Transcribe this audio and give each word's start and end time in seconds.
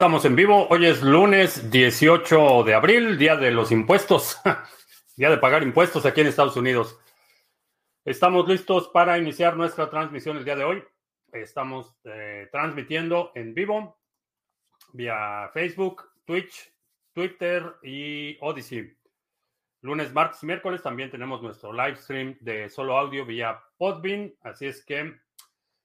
Estamos 0.00 0.24
en 0.24 0.34
vivo. 0.34 0.66
Hoy 0.70 0.86
es 0.86 1.02
lunes 1.02 1.70
18 1.70 2.64
de 2.64 2.72
abril, 2.72 3.18
día 3.18 3.36
de 3.36 3.50
los 3.50 3.70
impuestos, 3.70 4.40
día 5.18 5.28
de 5.28 5.36
pagar 5.36 5.62
impuestos 5.62 6.06
aquí 6.06 6.22
en 6.22 6.28
Estados 6.28 6.56
Unidos. 6.56 6.98
Estamos 8.06 8.48
listos 8.48 8.88
para 8.88 9.18
iniciar 9.18 9.58
nuestra 9.58 9.90
transmisión 9.90 10.38
el 10.38 10.46
día 10.46 10.56
de 10.56 10.64
hoy. 10.64 10.82
Estamos 11.32 11.94
eh, 12.04 12.48
transmitiendo 12.50 13.30
en 13.34 13.52
vivo 13.52 14.00
vía 14.94 15.50
Facebook, 15.52 16.10
Twitch, 16.24 16.72
Twitter 17.12 17.76
y 17.82 18.38
Odyssey. 18.40 18.96
Lunes, 19.82 20.14
martes 20.14 20.42
y 20.42 20.46
miércoles 20.46 20.82
también 20.82 21.10
tenemos 21.10 21.42
nuestro 21.42 21.74
live 21.74 21.96
stream 21.96 22.38
de 22.40 22.70
solo 22.70 22.96
audio 22.96 23.26
vía 23.26 23.60
Podbean. 23.76 24.34
Así 24.40 24.64
es 24.64 24.82
que 24.82 25.14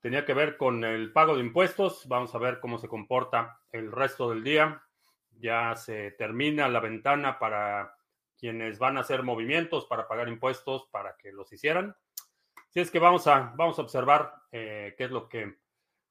tenía 0.00 0.24
que 0.24 0.34
ver 0.34 0.56
con 0.56 0.84
el 0.84 1.12
pago 1.12 1.34
de 1.34 1.40
impuestos. 1.40 2.06
Vamos 2.08 2.34
a 2.34 2.38
ver 2.38 2.60
cómo 2.60 2.78
se 2.78 2.88
comporta 2.88 3.60
el 3.70 3.92
resto 3.92 4.28
del 4.30 4.42
día. 4.42 4.82
Ya 5.30 5.74
se 5.76 6.10
termina 6.12 6.68
la 6.68 6.80
ventana 6.80 7.38
para 7.38 7.96
quienes 8.36 8.78
van 8.78 8.96
a 8.96 9.00
hacer 9.00 9.22
movimientos 9.22 9.86
para 9.86 10.08
pagar 10.08 10.28
impuestos 10.28 10.88
para 10.90 11.16
que 11.16 11.32
los 11.32 11.52
hicieran. 11.52 11.96
Si 12.68 12.80
es 12.80 12.90
que 12.90 12.98
vamos 12.98 13.26
a, 13.28 13.52
vamos 13.56 13.78
a 13.78 13.82
observar 13.82 14.34
eh, 14.50 14.94
qué 14.98 15.04
es 15.04 15.10
lo 15.10 15.28
que 15.28 15.58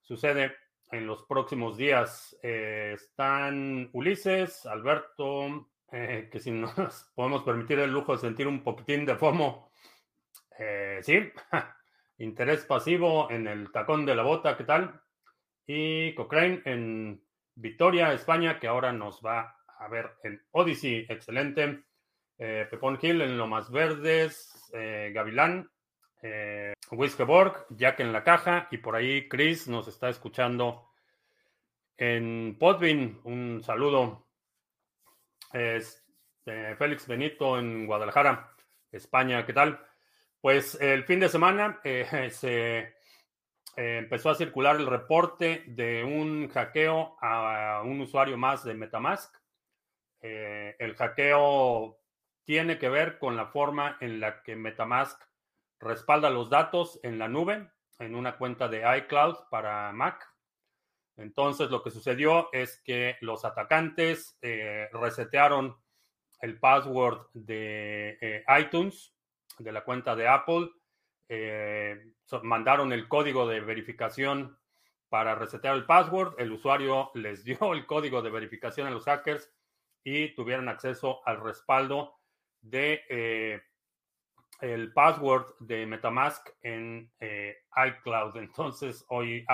sucede 0.01 0.55
en 0.89 1.05
los 1.05 1.23
próximos 1.25 1.77
días. 1.77 2.37
Eh, 2.41 2.93
están 2.95 3.89
Ulises, 3.93 4.65
Alberto, 4.65 5.69
eh, 5.93 6.27
que 6.31 6.39
si 6.39 6.51
nos 6.51 6.73
podemos 7.15 7.43
permitir 7.43 7.79
el 7.79 7.91
lujo 7.91 8.13
de 8.13 8.19
sentir 8.19 8.47
un 8.47 8.63
poquitín 8.63 9.05
de 9.05 9.15
FOMO, 9.15 9.71
eh, 10.59 10.99
sí, 11.01 11.31
interés 12.17 12.65
pasivo 12.65 13.29
en 13.31 13.47
el 13.47 13.71
tacón 13.71 14.05
de 14.05 14.15
la 14.15 14.23
bota, 14.23 14.57
¿qué 14.57 14.63
tal? 14.63 15.01
Y 15.65 16.13
Cochrane 16.15 16.61
en 16.65 17.23
Victoria, 17.55 18.11
España, 18.11 18.59
que 18.59 18.67
ahora 18.67 18.91
nos 18.91 19.21
va 19.21 19.55
a 19.79 19.87
ver 19.87 20.11
en 20.23 20.41
Odyssey, 20.51 21.05
excelente. 21.07 21.83
Eh, 22.37 22.67
Pepón 22.69 22.99
Hill 23.01 23.21
en 23.21 23.37
Lomas 23.37 23.71
Verdes, 23.71 24.49
Gavilán, 24.73 25.69
eh, 26.23 26.73
Whiskeborg, 26.91 27.65
Jack 27.69 27.99
en 27.99 28.13
la 28.13 28.23
caja, 28.23 28.67
y 28.71 28.77
por 28.77 28.95
ahí 28.95 29.27
Chris 29.27 29.67
nos 29.67 29.87
está 29.89 30.09
escuchando 30.09 30.87
en 31.97 32.55
Podvin. 32.57 33.19
Un 33.25 33.61
saludo 33.61 34.25
este, 35.53 36.75
Félix 36.75 37.07
Benito 37.07 37.57
en 37.57 37.85
Guadalajara, 37.85 38.53
España, 38.91 39.45
¿qué 39.45 39.53
tal? 39.53 39.79
Pues 40.41 40.79
el 40.81 41.05
fin 41.05 41.19
de 41.19 41.29
semana 41.29 41.79
eh, 41.83 42.29
se 42.31 42.79
eh, 43.75 43.97
empezó 43.97 44.29
a 44.29 44.35
circular 44.35 44.75
el 44.75 44.87
reporte 44.87 45.63
de 45.67 46.03
un 46.03 46.49
hackeo 46.49 47.17
a 47.21 47.81
un 47.85 48.01
usuario 48.01 48.37
más 48.37 48.63
de 48.63 48.73
Metamask. 48.73 49.35
Eh, 50.21 50.75
el 50.79 50.95
hackeo 50.95 51.99
tiene 52.43 52.77
que 52.77 52.89
ver 52.89 53.19
con 53.19 53.35
la 53.35 53.47
forma 53.47 53.97
en 54.01 54.19
la 54.19 54.43
que 54.43 54.55
Metamask 54.55 55.21
respalda 55.79 56.29
los 56.29 56.49
datos 56.49 56.99
en 57.03 57.19
la 57.19 57.27
nube, 57.27 57.69
en 57.99 58.15
una 58.15 58.37
cuenta 58.37 58.67
de 58.67 58.83
iCloud 58.97 59.35
para 59.49 59.91
Mac. 59.91 60.32
Entonces 61.17 61.69
lo 61.69 61.83
que 61.83 61.91
sucedió 61.91 62.49
es 62.51 62.81
que 62.83 63.17
los 63.21 63.45
atacantes 63.45 64.37
eh, 64.41 64.89
resetearon 64.91 65.77
el 66.41 66.59
password 66.59 67.27
de 67.33 68.17
eh, 68.19 68.43
iTunes, 68.59 69.13
de 69.59 69.71
la 69.71 69.83
cuenta 69.83 70.15
de 70.15 70.27
Apple, 70.27 70.69
eh, 71.29 72.13
mandaron 72.41 72.91
el 72.91 73.07
código 73.07 73.47
de 73.47 73.61
verificación 73.61 74.57
para 75.09 75.35
resetear 75.35 75.75
el 75.75 75.85
password, 75.85 76.33
el 76.39 76.51
usuario 76.51 77.11
les 77.13 77.43
dio 77.43 77.73
el 77.73 77.85
código 77.85 78.21
de 78.21 78.31
verificación 78.31 78.87
a 78.87 78.91
los 78.91 79.05
hackers 79.05 79.51
y 80.03 80.29
tuvieron 80.35 80.67
acceso 80.67 81.25
al 81.25 81.39
respaldo 81.41 82.19
de 82.61 83.61
el 84.59 84.93
password 84.93 85.55
de 85.59 85.85
MetaMask 85.85 86.49
en 86.61 87.11
iCloud. 87.19 88.37
Entonces, 88.37 89.05
hoy 89.09 89.45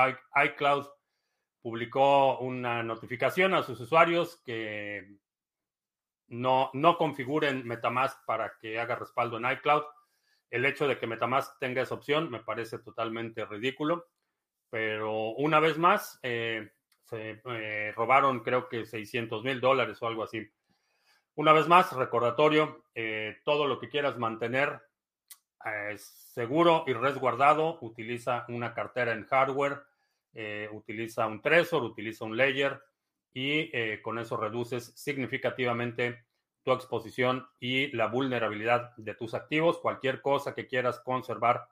iCloud 0.46 0.88
publicó 1.69 2.40
una 2.40 2.81
notificación 2.81 3.53
a 3.53 3.62
sus 3.62 3.80
usuarios 3.80 4.41
que 4.44 5.19
no, 6.30 6.72
no 6.74 6.97
configuren 6.97 7.63
Metamask 7.68 8.25
para 8.25 8.53
que 8.59 8.80
haga 8.80 8.96
respaldo 8.96 9.38
en 9.38 9.52
iCloud. 9.52 9.84
El 10.50 10.66
hecho 10.66 10.88
de 10.88 10.97
que 10.97 11.06
Metamask 11.06 11.59
tenga 11.59 11.84
esa 11.84 11.94
opción 11.94 12.31
me 12.31 12.40
parece 12.40 12.79
totalmente 12.79 13.46
ridículo, 13.46 14.08
pero 14.72 15.29
una 15.35 15.59
vez 15.59 15.78
más 15.78 16.19
eh, 16.24 16.72
se 17.03 17.40
eh, 17.46 17.94
robaron 17.96 18.40
creo 18.40 18.68
que 18.68 18.88
600 18.88 19.44
mil 19.44 19.62
dólares 19.62 20.02
o 20.02 20.08
algo 20.08 20.24
así. 20.24 20.52
Una 21.35 21.53
vez 21.53 21.68
más, 21.68 21.94
recordatorio, 21.94 22.84
eh, 22.96 23.41
todo 23.46 23.68
lo 23.68 23.79
que 23.79 23.90
quieras 23.90 24.18
mantener 24.18 24.81
seguro 25.97 26.84
y 26.88 26.94
resguardado, 26.94 27.78
utiliza 27.81 28.46
una 28.47 28.74
cartera 28.74 29.12
en 29.12 29.28
hardware 29.28 29.84
eh, 30.34 30.69
utiliza 30.72 31.25
un 31.28 31.41
Trezor, 31.41 31.84
utiliza 31.84 32.25
un 32.25 32.38
Layer 32.38 32.79
y 33.34 33.69
eh, 33.75 34.00
con 34.01 34.19
eso 34.19 34.38
reduces 34.38 34.94
significativamente 34.95 36.25
tu 36.63 36.72
exposición 36.72 37.47
y 37.59 37.88
la 37.95 38.07
vulnerabilidad 38.07 38.95
de 38.97 39.16
tus 39.16 39.34
activos. 39.34 39.79
Cualquier 39.79 40.22
cosa 40.22 40.53
que 40.53 40.67
quieras 40.67 41.00
conservar 41.00 41.67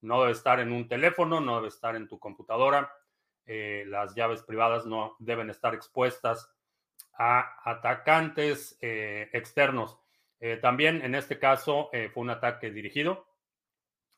no 0.00 0.20
debe 0.20 0.32
estar 0.32 0.60
en 0.60 0.72
un 0.72 0.88
teléfono, 0.88 1.40
no 1.40 1.56
debe 1.56 1.68
estar 1.68 1.96
en 1.96 2.08
tu 2.08 2.18
computadora. 2.18 2.92
Eh, 3.46 3.84
las 3.88 4.14
llaves 4.14 4.42
privadas 4.42 4.86
no 4.86 5.16
deben 5.18 5.50
estar 5.50 5.74
expuestas 5.74 6.50
a 7.14 7.68
atacantes 7.68 8.78
externos. 8.80 9.98
también 10.62 11.02
en 11.02 11.16
este 11.16 11.40
caso 11.40 11.90
fue 11.90 12.22
un 12.22 12.30
ataque 12.30 12.70
dirigido. 12.70 13.26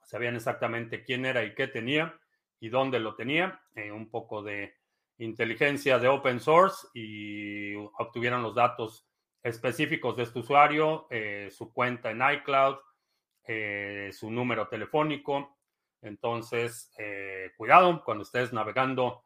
Sabían 0.03 0.37
exactamente 0.37 1.03
quién 1.03 1.25
era 1.25 1.43
y 1.43 1.55
qué 1.55 1.67
tenía 1.67 2.20
y 2.61 2.69
dónde 2.69 3.01
lo 3.01 3.15
tenía, 3.15 3.61
eh, 3.75 3.91
un 3.91 4.11
poco 4.11 4.43
de 4.43 4.77
inteligencia 5.19 5.99
de 5.99 6.09
open 6.09 6.41
source 6.41 6.87
y 6.95 7.75
obtuvieron 7.75 8.43
los 8.43 8.55
datos 8.55 9.07
específicos 9.43 10.17
de 10.17 10.25
este 10.25 10.41
usuario, 10.41 11.07
eh, 11.11 11.49
su 11.51 11.73
cuenta 11.73 12.11
en 12.11 12.21
iCloud, 12.21 12.77
eh, 13.47 14.11
su 14.13 14.31
número 14.31 14.69
telefónico. 14.69 15.57
Entonces, 16.03 16.95
cuidado 17.59 18.03
cuando 18.05 18.23
estés 18.23 18.55
navegando 18.55 19.23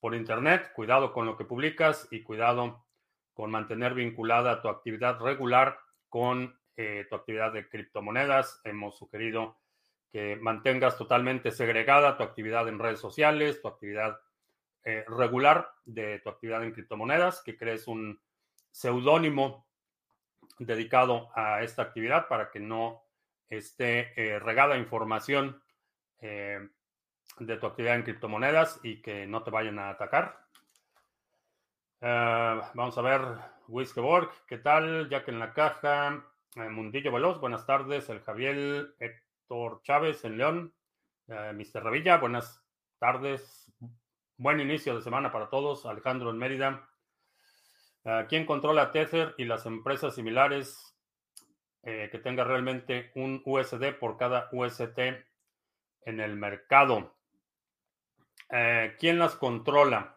por 0.00 0.14
Internet, 0.14 0.72
cuidado 0.74 1.12
con 1.12 1.26
lo 1.26 1.36
que 1.36 1.44
publicas 1.44 2.08
y 2.10 2.22
cuidado 2.22 2.86
con 3.34 3.50
mantener 3.50 3.92
vinculada 3.92 4.62
tu 4.62 4.68
actividad 4.68 5.20
regular 5.20 5.78
con 6.08 6.58
tu 6.74 7.14
actividad 7.14 7.52
de 7.52 7.68
criptomonedas. 7.68 8.62
Hemos 8.64 8.96
sugerido 8.96 9.58
que 10.14 10.36
mantengas 10.36 10.96
totalmente 10.96 11.50
segregada 11.50 12.16
tu 12.16 12.22
actividad 12.22 12.68
en 12.68 12.78
redes 12.78 13.00
sociales, 13.00 13.60
tu 13.60 13.66
actividad 13.66 14.20
eh, 14.84 15.04
regular 15.08 15.72
de 15.86 16.20
tu 16.20 16.28
actividad 16.28 16.62
en 16.62 16.70
criptomonedas, 16.70 17.42
que 17.42 17.56
crees 17.56 17.88
un 17.88 18.20
seudónimo 18.70 19.66
dedicado 20.60 21.30
a 21.34 21.64
esta 21.64 21.82
actividad 21.82 22.28
para 22.28 22.52
que 22.52 22.60
no 22.60 23.02
esté 23.48 24.12
eh, 24.14 24.38
regada 24.38 24.78
información 24.78 25.60
eh, 26.20 26.60
de 27.40 27.56
tu 27.56 27.66
actividad 27.66 27.96
en 27.96 28.04
criptomonedas 28.04 28.78
y 28.84 29.02
que 29.02 29.26
no 29.26 29.42
te 29.42 29.50
vayan 29.50 29.80
a 29.80 29.90
atacar. 29.90 30.46
vamos 32.00 32.96
a 32.96 33.02
ver, 33.02 33.20
Whiskeborg, 33.66 34.30
¿qué 34.46 34.58
tal? 34.58 35.08
Jack 35.08 35.26
en 35.26 35.40
la 35.40 35.52
caja, 35.52 36.24
Mundillo 36.54 37.10
Veloz, 37.10 37.40
buenas 37.40 37.66
tardes, 37.66 38.08
el 38.10 38.20
Javier 38.20 38.94
Héctor 39.44 39.82
Chávez 39.82 40.24
en 40.24 40.38
León. 40.38 40.74
Eh, 41.28 41.52
Mr. 41.52 41.84
Revilla, 41.84 42.16
buenas 42.16 42.64
tardes. 42.98 43.70
Buen 44.38 44.58
inicio 44.58 44.96
de 44.96 45.02
semana 45.02 45.30
para 45.30 45.50
todos. 45.50 45.84
Alejandro 45.84 46.30
en 46.30 46.38
Mérida. 46.38 46.88
Eh, 48.04 48.24
¿Quién 48.26 48.46
controla 48.46 48.90
Tether 48.90 49.34
y 49.36 49.44
las 49.44 49.66
empresas 49.66 50.14
similares? 50.14 50.96
eh, 51.82 52.08
que 52.10 52.18
tenga 52.18 52.44
realmente 52.44 53.12
un 53.16 53.42
USD 53.44 53.92
por 54.00 54.16
cada 54.16 54.48
UST 54.52 54.98
en 56.06 56.20
el 56.20 56.34
mercado. 56.36 57.14
¿Quién 58.98 59.18
las 59.18 59.34
controla? 59.36 60.16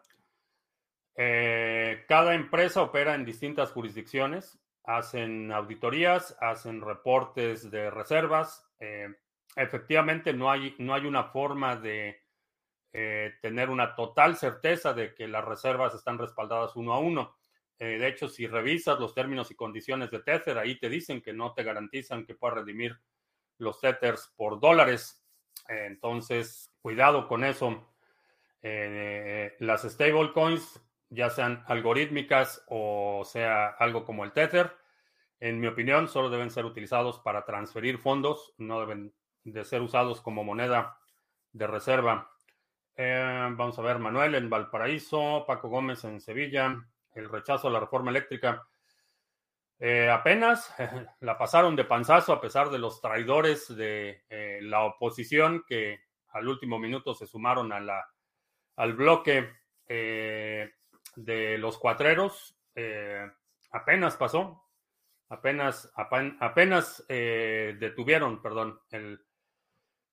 cada 1.16 2.36
empresa 2.36 2.82
opera 2.84 3.16
en 3.16 3.26
distintas 3.26 3.72
jurisdicciones, 3.72 4.58
hacen 4.88 5.52
auditorías, 5.52 6.36
hacen 6.42 6.82
reportes 6.82 7.70
de 7.70 7.92
reservas. 7.92 8.68
efectivamente, 9.56 10.34
no 10.34 10.50
hay, 10.50 10.76
no 10.80 10.96
hay 10.96 11.06
una 11.06 11.26
forma 11.26 11.76
de 11.76 12.24
tener 13.42 13.70
una 13.70 13.96
total 13.96 14.36
certeza 14.38 14.94
de 14.94 15.14
que 15.14 15.28
las 15.28 15.46
reservas 15.46 15.94
están 15.94 16.18
respaldadas 16.18 16.76
uno 16.76 16.94
a 16.94 17.00
uno. 17.00 17.38
Eh, 17.80 18.00
de 18.00 18.08
hecho, 18.08 18.28
si 18.28 18.48
revisas 18.48 19.00
los 19.00 19.14
términos 19.14 19.52
y 19.52 19.56
condiciones 19.56 20.10
de 20.10 20.20
Tether, 20.20 20.58
ahí 20.58 20.80
te 20.80 20.90
dicen 20.90 21.22
que 21.22 21.34
no 21.34 21.54
te 21.54 21.64
garantizan 21.64 22.26
que 22.26 22.34
puedas 22.34 22.58
redimir 22.58 23.00
los 23.60 23.80
Tethers 23.80 24.34
por 24.36 24.60
dólares. 24.60 25.24
Eh, 25.70 25.86
entonces, 25.86 26.74
cuidado 26.82 27.28
con 27.28 27.44
eso. 27.44 27.94
Eh, 28.64 29.56
las 29.60 29.84
stablecoins, 29.84 30.82
ya 31.10 31.30
sean 31.30 31.64
algorítmicas 31.68 32.64
o 32.68 33.24
sea 33.26 33.68
algo 33.68 34.04
como 34.06 34.24
el 34.24 34.34
Tether, 34.34 34.76
en 35.40 35.60
mi 35.60 35.68
opinión, 35.68 36.08
solo 36.08 36.30
deben 36.30 36.50
ser 36.50 36.66
utilizados 36.66 37.20
para 37.20 37.46
transferir 37.46 38.00
fondos, 38.00 38.54
no 38.58 38.80
deben 38.80 39.14
de 39.44 39.64
ser 39.64 39.82
usados 39.82 40.22
como 40.22 40.44
moneda 40.44 40.98
de 41.52 41.68
reserva. 41.68 42.32
vamos 42.98 43.78
a 43.78 43.82
ver, 43.84 44.00
Manuel 44.00 44.36
en 44.36 44.50
Valparaíso, 44.50 45.46
Paco 45.46 45.70
Gómez 45.70 46.04
en 46.06 46.20
Sevilla, 46.20 46.76
el 47.14 47.30
rechazo 47.30 47.68
a 47.68 47.72
la 47.72 47.80
reforma 47.80 48.10
eléctrica. 48.10 48.68
Eh, 49.80 50.10
apenas 50.10 50.74
la 51.20 51.38
pasaron 51.38 51.76
de 51.76 51.86
panzazo 51.86 52.34
a 52.34 52.42
pesar 52.42 52.72
de 52.72 52.80
los 52.80 53.00
traidores 53.00 53.76
de 53.76 54.24
eh, 54.28 54.60
la 54.64 54.86
oposición 54.86 55.64
que 55.68 56.00
al 56.30 56.48
último 56.48 56.80
minuto 56.80 57.14
se 57.14 57.28
sumaron 57.28 57.72
a 57.72 57.80
la, 57.80 58.10
al 58.76 58.94
bloque 58.94 59.50
eh, 59.88 60.72
de 61.18 61.58
los 61.58 61.78
cuatreros. 61.78 62.58
apenas 63.72 64.16
pasó, 64.16 64.64
apenas, 65.30 65.92
apenas 65.96 67.06
detuvieron, 67.08 68.42
perdón, 68.42 68.80
el, 68.92 69.20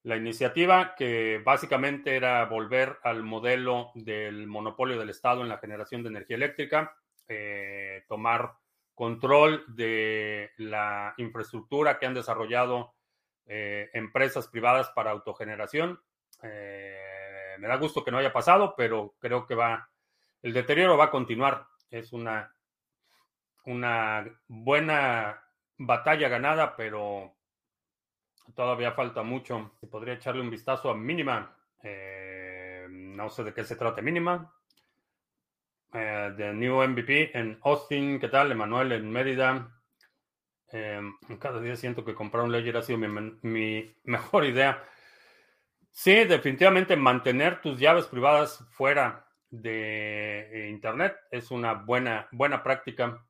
la 0.04 0.16
iniciativa 0.16 0.94
que 0.94 1.40
básicamente 1.42 2.14
era 2.14 2.44
volver 2.44 2.98
al 3.02 3.22
modelo 3.22 3.90
del 3.94 4.46
monopolio 4.46 4.98
del 4.98 5.08
Estado 5.08 5.40
en 5.40 5.48
la 5.48 5.58
generación 5.58 6.02
de 6.02 6.10
energía 6.10 6.36
eléctrica, 6.36 6.94
eh, 7.26 8.04
tomar 8.06 8.52
control 8.94 9.64
de 9.66 10.50
la 10.58 11.14
infraestructura 11.16 11.98
que 11.98 12.04
han 12.04 12.12
desarrollado 12.12 12.94
eh, 13.46 13.88
empresas 13.94 14.46
privadas 14.48 14.90
para 14.90 15.10
autogeneración. 15.10 15.98
Eh, 16.42 17.56
me 17.58 17.66
da 17.66 17.76
gusto 17.76 18.04
que 18.04 18.10
no 18.10 18.18
haya 18.18 18.32
pasado, 18.32 18.74
pero 18.76 19.14
creo 19.18 19.46
que 19.46 19.54
va, 19.54 19.88
el 20.44 20.52
deterioro 20.52 20.96
va 20.96 21.06
a 21.06 21.11
continuar. 21.11 21.67
Es 21.91 22.12
una, 22.12 22.55
una 23.64 24.25
buena 24.46 25.43
batalla 25.76 26.29
ganada, 26.29 26.76
pero 26.76 27.35
Todavía 28.52 28.93
falta 28.93 29.23
mucho. 29.23 29.73
Podría 29.91 30.14
echarle 30.14 30.43
un 30.43 30.50
vistazo 30.50 30.91
a 30.91 30.96
Mínima. 30.96 31.56
Eh, 31.82 32.87
no 32.91 33.31
sé 33.31 33.43
de 33.43 33.55
qué 33.55 33.64
se 33.64 33.76
trata 33.76 34.02
Mínima. 34.02 34.52
Eh, 35.93 36.35
de 36.37 36.52
New 36.52 36.82
MVP 36.82 37.37
en 37.37 37.58
Austin. 37.62 38.20
¿Qué 38.20 38.29
tal? 38.29 38.52
Emanuel 38.52 38.93
en 38.93 39.11
Mérida. 39.11 39.70
Eh, 40.73 41.00
cada 41.40 41.61
día 41.61 41.76
siento 41.76 42.05
que 42.05 42.14
comprar 42.14 42.44
un 42.44 42.52
Ledger 42.52 42.76
ha 42.76 42.82
sido 42.82 42.99
mi, 42.99 43.97
mejor 44.05 44.44
idea. 44.44 44.85
Sí, 45.90 46.25
definitivamente 46.25 46.97
mantener 46.97 47.61
tus 47.61 47.79
llaves 47.79 48.06
privadas 48.06 48.67
fuera 48.70 49.26
de 49.62 50.68
Internet 50.70 51.16
es 51.30 51.50
una 51.50 51.74
buena, 51.74 52.28
buena 52.32 52.62
práctica. 52.62 53.26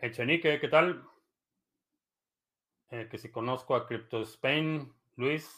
Echenique, 0.00 0.58
¿qué 0.58 0.68
tal? 0.68 1.02
Eh, 2.92 3.08
que 3.10 3.16
si 3.16 3.30
conozco 3.30 3.74
a 3.74 3.86
Crypto 3.86 4.20
Spain, 4.20 4.92
Luis, 5.16 5.48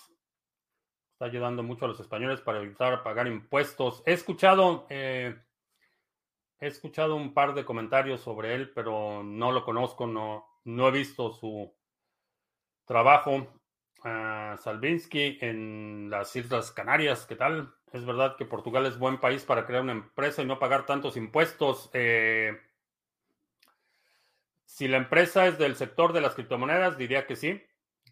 está 1.13 1.25
ayudando 1.25 1.65
mucho 1.65 1.85
a 1.85 1.89
los 1.89 1.99
españoles 1.99 2.41
para 2.41 2.61
evitar 2.61 3.03
pagar 3.03 3.27
impuestos. 3.27 4.05
He 4.07 4.13
escuchado, 4.13 4.87
eh, 4.89 5.35
he 6.61 6.67
escuchado 6.69 7.17
un 7.17 7.35
par 7.35 7.55
de 7.55 7.65
comentarios 7.65 8.21
sobre 8.21 8.55
él, 8.55 8.71
pero 8.73 9.25
no 9.25 9.51
lo 9.51 9.65
conozco, 9.65 10.07
no, 10.07 10.47
no 10.63 10.87
he 10.87 10.93
visto 10.93 11.33
su 11.33 11.75
trabajo. 12.85 13.49
Uh, 14.05 14.57
Salvinsky 14.59 15.39
en 15.41 16.11
las 16.11 16.37
Islas 16.37 16.71
Canarias, 16.71 17.27
¿qué 17.27 17.37
tal? 17.37 17.75
Es 17.95 18.05
verdad 18.05 18.35
que 18.37 18.45
Portugal 18.45 18.87
es 18.87 18.99
buen 18.99 19.19
país 19.19 19.45
para 19.45 19.67
crear 19.67 19.83
una 19.83 19.93
empresa 19.93 20.43
y 20.43 20.47
no 20.47 20.59
pagar 20.59 20.85
tantos 20.85 21.17
impuestos. 21.17 21.91
Eh, 21.93 22.61
si 24.65 24.89
la 24.89 24.97
empresa 24.97 25.47
es 25.47 25.59
del 25.59 25.77
sector 25.77 26.13
de 26.13 26.21
las 26.21 26.35
criptomonedas, 26.35 26.99
diría 26.99 27.25
que 27.25 27.37
sí, 27.37 27.63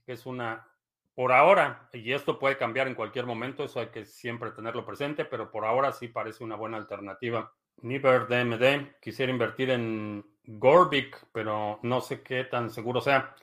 es 0.06 0.25
una, 0.25 0.69
por 1.17 1.32
ahora, 1.32 1.88
y 1.93 2.12
esto 2.12 2.38
puede 2.38 2.56
cambiar 2.56 2.87
en 2.87 2.94
cualquier 2.94 3.26
momento, 3.26 3.64
eso 3.64 3.81
hay 3.81 3.88
que 3.88 4.05
siempre 4.05 4.52
tenerlo 4.52 4.87
presente, 4.87 5.25
pero 5.25 5.50
por 5.50 5.64
ahora 5.64 5.90
sí 5.90 6.06
parece 6.06 6.44
una 6.44 6.55
buena 6.55 6.76
alternativa. 6.76 7.52
Niver 7.79 8.29
DMD, 8.29 9.00
quisiera 9.00 9.32
invertir 9.32 9.70
en 9.70 10.25
Gorbic, 10.44 11.26
pero 11.32 11.81
no 11.82 12.00
sé 12.00 12.23
qué 12.23 12.44
tan 12.44 12.70
seguro 12.70 13.00
sea. 13.00 13.34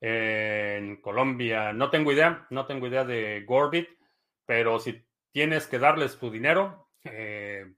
en 0.00 1.00
Colombia, 1.00 1.72
no 1.72 1.88
tengo 1.88 2.10
idea, 2.10 2.48
no 2.50 2.66
tengo 2.66 2.88
idea 2.88 3.04
de 3.04 3.44
Gorbit, 3.46 3.90
pero 4.44 4.80
si 4.80 5.04
tienes 5.34 5.66
que 5.66 5.80
darles 5.80 6.16
tu 6.16 6.30
dinero, 6.30 6.86
eh, 7.02 7.74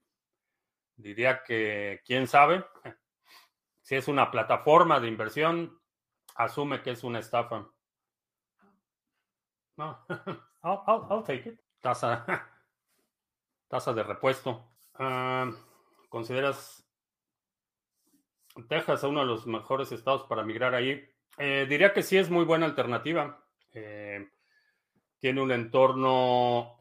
diría 0.95 1.43
que 1.43 2.03
quién 2.05 2.27
sabe. 2.27 2.67
Si 3.81 3.95
es 3.95 4.09
una 4.09 4.31
plataforma 4.31 5.01
de 5.01 5.09
inversión, 5.09 5.81
asume 6.35 6.83
que 6.83 6.91
es 6.91 7.03
una 7.03 7.19
estafa. 7.19 7.67
No, 9.79 10.05
I'll, 10.63 11.25
take 11.25 11.49
it. 11.49 11.61
Tasa, 11.81 12.27
tasa 13.69 13.95
de 13.95 14.03
repuesto. 14.03 14.77
Ah, 14.93 15.51
¿Consideras 16.11 16.87
Texas 18.69 19.03
uno 19.05 19.21
de 19.21 19.27
los 19.27 19.47
mejores 19.47 19.93
estados 19.93 20.25
para 20.25 20.43
migrar 20.43 20.75
ahí? 20.75 21.09
Eh, 21.39 21.65
diría 21.67 21.95
que 21.95 22.03
sí 22.03 22.19
es 22.19 22.29
muy 22.29 22.45
buena 22.45 22.67
alternativa. 22.67 23.43
Eh, 23.73 24.29
tiene 25.19 25.41
un 25.41 25.53
entorno 25.53 26.79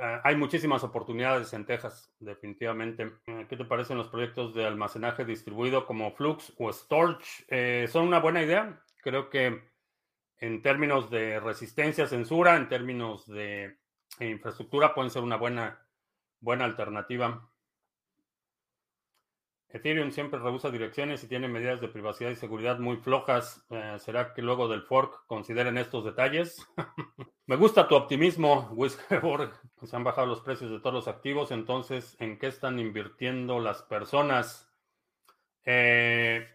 Ah, 0.00 0.20
hay 0.24 0.36
muchísimas 0.36 0.82
oportunidades 0.82 1.52
en 1.52 1.64
Texas, 1.64 2.12
definitivamente. 2.18 3.12
Eh, 3.26 3.46
¿Qué 3.48 3.56
te 3.56 3.64
parecen 3.64 3.96
los 3.96 4.08
proyectos 4.08 4.54
de 4.54 4.66
almacenaje 4.66 5.24
distribuido 5.24 5.86
como 5.86 6.12
Flux 6.12 6.52
o 6.58 6.72
Storage? 6.72 7.44
Eh, 7.48 7.86
son 7.88 8.06
una 8.06 8.18
buena 8.18 8.42
idea. 8.42 8.82
Creo 9.02 9.30
que 9.30 9.62
en 10.38 10.62
términos 10.62 11.10
de 11.10 11.40
resistencia 11.40 12.04
a 12.04 12.08
censura, 12.08 12.56
en 12.56 12.68
términos 12.68 13.26
de 13.26 13.78
infraestructura, 14.20 14.94
pueden 14.94 15.10
ser 15.10 15.22
una 15.22 15.36
buena, 15.36 15.86
buena 16.40 16.64
alternativa. 16.64 17.48
Ethereum 19.68 20.12
siempre 20.12 20.38
rehúsa 20.38 20.70
direcciones 20.70 21.22
y 21.24 21.28
tiene 21.28 21.48
medidas 21.48 21.80
de 21.80 21.88
privacidad 21.88 22.30
y 22.30 22.36
seguridad 22.36 22.78
muy 22.78 22.96
flojas. 22.96 23.64
Eh, 23.70 23.96
¿Será 23.98 24.32
que 24.32 24.42
luego 24.42 24.68
del 24.68 24.82
fork 24.82 25.26
consideren 25.26 25.76
estos 25.76 26.04
detalles? 26.04 26.66
Me 27.46 27.56
gusta 27.56 27.88
tu 27.88 27.96
optimismo, 27.96 28.70
Whiskerborg. 28.72 29.52
Se 29.82 29.96
han 29.96 30.04
bajado 30.04 30.28
los 30.28 30.40
precios 30.40 30.70
de 30.70 30.78
todos 30.78 30.94
los 30.94 31.08
activos, 31.08 31.50
entonces, 31.50 32.16
¿en 32.20 32.38
qué 32.38 32.46
están 32.46 32.78
invirtiendo 32.78 33.58
las 33.58 33.82
personas? 33.82 34.70
Eh, 35.64 36.48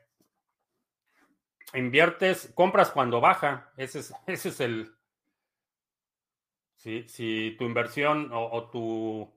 inviertes, 1.74 2.52
compras 2.56 2.92
cuando 2.92 3.20
baja. 3.20 3.72
Ese 3.78 4.00
es, 4.00 4.14
ese 4.28 4.50
es 4.50 4.60
el... 4.62 4.96
Si, 6.76 7.56
tu 7.60 7.66
inversión 7.66 8.32
o, 8.34 8.70
tu 8.72 9.32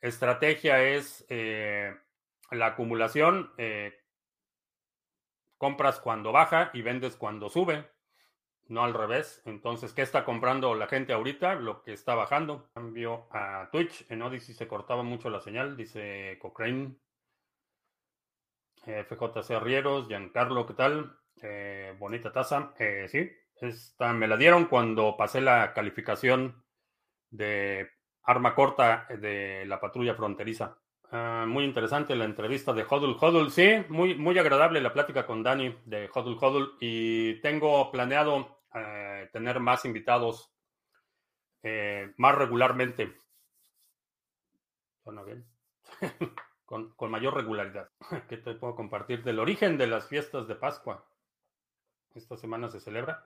estrategia 0.00 0.82
es... 0.84 1.24
Eh, 1.28 1.92
la 2.50 2.66
acumulación, 2.66 3.52
eh, 3.58 4.00
compras 5.56 6.00
cuando 6.00 6.32
baja 6.32 6.70
y 6.72 6.82
vendes 6.82 7.16
cuando 7.16 7.48
sube, 7.48 7.90
no 8.68 8.84
al 8.84 8.94
revés. 8.94 9.42
Entonces, 9.44 9.92
¿qué 9.92 10.02
está 10.02 10.24
comprando 10.24 10.74
la 10.74 10.86
gente 10.86 11.12
ahorita? 11.12 11.54
Lo 11.54 11.82
que 11.82 11.92
está 11.92 12.14
bajando. 12.14 12.70
Cambio 12.74 13.26
a 13.30 13.68
Twitch. 13.72 14.10
En 14.10 14.22
Odyssey 14.22 14.54
se 14.54 14.68
cortaba 14.68 15.02
mucho 15.02 15.30
la 15.30 15.40
señal, 15.40 15.76
dice 15.76 16.38
Cochrane. 16.40 16.96
FJC 18.84 19.50
Arrieros, 19.50 20.08
Giancarlo, 20.08 20.66
¿qué 20.66 20.74
tal? 20.74 21.18
Eh, 21.42 21.94
bonita 21.98 22.32
taza. 22.32 22.72
Eh, 22.78 23.06
sí, 23.08 23.30
esta 23.60 24.12
me 24.12 24.28
la 24.28 24.36
dieron 24.36 24.66
cuando 24.66 25.16
pasé 25.16 25.40
la 25.40 25.72
calificación 25.74 26.64
de 27.30 27.90
arma 28.22 28.54
corta 28.54 29.06
de 29.18 29.64
la 29.66 29.80
patrulla 29.80 30.14
fronteriza. 30.14 30.78
Ah, 31.10 31.46
muy 31.48 31.64
interesante 31.64 32.14
la 32.14 32.26
entrevista 32.26 32.72
de 32.72 32.84
Hodul 32.88 33.16
Hodul. 33.18 33.50
Sí, 33.50 33.82
muy, 33.88 34.14
muy 34.14 34.38
agradable 34.38 34.80
la 34.80 34.92
plática 34.92 35.24
con 35.26 35.42
Dani 35.42 35.74
de 35.86 36.10
Hodul 36.12 36.36
Hodul. 36.40 36.76
Y 36.80 37.40
tengo 37.40 37.90
planeado 37.90 38.60
eh, 38.74 39.28
tener 39.32 39.58
más 39.58 39.84
invitados 39.86 40.52
eh, 41.62 42.12
más 42.18 42.34
regularmente. 42.34 43.16
Suena 45.02 45.22
bien. 45.22 45.46
con, 46.66 46.90
con, 46.90 47.10
mayor 47.10 47.34
regularidad. 47.34 47.88
¿Qué 48.28 48.36
te 48.36 48.54
puedo 48.54 48.74
compartir? 48.74 49.24
Del 49.24 49.38
origen 49.38 49.78
de 49.78 49.86
las 49.86 50.08
fiestas 50.08 50.46
de 50.46 50.56
Pascua. 50.56 51.06
Esta 52.14 52.36
semana 52.36 52.68
se 52.68 52.80
celebra. 52.80 53.24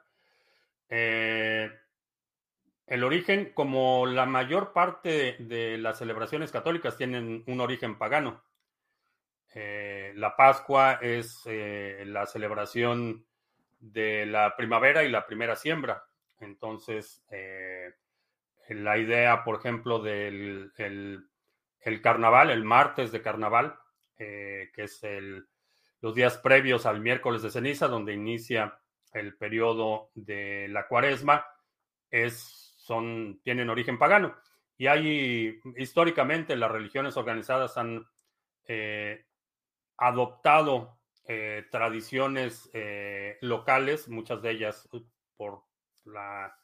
Eh, 0.88 1.70
el 2.92 3.04
origen, 3.04 3.52
como 3.54 4.04
la 4.04 4.26
mayor 4.26 4.75
parte 4.75 5.37
de, 5.38 5.78
las 5.78 5.96
celebraciones 5.96 6.52
católicas 6.52 6.99
tienen 6.99 7.42
un 7.46 7.61
origen 7.62 7.96
pagano. 7.96 8.44
Eh, 9.54 10.12
la 10.14 10.37
Pascua 10.37 10.99
es 11.00 11.40
eh, 11.46 12.04
la 12.06 12.26
celebración 12.26 13.25
de 13.80 14.26
la 14.26 14.54
primavera 14.58 15.04
y 15.04 15.08
la 15.08 15.26
primera 15.26 15.56
siembra. 15.56 16.04
Entonces, 16.38 17.25
eh, 17.30 17.94
la 18.68 18.99
idea, 18.99 19.42
por 19.42 19.58
ejemplo, 19.58 19.99
del 19.99 20.70
el, 20.76 22.02
carnaval, 22.02 22.50
el 22.50 22.62
martes 22.62 23.11
de 23.11 23.22
carnaval, 23.22 23.75
que 24.18 24.70
es 24.76 25.02
el, 25.02 25.49
los 26.02 26.14
días 26.14 26.37
previos 26.37 26.84
al 26.84 27.00
miércoles 27.00 27.40
de 27.40 27.50
ceniza, 27.50 27.88
donde 27.88 28.12
inicia 28.12 28.78
el 29.14 29.34
periodo 29.38 30.11
de 30.14 30.68
la 30.68 30.87
cuaresma, 30.88 31.46
es 32.11 32.62
son, 32.82 33.40
tienen 33.42 33.70
origen 33.70 33.98
pagano. 33.98 34.34
Y 34.76 34.88
hay, 34.88 35.60
históricamente, 35.76 36.56
las 36.56 36.70
religiones 36.70 37.16
organizadas 37.16 37.76
han 37.78 38.06
eh, 38.66 39.24
adoptado 39.96 40.98
eh, 41.24 41.66
tradiciones 41.70 42.68
eh, 42.72 43.38
locales, 43.42 44.08
muchas 44.08 44.42
de 44.42 44.50
ellas 44.50 44.88
por 45.36 45.62
la, 46.04 46.58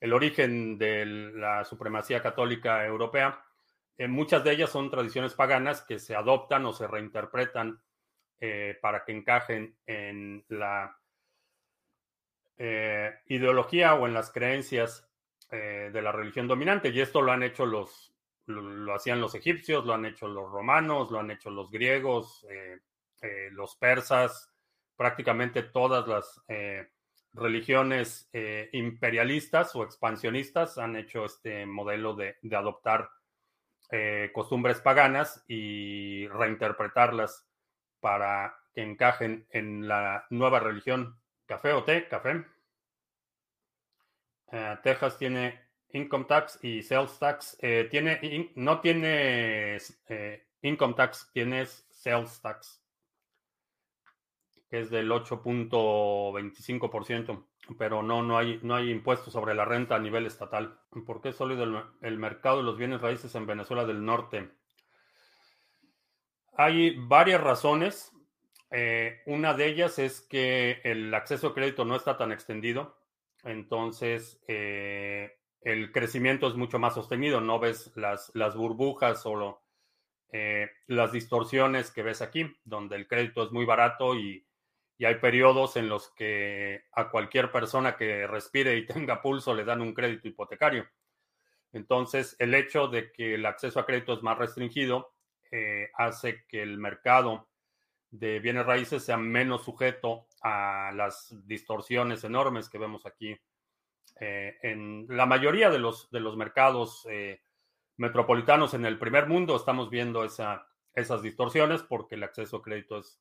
el 0.00 0.12
origen 0.12 0.76
de 0.76 1.06
la 1.06 1.64
supremacía 1.64 2.20
católica 2.20 2.84
europea. 2.84 3.42
muchas 4.08 4.44
de 4.44 4.52
ellas 4.52 4.70
son 4.70 4.90
tradiciones 4.90 5.32
paganas 5.32 5.80
que 5.80 5.98
se 5.98 6.14
adoptan 6.14 6.66
o 6.66 6.72
se 6.72 6.86
reinterpretan 6.86 7.80
para 8.80 9.04
que 9.04 9.12
encajen 9.12 9.76
en 9.86 10.44
la 10.48 10.98
ideología 13.26 13.94
o 13.94 14.08
en 14.08 14.14
las 14.14 14.32
creencias 14.32 15.11
eh, 15.54 15.90
de 15.92 16.00
la 16.00 16.12
religión 16.12 16.48
dominante. 16.48 16.88
Y 16.88 16.98
esto 17.02 17.20
lo 17.20 17.30
han 17.30 17.42
hecho 17.42 17.66
los, 17.66 18.14
lo, 18.46 18.94
hacían 18.94 19.20
los 19.20 19.34
egipcios, 19.34 19.84
lo 19.84 19.92
han 19.92 20.06
hecho 20.06 20.26
los 20.26 20.50
romanos, 20.50 21.10
lo 21.10 21.20
han 21.20 21.30
hecho 21.30 21.50
los 21.50 21.70
griegos, 21.70 22.46
eh, 22.48 22.80
eh, 23.20 23.50
los 23.52 23.76
persas, 23.76 24.50
prácticamente 24.96 25.62
todas 25.62 26.08
las 26.08 26.40
religiones 27.34 28.30
imperialistas 28.72 29.74
o 29.74 29.82
expansionistas 29.82 30.78
han 30.78 30.96
hecho 30.96 31.26
este 31.26 31.66
modelo 31.66 32.14
de, 32.14 32.36
de 32.40 32.56
adoptar 32.56 33.10
costumbres 34.32 34.80
paganas 34.80 35.44
y 35.48 36.28
reinterpretarlas 36.28 37.46
para 38.00 38.56
que 38.74 38.82
encajen 38.82 39.46
en 39.50 39.88
la 39.88 40.26
nueva 40.30 40.60
religión. 40.60 41.18
¿Café 41.46 41.72
o 41.72 41.84
té? 41.84 42.06
¿Café? 42.08 42.44
Eh, 44.52 44.78
Texas 44.82 45.16
tiene 45.18 45.60
income 45.92 46.24
tax 46.26 46.58
y 46.62 46.82
sales 46.82 47.18
tax. 47.18 47.56
Eh, 47.60 47.88
tiene, 47.90 48.52
no 48.54 48.80
tiene 48.80 49.78
eh, 50.08 50.46
income 50.60 50.94
tax, 50.94 51.30
tienes 51.32 51.88
sales 51.90 52.38
tax, 52.42 52.84
que 54.68 54.80
es 54.80 54.90
del 54.90 55.10
8.25%, 55.10 57.46
pero 57.78 58.02
no, 58.02 58.22
no, 58.22 58.36
hay, 58.36 58.60
no 58.62 58.74
hay 58.74 58.90
impuestos 58.90 59.32
sobre 59.32 59.54
la 59.54 59.64
renta 59.64 59.96
a 59.96 60.00
nivel 60.00 60.26
estatal. 60.26 60.78
¿Por 61.06 61.22
qué 61.22 61.30
es 61.30 61.36
sólido 61.36 61.64
el, 61.64 61.82
el 62.02 62.18
mercado 62.18 62.58
de 62.58 62.64
los 62.64 62.76
bienes 62.76 63.00
raíces 63.00 63.34
en 63.34 63.46
Venezuela 63.46 63.86
del 63.86 64.04
Norte? 64.04 64.50
Hay 66.58 66.94
varias 66.98 67.40
razones. 67.40 68.12
una 69.24 69.54
de 69.54 69.66
ellas 69.66 69.98
es 69.98 70.20
que 70.20 70.82
el 70.84 71.14
acceso 71.14 71.48
a 71.48 71.54
crédito 71.54 71.86
no 71.86 71.96
está 71.96 72.18
tan 72.18 72.32
extendido. 72.32 73.01
Entonces, 73.44 74.40
eh, 74.46 75.38
el 75.60 75.92
crecimiento 75.92 76.48
es 76.48 76.54
mucho 76.54 76.78
más 76.78 76.94
sostenido. 76.94 77.40
No 77.40 77.58
ves 77.58 77.92
las, 77.96 78.30
las 78.34 78.56
burbujas 78.56 79.24
o 79.26 79.62
eh, 80.32 80.70
las 80.86 81.12
distorsiones 81.12 81.90
que 81.90 82.02
ves 82.02 82.22
aquí, 82.22 82.50
donde 82.64 82.96
el 82.96 83.06
crédito 83.06 83.44
es 83.44 83.52
muy 83.52 83.64
barato 83.64 84.14
y, 84.16 84.46
hay 85.04 85.16
periodos 85.16 85.76
en 85.76 85.88
los 85.88 86.12
que 86.14 86.84
a 86.92 87.10
cualquier 87.10 87.50
persona 87.50 87.96
que 87.96 88.24
respire 88.28 88.76
y 88.76 88.86
tenga 88.86 89.20
pulso 89.20 89.52
le 89.52 89.64
dan 89.64 89.80
un 89.80 89.94
crédito 89.94 90.28
hipotecario. 90.28 90.88
Entonces, 91.72 92.36
el 92.38 92.54
hecho 92.54 92.86
de 92.86 93.10
que 93.10 93.34
el 93.34 93.44
acceso 93.44 93.80
a 93.80 93.86
crédito 93.86 94.12
es 94.12 94.22
más 94.22 94.38
restringido 94.38 95.12
eh, 95.50 95.90
hace 95.94 96.44
que 96.46 96.62
el 96.62 96.78
mercado 96.78 97.48
de 98.12 98.38
bienes 98.38 98.64
raíces 98.64 99.02
sea 99.02 99.16
menos 99.16 99.64
sujeto 99.64 100.28
a 100.42 100.92
las 100.94 101.34
distorsiones 101.46 102.24
enormes 102.24 102.68
que 102.68 102.78
vemos 102.78 103.06
aquí 103.06 103.36
eh, 104.20 104.56
en 104.62 105.06
la 105.08 105.26
mayoría 105.26 105.70
de 105.70 105.78
los, 105.78 106.10
de 106.10 106.20
los 106.20 106.36
mercados 106.36 107.06
eh, 107.10 107.40
metropolitanos 107.96 108.74
en 108.74 108.84
el 108.84 108.98
primer 108.98 109.26
mundo 109.26 109.56
estamos 109.56 109.90
viendo 109.90 110.24
esa, 110.24 110.68
esas 110.94 111.22
distorsiones 111.22 111.82
porque 111.82 112.16
el 112.16 112.24
acceso 112.24 112.58
a 112.58 112.62
crédito 112.62 112.98
es, 112.98 113.20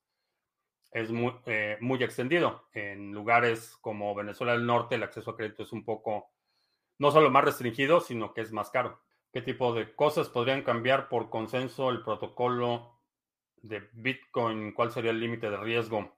es 0.92 1.12
muy, 1.12 1.34
eh, 1.46 1.78
muy 1.80 2.04
extendido. 2.04 2.68
En 2.74 3.13
lugares 3.13 3.78
como 3.82 4.13
Venezuela 4.13 4.54
del 4.54 4.66
Norte 4.66 4.96
el 4.96 5.04
acceso 5.04 5.32
a 5.32 5.38
crédito 5.38 5.63
es 5.63 5.72
un 5.72 5.86
poco, 5.86 6.32
no 6.98 7.12
solo 7.12 7.30
más 7.30 7.46
restringido, 7.46 8.01
sino 8.01 8.34
que 8.34 8.42
es 8.42 8.51
más 8.51 8.70
caro. 8.70 9.01
¿Qué 9.32 9.42
tipo 9.42 9.74
de 9.74 9.96
cosas 9.96 10.28
podrían 10.30 10.63
cambiar 10.63 11.08
por 11.08 11.30
consenso 11.30 11.90
el 11.90 12.04
protocolo 12.04 13.00
de 13.62 13.88
Bitcoin, 13.94 14.74
¿cuál 14.74 14.92
sería 14.92 15.12
el 15.12 15.20
límite 15.20 15.50
de 15.50 15.58
riesgo? 15.58 16.18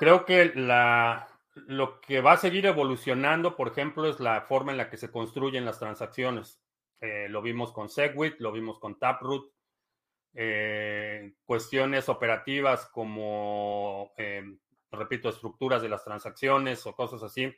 Creo 0.00 0.24
que 0.24 0.50
lo 0.54 2.00
que 2.00 2.22
va 2.22 2.32
a 2.32 2.36
seguir 2.38 2.64
evolucionando, 2.64 3.54
por 3.54 3.68
ejemplo, 3.68 4.08
es 4.08 4.18
la 4.18 4.40
forma 4.40 4.72
en 4.72 4.78
la 4.78 4.88
que 4.88 4.96
se 4.96 5.10
construyen 5.10 5.66
las 5.66 5.78
transacciones. 5.78 6.58
Eh, 7.02 7.26
lo 7.28 7.42
vimos 7.42 7.70
con 7.70 7.90
Segwit, 7.90 8.40
lo 8.40 8.50
vimos 8.50 8.78
con 8.78 8.98
Taproot. 8.98 9.52
Eh, 10.32 11.34
cuestiones 11.44 12.08
operativas 12.08 12.86
como, 12.86 14.14
eh, 14.16 14.42
repito, 14.90 15.28
estructuras 15.28 15.82
de 15.82 15.90
las 15.90 16.02
transacciones 16.02 16.86
o 16.86 16.94
cosas 16.94 17.22
así, 17.22 17.54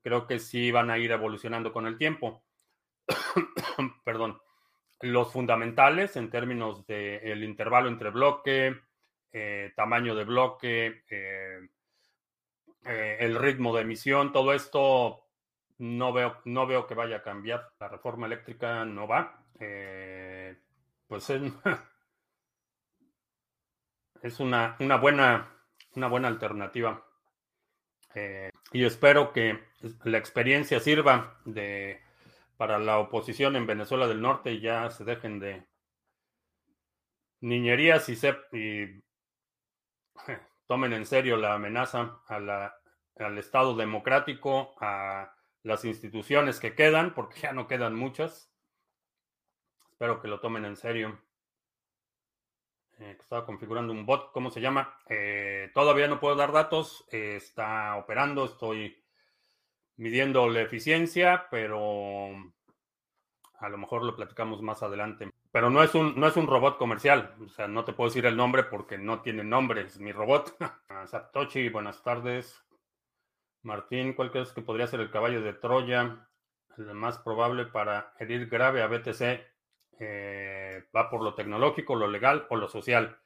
creo 0.00 0.26
que 0.26 0.38
sí 0.38 0.70
van 0.70 0.88
a 0.88 0.96
ir 0.96 1.10
evolucionando 1.12 1.74
con 1.74 1.86
el 1.86 1.98
tiempo. 1.98 2.42
Perdón 4.02 4.40
los 5.00 5.30
fundamentales 5.32 6.16
en 6.16 6.30
términos 6.30 6.86
del 6.86 7.44
intervalo 7.44 7.88
entre 7.88 8.10
bloque, 8.10 8.80
eh, 9.38 9.74
tamaño 9.76 10.14
de 10.14 10.24
bloque, 10.24 11.04
eh, 11.10 11.68
eh, 12.86 13.16
el 13.20 13.38
ritmo 13.38 13.76
de 13.76 13.82
emisión, 13.82 14.32
todo 14.32 14.54
esto 14.54 15.26
no 15.76 16.14
veo, 16.14 16.40
no 16.46 16.66
veo 16.66 16.86
que 16.86 16.94
vaya 16.94 17.16
a 17.16 17.22
cambiar. 17.22 17.70
La 17.78 17.88
reforma 17.88 18.28
eléctrica 18.28 18.86
no 18.86 19.06
va. 19.06 19.44
pues 21.06 21.28
es, 21.28 21.42
una, 24.40 24.74
buena, 24.98 25.52
una 25.94 26.08
buena 26.08 26.28
alternativa. 26.28 27.06
y 28.72 28.84
espero 28.86 29.34
que 29.34 29.64
la 30.04 30.16
experiencia 30.16 30.80
sirva 30.80 31.42
de 31.44 32.00
para 32.56 32.78
la 32.78 33.00
oposición 33.00 33.54
en 33.56 33.66
Venezuela 33.66 34.08
del 34.08 34.22
Norte 34.22 34.60
ya 34.60 34.88
se 34.88 35.04
dejen 35.04 35.40
de 35.40 35.66
niñerías 37.42 38.08
y, 38.08 38.16
se, 38.16 38.34
y 38.52 39.05
tomen 40.66 40.92
en 40.92 41.06
serio 41.06 41.36
la 41.36 41.54
amenaza 41.54 42.20
al 42.28 43.38
Estado 43.38 43.74
democrático, 43.74 44.74
a 44.80 45.32
las 45.62 45.84
instituciones 45.84 46.60
que 46.60 46.74
quedan, 46.74 47.14
porque 47.14 47.40
ya 47.40 47.52
no 47.52 47.66
quedan 47.66 47.94
muchas. 47.94 48.52
Espero 49.90 50.20
que 50.20 50.28
lo 50.28 50.40
tomen 50.40 50.64
en 50.64 50.76
serio. 50.76 51.18
Eh, 52.98 53.16
estaba 53.18 53.44
configurando 53.44 53.92
un 53.92 54.06
bot, 54.06 54.32
¿cómo 54.32 54.50
se 54.50 54.60
llama? 54.60 54.98
Eh, 55.08 55.70
todavía 55.74 56.08
no 56.08 56.18
puedo 56.18 56.34
dar 56.34 56.52
datos, 56.52 57.04
eh, 57.10 57.36
está 57.36 57.96
operando, 57.96 58.46
estoy 58.46 59.02
midiendo 59.96 60.48
la 60.48 60.62
eficiencia, 60.62 61.46
pero 61.50 62.30
a 63.58 63.68
lo 63.68 63.78
mejor 63.78 64.02
lo 64.02 64.16
platicamos 64.16 64.62
más 64.62 64.82
adelante. 64.82 65.30
Pero 65.52 65.70
no 65.70 65.82
es 65.82 65.94
un, 65.94 66.18
no 66.18 66.26
es 66.26 66.36
un 66.36 66.46
robot 66.46 66.76
comercial, 66.76 67.34
o 67.44 67.48
sea, 67.48 67.66
no 67.68 67.84
te 67.84 67.92
puedo 67.92 68.10
decir 68.10 68.26
el 68.26 68.36
nombre 68.36 68.64
porque 68.64 68.98
no 68.98 69.22
tiene 69.22 69.44
nombre, 69.44 69.82
es 69.82 69.98
mi 69.98 70.12
robot. 70.12 70.56
Saptochi, 71.06 71.68
buenas 71.68 72.02
tardes. 72.02 72.62
Martín, 73.62 74.12
¿cuál 74.12 74.30
crees 74.30 74.52
que 74.52 74.62
podría 74.62 74.86
ser 74.86 75.00
el 75.00 75.10
caballo 75.10 75.42
de 75.42 75.52
Troya? 75.52 76.28
El 76.78 76.94
más 76.94 77.18
probable 77.18 77.66
para 77.66 78.12
herir 78.18 78.48
grave 78.48 78.82
a 78.82 78.86
BTC. 78.86 79.40
Eh, 79.98 80.84
va 80.94 81.08
por 81.08 81.22
lo 81.22 81.34
tecnológico, 81.34 81.94
lo 81.94 82.06
legal 82.06 82.46
o 82.50 82.56
lo 82.56 82.68
social. 82.68 83.18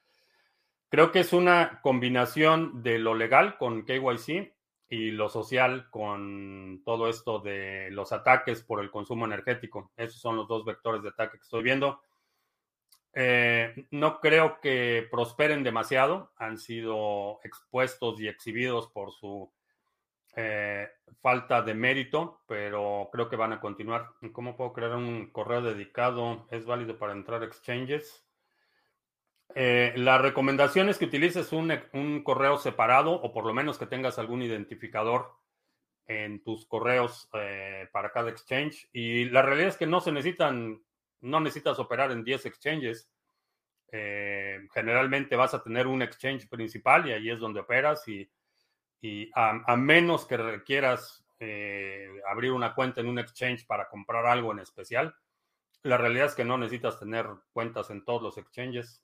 Creo 0.89 1.13
que 1.13 1.21
es 1.21 1.33
una 1.33 1.81
combinación 1.83 2.83
de 2.83 2.99
lo 2.99 3.15
legal 3.15 3.59
con 3.59 3.85
KYC 3.85 4.55
y 4.89 5.13
lo 5.13 5.29
social 5.29 5.89
con 5.91 6.83
todo 6.85 7.09
esto 7.09 7.39
de 7.39 7.91
los 7.93 8.13
ataques 8.13 8.63
por 8.63 8.81
el 8.81 8.91
consumo 8.91 9.25
energético. 9.25 9.93
Esos 9.97 10.21
son 10.21 10.37
los 10.37 10.49
dos 10.49 10.65
vectores 10.65 11.03
de 11.03 11.11
ataque 11.11 11.39
que 11.39 11.45
estoy 11.45 11.63
viendo. 11.63 12.01
Eh, 13.13 13.87
no 13.91 14.21
creo 14.21 14.61
que 14.61 15.09
prosperen 15.11 15.63
demasiado. 15.63 16.33
Han 16.37 16.59
sido 16.59 17.41
expuestos 17.43 18.21
y 18.21 18.29
exhibidos 18.29 18.89
por 18.89 19.13
su 19.13 19.51
eh, 20.37 20.89
falta 21.21 21.63
de 21.63 21.75
mérito, 21.75 22.41
pero 22.47 23.09
creo 23.13 23.29
que 23.29 23.37
van 23.37 23.53
a 23.53 23.61
continuar. 23.61 24.11
¿Cómo 24.33 24.57
puedo 24.57 24.73
crear 24.73 24.95
un 24.95 25.31
correo 25.31 25.63
dedicado? 25.63 26.47
¿Es 26.51 26.65
válido 26.67 26.99
para 26.99 27.13
entrar 27.13 27.43
a 27.43 27.47
exchanges? 27.47 28.25
Eh, 29.57 29.93
la 29.97 30.19
recomendación 30.19 30.89
es 30.89 30.99
que 30.99 31.07
utilices 31.07 31.53
un, 31.53 31.77
un, 31.93 32.23
correo 32.23 32.57
separado 32.59 33.11
o 33.11 33.33
por 33.33 33.45
lo 33.45 33.53
menos 33.53 33.79
que 33.79 33.87
tengas 33.87 34.17
algún 34.21 34.43
identificador 34.43 35.33
en 36.07 36.41
tus 36.45 36.67
correos 36.67 37.29
para 37.93 38.13
cada 38.13 38.31
exchange. 38.31 38.89
Y 38.93 39.27
la 39.27 39.43
realidad 39.43 39.69
es 39.69 39.77
que 39.77 39.87
no 39.87 40.01
se 40.01 40.13
necesitan, 40.13 40.83
no 41.21 41.41
necesitas 41.41 41.79
operar 41.79 42.13
en 42.13 42.25
10 42.25 42.47
exchanges. 42.47 43.11
Eh, 43.93 44.61
generalmente 44.73 45.37
vas 45.37 45.55
a 45.55 45.63
tener 45.63 45.87
un 45.87 46.03
exchange 46.03 46.49
principal 46.49 47.09
y 47.09 47.13
ahí 47.13 47.31
es 47.31 47.41
donde 47.41 47.61
operas 47.61 48.07
y, 48.07 48.31
y 49.01 49.31
a, 49.35 49.61
a, 49.67 49.77
menos 49.77 50.27
que 50.27 50.37
requieras 50.37 51.25
abrir 52.31 52.53
una 52.53 52.75
cuenta 52.75 53.01
en 53.01 53.09
un 53.09 53.19
exchange 53.19 53.67
para 53.67 53.89
comprar 53.89 54.27
algo 54.27 54.53
en 54.53 54.59
especial, 54.59 55.15
la 55.83 55.97
realidad 55.97 56.27
es 56.27 56.35
que 56.35 56.45
no 56.45 56.59
necesitas 56.59 56.99
tener 56.99 57.27
cuentas 57.53 57.91
en 57.91 58.05
todos 58.05 58.23
los 58.23 58.37
exchanges. 58.37 59.03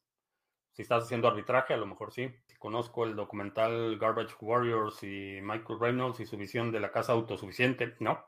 Si 0.73 0.83
estás 0.83 1.05
haciendo 1.05 1.29
arbitraje, 1.29 1.73
a 1.73 1.79
lo 1.79 1.87
mejor 1.87 2.13
sí. 2.13 2.31
Conozco 2.59 3.05
el 3.05 3.17
documental 3.17 3.99
Garbage 3.99 4.35
Warriors 4.41 5.03
y 5.03 5.41
Michael 5.43 5.81
Reynolds 5.81 6.21
y 6.21 6.27
su 6.27 6.37
visión 6.37 6.71
de 6.71 6.81
la 6.81 6.93
casa 6.93 7.13
autosuficiente. 7.13 7.97
No, 7.99 8.23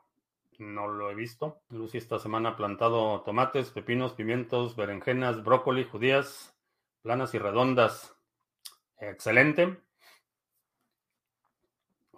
no 0.59 0.87
lo 0.87 1.09
he 1.09 1.15
visto. 1.15 1.61
Lucy 1.69 1.97
esta 1.97 2.19
semana 2.19 2.49
ha 2.49 2.55
plantado 2.55 3.21
tomates, 3.21 3.71
pepinos, 3.71 4.13
pimientos, 4.13 4.75
berenjenas, 4.75 5.43
brócoli, 5.43 5.83
judías, 5.83 6.55
planas 7.01 7.33
y 7.33 7.39
redondas. 7.39 8.15
Excelente. 8.99 9.81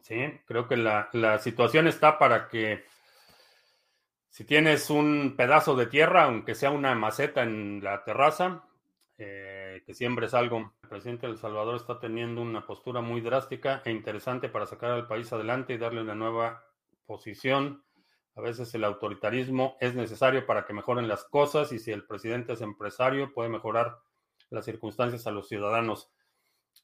Sí, 0.01 0.17
creo 0.45 0.67
que 0.67 0.77
la, 0.77 1.09
la 1.13 1.39
situación 1.39 1.87
está 1.87 2.17
para 2.17 2.49
que 2.49 2.83
si 4.31 4.45
tienes 4.45 4.89
un 4.89 5.35
pedazo 5.35 5.75
de 5.75 5.87
tierra, 5.87 6.23
aunque 6.23 6.55
sea 6.55 6.71
una 6.71 6.95
maceta 6.95 7.43
en 7.43 7.83
la 7.83 8.03
terraza, 8.03 8.63
eh, 9.17 9.83
que 9.85 9.93
siembres 9.93 10.33
algo. 10.33 10.73
El 10.81 10.89
presidente 10.89 11.27
de 11.27 11.33
El 11.33 11.37
Salvador 11.37 11.75
está 11.75 11.99
teniendo 11.99 12.41
una 12.41 12.65
postura 12.65 13.01
muy 13.01 13.21
drástica 13.21 13.81
e 13.85 13.91
interesante 13.91 14.49
para 14.49 14.65
sacar 14.65 14.91
al 14.91 15.05
país 15.05 15.31
adelante 15.31 15.73
y 15.73 15.77
darle 15.77 16.01
una 16.01 16.15
nueva 16.15 16.65
posición. 17.05 17.83
A 18.35 18.41
veces 18.41 18.73
el 18.73 18.83
autoritarismo 18.83 19.77
es 19.79 19.95
necesario 19.95 20.45
para 20.45 20.65
que 20.65 20.73
mejoren 20.73 21.07
las 21.07 21.25
cosas 21.25 21.71
y 21.71 21.79
si 21.79 21.91
el 21.91 22.05
presidente 22.05 22.53
es 22.53 22.61
empresario 22.61 23.33
puede 23.33 23.49
mejorar 23.49 23.97
las 24.49 24.65
circunstancias 24.65 25.27
a 25.27 25.31
los 25.31 25.47
ciudadanos. 25.47 26.11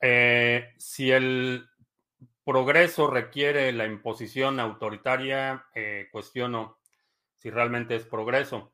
Eh, 0.01 0.73
si 0.77 1.11
el 1.11 1.67
progreso 2.43 3.09
requiere 3.09 3.71
la 3.71 3.85
imposición 3.85 4.59
autoritaria, 4.59 5.65
eh, 5.73 6.07
cuestiono 6.11 6.79
si 7.37 7.49
realmente 7.49 7.95
es 7.95 8.05
progreso. 8.05 8.73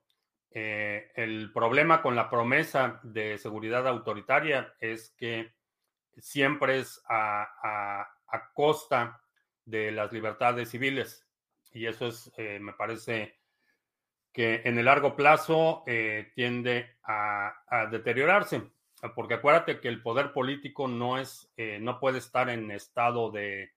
Eh, 0.52 1.12
el 1.16 1.52
problema 1.52 2.02
con 2.04 2.16
la 2.16 2.30
promesa 2.30 3.00
de 3.02 3.40
seguridad 3.40 3.88
autoritaria 3.88 4.76
es 4.80 5.10
que 5.18 5.56
siempre 6.18 6.80
es 6.80 7.02
a, 7.10 8.08
costa 8.54 9.22
de 9.66 9.92
las 9.92 10.12
libertades 10.12 10.70
civiles. 10.70 11.23
Y 11.74 11.88
eso 11.88 12.08
es, 12.08 12.32
eh, 12.38 12.60
me 12.60 12.74
parece, 12.74 13.40
que 14.32 14.62
en 14.66 14.78
el 14.78 14.86
largo 14.86 15.16
plazo 15.16 15.84
eh, 15.86 16.32
tiende 16.36 16.98
a, 17.04 17.88
deteriorarse. 17.92 18.62
Porque 19.16 19.34
acuérdate 19.34 19.82
que 19.82 19.90
el 19.90 20.02
poder 20.02 20.32
político 20.32 20.88
no 20.88 21.18
es, 21.18 21.52
no 21.58 22.00
puede 22.00 22.20
estar 22.20 22.50
en 22.50 22.72
estado 22.72 23.32
de 23.32 23.74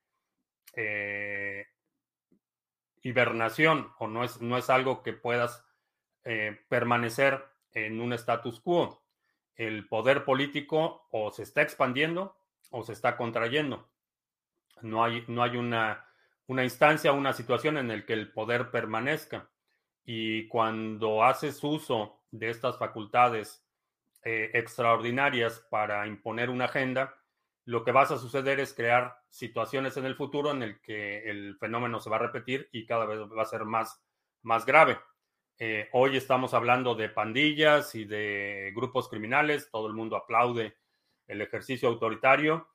hibernación 3.02 3.92
o 3.98 4.08
no 4.08 4.24
es, 4.24 4.40
no 4.40 4.58
es 4.58 4.68
algo 4.70 5.02
que 5.02 5.12
puedas 5.12 5.64
eh, 6.24 6.58
permanecer 6.68 7.44
en 7.72 8.00
un 8.00 8.12
status 8.12 8.60
quo. 8.60 9.02
El 9.54 9.86
poder 9.86 10.24
político 10.24 11.06
o 11.12 11.30
se 11.30 11.44
está 11.44 11.62
expandiendo 11.62 12.36
o 12.70 12.82
se 12.82 12.92
está 12.92 13.16
contrayendo. 13.16 13.88
No 14.82 15.04
hay, 15.04 15.24
no 15.28 15.42
hay 15.42 15.56
una, 15.56 16.05
una 16.46 16.64
instancia, 16.64 17.12
una 17.12 17.32
situación 17.32 17.76
en 17.78 17.88
la 17.88 18.04
que 18.04 18.12
el 18.12 18.32
poder 18.32 18.70
permanezca. 18.70 19.50
Y 20.04 20.46
cuando 20.48 21.24
haces 21.24 21.62
uso 21.64 22.20
de 22.30 22.50
estas 22.50 22.78
facultades 22.78 23.64
eh, 24.22 24.50
extraordinarias 24.54 25.60
para 25.70 26.06
imponer 26.06 26.50
una 26.50 26.66
agenda, 26.66 27.14
lo 27.64 27.84
que 27.84 27.92
vas 27.92 28.12
a 28.12 28.18
suceder 28.18 28.60
es 28.60 28.74
crear 28.74 29.18
situaciones 29.28 29.96
en 29.96 30.06
el 30.06 30.14
futuro 30.14 30.52
en 30.52 30.62
el 30.62 30.80
que 30.80 31.28
el 31.28 31.56
fenómeno 31.58 31.98
se 31.98 32.10
va 32.10 32.16
a 32.16 32.20
repetir 32.20 32.68
y 32.72 32.86
cada 32.86 33.06
vez 33.06 33.18
va 33.20 33.42
a 33.42 33.46
ser 33.46 33.64
más, 33.64 34.00
más 34.42 34.64
grave. 34.64 34.98
Eh, 35.58 35.88
hoy 35.92 36.16
estamos 36.16 36.54
hablando 36.54 36.94
de 36.94 37.08
pandillas 37.08 37.94
y 37.94 38.04
de 38.04 38.72
grupos 38.74 39.08
criminales, 39.08 39.68
todo 39.70 39.88
el 39.88 39.94
mundo 39.94 40.16
aplaude 40.16 40.76
el 41.26 41.40
ejercicio 41.40 41.88
autoritario, 41.88 42.68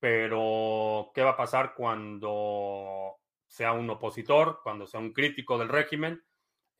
pero 0.00 1.12
¿qué 1.14 1.22
va 1.22 1.30
a 1.30 1.36
pasar 1.36 1.74
cuando 1.74 3.16
sea 3.46 3.72
un 3.72 3.88
opositor, 3.90 4.60
cuando 4.62 4.86
sea 4.86 4.98
un 4.98 5.12
crítico 5.12 5.58
del 5.58 5.68
régimen? 5.68 6.24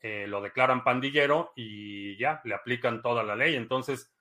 Eh, 0.01 0.25
lo 0.27 0.41
declaran 0.41 0.83
pandillero 0.83 1.53
y 1.55 2.17
ya, 2.17 2.41
le 2.43 2.55
aplican 2.55 3.03
toda 3.03 3.23
la 3.23 3.35
ley. 3.35 3.55
Entonces, 3.55 4.11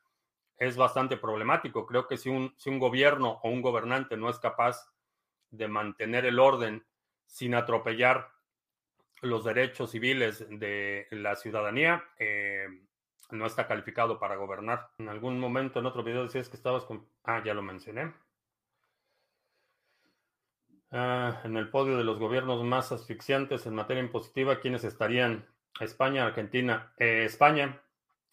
es 0.59 0.77
bastante 0.77 1.17
problemático. 1.17 1.87
Creo 1.87 2.07
que 2.07 2.19
si 2.19 2.29
un, 2.29 2.55
si 2.59 2.69
un 2.69 2.79
gobierno 2.79 3.41
o 3.43 3.49
un 3.49 3.63
gobernante 3.63 4.19
no 4.19 4.29
es 4.29 4.39
capaz 4.39 4.93
de 5.51 5.67
mantener 5.69 6.27
el 6.27 6.39
orden 6.39 6.85
sin 7.25 7.55
atropellar 7.55 8.31
los 9.23 9.45
derechos 9.45 9.91
civiles 9.91 10.47
de 10.51 11.07
la 11.11 11.37
ciudadanía, 11.37 12.05
eh, 12.19 12.67
no 13.31 13.47
está 13.47 13.67
calificado 13.67 14.19
para 14.19 14.37
gobernar. 14.37 14.91
En 14.99 15.09
algún 15.09 15.41
momento 15.41 15.79
en 15.79 15.87
otro 15.87 16.03
video 16.03 16.25
decías 16.25 16.51
que 16.51 16.57
estabas 16.57 16.85
con... 16.85 17.07
Ah, 17.25 17.43
ya 17.43 17.55
lo 17.55 17.63
mencioné. 17.63 18.13
Ah, 20.93 21.41
en 21.45 21.57
el 21.57 21.71
podio 21.71 21.97
de 21.97 22.05
los 22.05 22.19
gobiernos 22.19 22.65
más 22.65 22.91
asfixiantes 22.91 23.65
en 23.67 23.75
materia 23.75 24.03
impositiva, 24.03 24.59
¿quiénes 24.59 24.83
estarían? 24.83 25.47
España, 25.79 26.27
Argentina. 26.27 26.93
Eh, 26.99 27.25
España, 27.25 27.81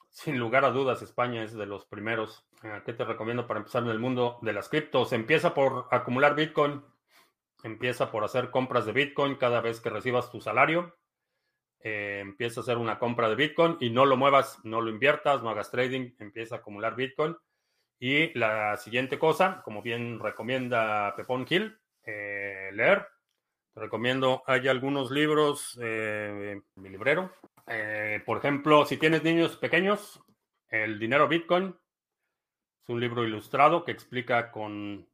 sin 0.10 0.40
lugar 0.40 0.66
a 0.66 0.72
dudas, 0.72 1.04
España 1.04 1.44
es 1.44 1.54
de 1.54 1.68
los 1.68 1.86
primeros. 1.86 2.48
Ah, 2.64 2.82
¿Qué 2.84 2.94
te 2.94 3.06
recomiendo 3.06 3.46
para 3.46 3.60
empezar 3.60 3.84
en 3.84 3.90
el 3.90 4.00
mundo 4.00 4.40
de 4.42 4.54
las 4.54 4.70
criptos? 4.70 5.14
Empieza 5.14 5.54
por 5.54 5.88
acumular 5.92 6.36
Bitcoin. 6.36 6.84
Empieza 7.64 8.12
por 8.12 8.24
hacer 8.24 8.50
compras 8.50 8.86
de 8.86 8.92
Bitcoin 8.92 9.36
cada 9.36 9.62
vez 9.62 9.80
que 9.80 9.92
recibas 9.92 10.32
tu 10.32 10.42
salario. 10.42 10.98
Eh, 11.82 12.20
empieza 12.22 12.60
a 12.60 12.64
hacer 12.64 12.78
una 12.78 12.98
compra 12.98 13.30
de 13.30 13.36
Bitcoin 13.36 13.78
y 13.80 13.92
no 13.92 14.06
lo 14.06 14.18
muevas, 14.18 14.60
no 14.64 14.82
lo 14.82 14.90
inviertas, 14.90 15.44
no 15.44 15.52
hagas 15.52 15.70
trading, 15.70 16.16
empieza 16.18 16.56
a 16.56 16.58
acumular 16.60 16.96
Bitcoin. 16.96 17.38
Y 18.00 18.38
la 18.38 18.78
siguiente 18.78 19.20
cosa, 19.20 19.62
como 19.64 19.84
bien 19.84 20.20
recomienda 20.20 21.16
Pepón 21.16 21.46
Hill, 21.50 21.80
eh, 22.08 22.72
leer. 22.74 23.08
Te 23.74 23.82
recomiendo, 23.82 24.42
hay 24.48 24.68
algunos 24.68 25.12
libros 25.12 25.78
eh, 25.80 26.54
en 26.54 26.82
mi 26.82 26.90
librero. 26.90 27.32
por 28.26 28.38
ejemplo, 28.40 28.86
si 28.86 28.98
tienes 28.98 29.24
niños 29.24 29.58
pequeños, 29.58 30.20
El 30.70 30.98
dinero 31.00 31.28
Bitcoin 31.28 31.76
es 32.82 32.90
un 32.90 33.00
libro 33.00 33.24
ilustrado 33.24 33.86
que 33.86 33.92
explica 33.92 34.52
con 34.52 35.08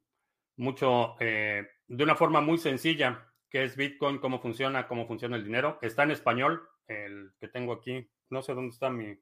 mucho 0.56 1.16
de 1.20 2.04
una 2.04 2.16
forma 2.16 2.42
muy 2.42 2.58
sencilla 2.58 3.34
qué 3.54 3.64
es 3.64 3.76
Bitcoin, 3.76 4.18
cómo 4.18 4.42
funciona, 4.42 4.88
cómo 4.88 5.06
funciona 5.06 5.36
el 5.36 5.44
dinero. 5.44 5.78
Está 5.82 6.04
en 6.04 6.12
español, 6.12 6.68
el 6.88 7.34
que 7.40 7.48
tengo 7.48 7.74
aquí, 7.74 8.10
no 8.30 8.42
sé 8.42 8.56
dónde 8.56 8.74
está 8.74 8.90
mi 8.90 9.16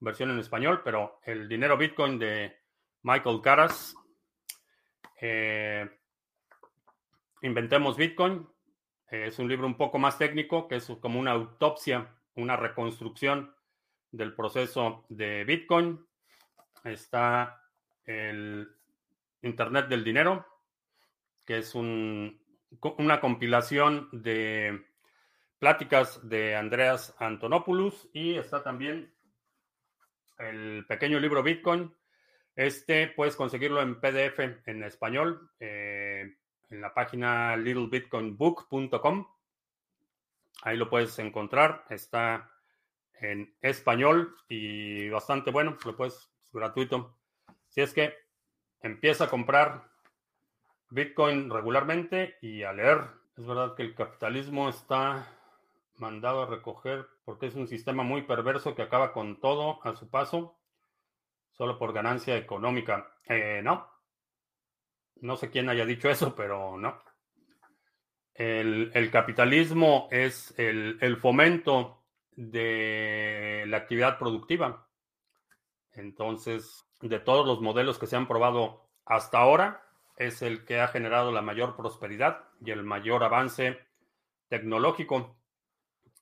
versión 0.00 0.30
en 0.30 0.40
español, 0.40 0.80
pero 0.82 1.20
el 1.22 1.48
dinero 1.48 1.76
Bitcoin 1.76 2.18
de 2.18 2.56
Michael 3.02 3.40
Caras. 3.40 3.94
Eh, 5.20 5.88
Inventemos 7.42 7.96
Bitcoin. 7.96 8.46
es 9.10 9.38
un 9.38 9.48
libro 9.48 9.66
un 9.66 9.76
poco 9.76 9.98
más 9.98 10.18
técnico, 10.18 10.68
que 10.68 10.76
es 10.76 10.92
como 11.00 11.18
una 11.18 11.32
autopsia, 11.32 12.14
una 12.34 12.56
reconstrucción 12.56 13.54
del 14.10 14.34
proceso 14.34 15.06
de 15.08 15.44
Bitcoin. 15.44 16.04
Está 16.84 17.62
el 18.04 18.68
Internet 19.42 19.88
del 19.88 20.04
Dinero, 20.04 20.46
que 21.46 21.58
es 21.58 21.74
una 21.74 23.20
compilación 23.20 24.08
de 24.12 24.84
pláticas 25.58 26.28
de 26.28 26.56
Andreas 26.56 27.14
Antonopoulos 27.18 28.08
y 28.12 28.34
está 28.34 28.62
también 28.62 29.14
el 30.38 30.84
pequeño 30.86 31.18
libro 31.18 31.42
Bitcoin. 31.42 31.94
Este 32.54 33.08
puedes 33.08 33.36
conseguirlo 33.36 33.80
en 33.80 33.98
PDF 33.98 34.40
en 34.66 34.84
español 34.84 35.50
eh, 35.58 36.36
en 36.70 36.80
la 36.80 36.94
página 36.94 37.56
littlebitcoinbook.com. 37.56 39.26
Ahí 40.62 40.76
lo 40.76 40.88
puedes 40.88 41.18
encontrar. 41.18 41.84
Está 41.90 42.50
en 43.14 43.54
español 43.60 44.36
y 44.48 45.08
bastante 45.08 45.50
bueno. 45.50 45.76
Lo 45.84 45.96
puedes, 45.96 46.30
gratuito. 46.52 47.16
Si 47.68 47.80
es 47.80 47.92
que 47.92 48.14
empieza 48.82 49.24
a 49.24 49.30
comprar 49.30 49.90
Bitcoin 50.90 51.50
regularmente 51.50 52.36
y 52.40 52.62
a 52.62 52.72
leer. 52.72 53.02
Es 53.36 53.46
verdad 53.46 53.74
que 53.74 53.82
el 53.82 53.94
capitalismo 53.94 54.68
está 54.68 55.26
mandado 55.96 56.42
a 56.42 56.46
recoger 56.46 57.06
porque 57.24 57.46
es 57.46 57.54
un 57.54 57.68
sistema 57.68 58.02
muy 58.02 58.22
perverso 58.22 58.74
que 58.74 58.82
acaba 58.82 59.12
con 59.12 59.38
todo 59.40 59.80
a 59.86 59.94
su 59.94 60.10
paso 60.10 60.56
solo 61.52 61.78
por 61.78 61.92
ganancia 61.92 62.36
económica. 62.36 63.12
Eh, 63.28 63.60
no. 63.62 63.86
No 65.16 65.36
sé 65.36 65.50
quién 65.50 65.68
haya 65.68 65.84
dicho 65.84 66.08
eso, 66.08 66.34
pero 66.34 66.78
no. 66.78 67.02
El, 68.34 69.10
capitalismo 69.10 70.08
es 70.10 70.54
el, 70.56 71.16
fomento 71.18 72.04
de 72.30 73.64
la 73.66 73.76
actividad 73.76 74.18
productiva. 74.18 74.88
Entonces, 75.92 76.86
de 77.00 77.20
todos 77.20 77.46
los 77.46 77.60
modelos 77.60 77.98
que 77.98 78.06
se 78.06 78.16
han 78.16 78.26
probado 78.26 78.88
hasta 79.04 79.38
ahora, 79.38 79.82
es 80.16 80.42
el 80.42 80.64
que 80.64 80.80
ha 80.80 80.88
generado 80.88 81.32
la 81.32 81.42
mayor 81.42 81.76
prosperidad 81.76 82.44
y 82.64 82.70
el 82.70 82.82
mayor 82.82 83.24
avance 83.24 83.78
tecnológico. 84.48 85.38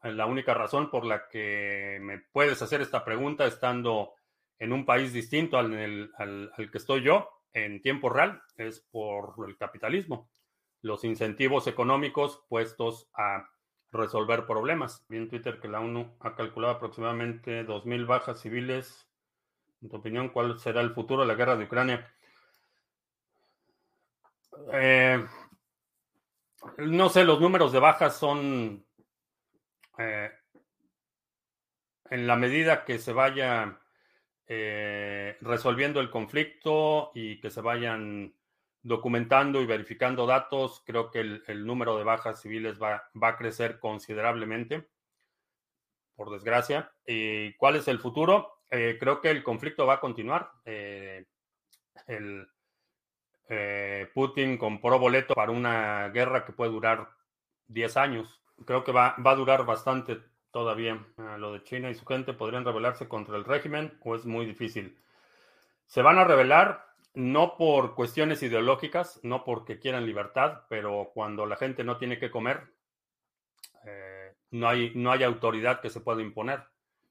La 0.03 0.27
única 0.27 0.55
razón 0.55 0.90
por 0.90 1.05
la 1.05 1.29
que 1.29 1.98
me 2.01 2.18
puedes 2.18 2.62
hacer 2.62 2.81
esta 2.81 3.05
pregunta 3.05 3.46
estando 3.46 4.14
en 4.59 4.72
un 4.72 4.85
país 4.85 5.12
distinto 5.12 5.59
al, 5.59 6.12
al, 6.16 6.70
que 6.70 6.79
estoy 6.79 7.03
yo 7.03 7.29
en 7.52 7.80
tiempo 7.82 8.08
real 8.08 8.42
es 8.56 8.80
por 8.90 9.34
el 9.46 9.56
capitalismo. 9.56 10.30
Los 10.82 11.04
incentivos 11.04 11.66
económicos 11.66 12.44
puestos 12.48 13.08
a 13.14 13.48
resolver 13.90 14.46
problemas. 14.46 15.04
Vi 15.08 15.16
en 15.16 15.28
Twitter 15.28 15.61
que 15.61 15.68
la 15.68 15.80
ONU 15.80 16.16
ha 16.20 16.34
calculado 16.34 16.74
aproximadamente 16.74 17.66
2.000 17.66 18.06
bajas 18.06 18.40
civiles. 18.40 19.08
En 19.80 19.88
tu 19.88 19.96
opinión, 19.96 20.28
¿cuál 20.28 20.58
será 20.58 20.80
el 20.80 20.92
futuro 20.92 21.22
de 21.22 21.28
la 21.28 21.34
guerra 21.34 21.56
de 21.56 21.64
Ucrania? 21.64 22.12
Eh, 24.72 25.24
no 26.78 27.08
sé, 27.08 27.24
los 27.24 27.40
números 27.40 27.72
de 27.72 27.78
bajas 27.78 28.16
son 28.16 28.84
eh, 29.98 30.30
en 32.11 32.26
la 32.26 32.37
medida 32.37 32.84
que 32.84 32.98
se 32.98 33.12
vaya 33.12 33.77
eh, 34.48 35.37
resolviendo 35.40 36.00
el 36.00 36.11
conflicto 36.11 37.12
y 37.14 37.40
que 37.40 37.50
se 37.50 37.61
vayan 37.61 38.34
documentando 38.82 39.61
y 39.61 39.66
verificando 39.66 40.26
datos, 40.26 40.82
creo 40.87 41.11
que 41.11 41.20
el, 41.20 41.66
número 41.66 41.96
de 41.98 42.04
bajas 42.04 42.40
civiles 42.40 42.80
va, 42.80 43.11
va, 43.20 43.28
a 43.28 43.37
crecer 43.37 43.78
considerablemente, 43.78 44.88
por 46.16 46.30
desgracia. 46.30 46.90
¿Y 47.06 47.52
cuál 47.54 47.76
es 47.76 47.88
el 47.88 47.98
futuro? 47.98 48.54
creo 48.70 49.22
que 49.22 49.30
el 49.30 49.42
conflicto 49.42 49.87
va 49.87 49.94
a 49.94 50.00
continuar. 50.00 50.50
el, 50.64 52.46
eh, 53.48 54.11
Putin 54.12 54.58
compró 54.58 54.98
boleto 54.98 55.34
para 55.34 55.52
una 55.52 56.08
guerra 56.11 56.44
que 56.44 56.52
puede 56.52 56.70
durar 56.70 57.08
10 57.68 57.96
años. 57.96 58.42
Creo 58.66 58.84
que 58.84 58.92
va, 58.92 59.16
va 59.24 59.32
a 59.32 59.37
durar 59.37 59.64
bastante 59.64 60.18
todavía. 60.50 61.04
Ah, 61.16 61.37
lo 61.38 61.52
de 61.52 61.62
China 61.62 61.90
y 61.90 61.94
su 61.94 62.04
gente 62.06 62.32
podrían 62.32 62.64
rebelarse 62.64 63.08
contra 63.08 63.37
el 63.37 63.44
régimen 63.44 63.98
o 64.02 64.14
es 64.14 64.24
muy 64.24 64.46
difícil. 64.46 64.98
Se 65.87 66.02
van 66.02 66.18
a 66.18 66.24
rebelar 66.24 66.87
no 67.14 67.56
por 67.56 67.94
cuestiones 67.94 68.42
ideológicas, 68.42 69.20
no 69.22 69.44
porque 69.44 69.78
quieran 69.78 70.06
libertad, 70.06 70.62
pero 70.68 71.11
cuando 71.14 71.46
la 71.46 71.56
gente 71.56 71.82
no 71.84 71.96
tiene 71.96 72.18
que 72.18 72.30
comer, 72.30 72.72
eh, 73.84 74.34
no, 74.50 74.68
hay, 74.68 74.92
no 74.94 75.11
hay 75.11 75.22
autoridad 75.22 75.80
que 75.80 75.90
se 75.90 76.00
pueda 76.00 76.22
imponer. 76.22 76.62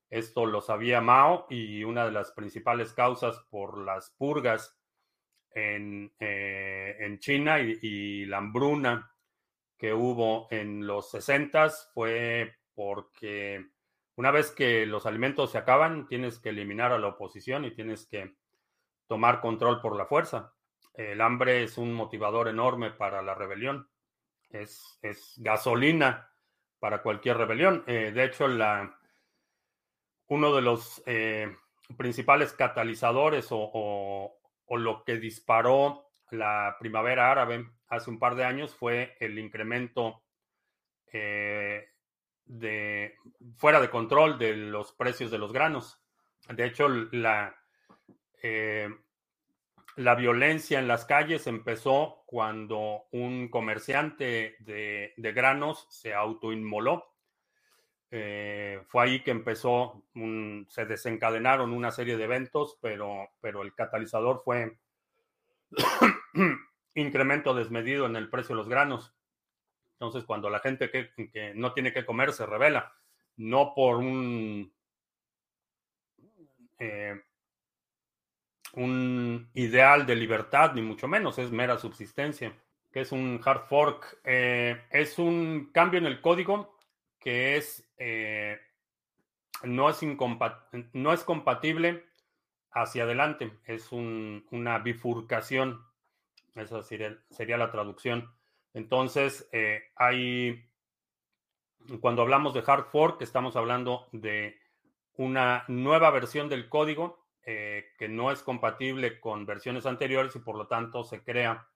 Esto 0.09 0.45
lo 0.45 0.61
sabía 0.61 1.01
Mao 1.01 1.47
y 1.49 1.83
una 1.83 2.05
de 2.05 2.11
las 2.11 2.31
principales 2.31 2.93
causas 2.93 3.39
por 3.49 3.77
las 3.79 4.11
purgas 4.11 4.77
en, 5.51 6.13
eh, 6.19 6.95
en 6.99 7.19
China 7.19 7.59
y, 7.59 8.25
la 8.25 8.37
hambruna 8.37 9.11
que 9.77 9.93
hubo 9.93 10.47
en 10.51 10.85
los 10.85 11.11
60 11.11 11.69
fue 11.93 12.55
porque 12.77 13.71
una 14.17 14.29
vez 14.29 14.51
que 14.51 14.85
los 14.85 15.07
alimentos 15.07 15.51
se 15.51 15.57
acaban, 15.57 16.07
tienes 16.07 16.37
que 16.37 16.49
eliminar 16.49 16.91
a 16.91 16.99
la 16.99 17.07
oposición 17.07 17.65
y 17.65 17.71
tienes 17.71 18.05
que 18.05 18.35
tomar 19.07 19.41
control 19.41 19.81
por 19.81 19.95
la 19.95 20.05
fuerza. 20.05 20.53
El 20.93 21.21
hambre 21.21 21.63
es 21.63 21.79
un 21.79 21.91
motivador 21.91 22.47
enorme 22.47 22.91
para 22.91 23.23
la 23.23 23.33
rebelión. 23.33 23.89
Es, 24.51 24.99
es 25.01 25.33
gasolina 25.37 26.31
para 26.77 27.01
cualquier 27.01 27.37
rebelión. 27.37 27.83
Eh, 27.87 28.11
de 28.13 28.23
hecho, 28.25 28.47
la, 28.47 28.99
uno 30.27 30.55
de 30.55 30.61
los 30.61 31.01
eh, 31.07 31.51
principales 31.97 32.53
catalizadores 32.53 33.47
o, 33.49 34.37
o 34.65 34.77
lo 34.77 35.03
que 35.03 35.17
disparó 35.17 36.11
la 36.29 36.75
primavera 36.79 37.31
árabe 37.31 37.71
hace 37.87 38.11
un 38.11 38.19
par 38.19 38.35
de 38.35 38.45
años 38.45 38.75
fue 38.75 39.15
el 39.19 39.39
incremento 39.39 40.21
eh, 41.11 41.87
de 42.47 43.15
fuera 43.57 43.79
de 43.79 43.89
control 43.89 44.39
de 44.39 44.55
los 44.55 44.93
precios 44.93 45.31
de 45.31 45.37
los 45.37 45.53
granos. 45.53 46.01
De 46.49 46.65
hecho, 46.65 46.87
la, 46.87 47.55
eh, 48.41 48.89
la 49.97 50.13
violencia 50.13 50.79
en 50.79 50.87
las 50.87 51.05
calles 51.05 51.47
empezó 51.47 52.23
cuando 52.27 53.07
un 53.11 53.49
comerciante 53.49 54.55
de, 54.59 55.13
granos 55.17 55.87
se 55.89 56.13
autoinmoló. 56.13 57.15
Eh, 58.11 58.79
fue 58.85 59.03
ahí 59.03 59.23
que 59.23 59.31
empezó, 59.31 60.03
se 60.69 60.85
desencadenaron 60.85 61.73
una 61.73 61.91
serie 61.91 62.15
de 62.15 62.23
eventos, 62.25 62.77
pero, 62.79 63.29
pero 63.41 63.63
el 63.63 63.73
catalizador 63.73 64.41
fue 64.43 64.77
incremento 66.93 67.55
desmedido 67.55 68.05
en 68.05 68.15
el 68.15 68.29
precio 68.29 68.55
de 68.55 68.61
los 68.61 68.69
granos. 68.69 69.16
Entonces, 69.99 70.25
cuando 70.25 70.49
la 70.49 70.59
gente 70.59 70.91
que, 70.91 71.53
no 71.55 71.73
tiene 71.73 71.91
que 71.91 72.05
comer 72.05 72.31
se 72.31 72.45
revela, 72.45 72.93
no 73.37 73.73
por 73.73 73.97
un, 73.97 74.71
eh, 76.77 77.19
un 78.73 79.49
ideal 79.55 80.05
de 80.05 80.15
libertad, 80.15 80.73
ni 80.73 80.83
mucho 80.83 81.07
menos, 81.07 81.39
es 81.39 81.51
mera 81.51 81.77
subsistencia. 81.77 82.53
que 82.91 83.01
es 83.01 83.11
un 83.11 83.41
hard 83.43 83.65
fork? 83.67 84.19
Eh, 84.23 84.85
es 84.91 85.19
un 85.19 85.71
cambio 85.73 85.99
en 85.99 86.05
el 86.05 86.21
código 86.21 86.77
que 87.19 87.57
es, 87.57 87.87
eh, 87.97 88.59
no, 89.63 89.89
es 89.89 89.99
no 90.93 91.13
es 91.13 91.23
compatible 91.23 92.05
hacia 92.71 93.03
adelante, 93.03 93.51
es 93.65 93.91
una 93.91 94.79
bifurcación, 94.79 95.83
esa 96.55 96.83
sería, 96.83 97.17
sería, 97.29 97.57
la 97.57 97.71
traducción. 97.71 98.31
Entonces, 98.77 99.49
eh, 99.53 99.85
hay, 99.95 100.69
cuando 101.99 102.21
hablamos 102.21 102.53
de 102.53 102.63
hard 102.63 102.85
fork, 102.85 103.19
estamos 103.23 103.55
hablando 103.55 104.07
de 104.11 104.55
una 105.15 105.65
nueva 105.67 106.11
versión 106.11 106.47
del 106.47 106.69
código 106.69 107.25
eh, 107.43 107.85
que 107.97 108.07
no 108.07 108.31
es 108.31 108.43
compatible 108.43 109.19
con 109.19 109.47
versiones 109.47 109.87
anteriores 109.87 110.35
y 110.35 110.39
por 110.39 110.57
lo 110.57 110.67
tanto 110.67 111.03
se 111.03 111.23
crea 111.23 111.67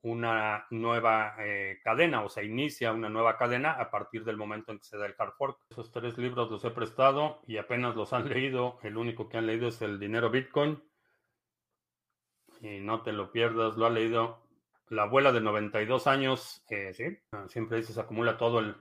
una 0.00 0.66
nueva 0.70 1.36
eh, 1.38 1.78
cadena 1.84 2.24
o 2.24 2.28
se 2.28 2.44
inicia 2.44 2.92
una 2.92 3.08
nueva 3.08 3.36
cadena 3.36 3.74
a 3.74 3.92
partir 3.92 4.24
del 4.24 4.36
momento 4.36 4.72
en 4.72 4.78
que 4.78 4.84
se 4.84 4.98
da 4.98 5.06
el 5.06 5.14
hard 5.16 5.34
fork. 5.38 5.58
Esos 5.70 5.92
tres 5.92 6.18
libros 6.18 6.50
los 6.50 6.64
he 6.64 6.72
prestado 6.72 7.40
y 7.46 7.58
apenas 7.58 7.94
los 7.94 8.12
han 8.12 8.28
leído. 8.28 8.80
El 8.82 8.96
único 8.96 9.28
que 9.28 9.38
han 9.38 9.46
leído 9.46 9.68
es 9.68 9.80
el 9.80 10.00
dinero 10.00 10.28
Bitcoin. 10.28 10.82
Y 12.60 12.80
no 12.80 13.02
te 13.02 13.12
lo 13.12 13.30
pierdas, 13.30 13.76
lo 13.76 13.86
ha 13.86 13.90
leído 13.90 14.42
la 14.88 15.04
abuela 15.04 15.32
de 15.32 15.40
92 15.40 16.06
años. 16.06 16.64
Eh, 16.68 16.92
sí, 16.94 17.04
ah, 17.32 17.46
siempre 17.48 17.78
dices 17.78 17.98
acumula 17.98 18.36
todo 18.36 18.60
el 18.60 18.76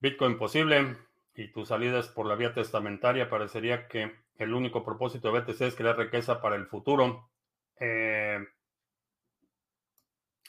Bitcoin 0.00 0.36
posible 0.38 0.96
y 1.34 1.48
tu 1.48 1.64
salida 1.64 1.98
es 1.98 2.08
por 2.08 2.26
la 2.26 2.34
vía 2.34 2.54
testamentaria. 2.54 3.30
Parecería 3.30 3.88
que 3.88 4.12
el 4.36 4.52
único 4.54 4.84
propósito 4.84 5.32
de 5.32 5.40
BTC 5.40 5.60
es 5.62 5.76
crear 5.76 5.96
riqueza 5.96 6.40
para 6.40 6.56
el 6.56 6.66
futuro. 6.66 7.30
Eh, 7.78 8.38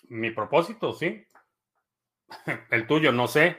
mi 0.10 0.32
propósito, 0.32 0.94
sí. 0.94 1.26
El 2.70 2.88
tuyo, 2.88 3.12
no 3.12 3.28
sé. 3.28 3.58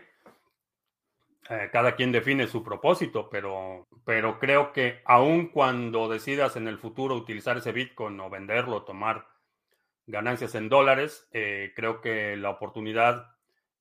Eh, 1.51 1.69
cada 1.71 1.95
quien 1.95 2.11
define 2.11 2.47
su 2.47 2.63
propósito, 2.65 3.29
pero, 3.29 3.87
pero 4.05 4.39
creo 4.39 4.73
que 4.73 5.03
aun 5.05 5.49
cuando 5.49 6.09
decidas 6.09 6.57
en 6.57 6.69
el 6.69 6.79
futuro 6.79 7.15
utilizar 7.15 7.59
ese 7.59 7.73
Bitcoin 7.73 8.19
o 8.21 8.31
venderlo, 8.31 8.85
tomar 8.85 9.27
ganancias 10.07 10.55
en 10.55 10.69
dólares, 10.69 11.29
eh, 11.33 11.73
creo 11.75 12.01
que 12.01 12.37
la 12.37 12.51
oportunidad, 12.51 13.27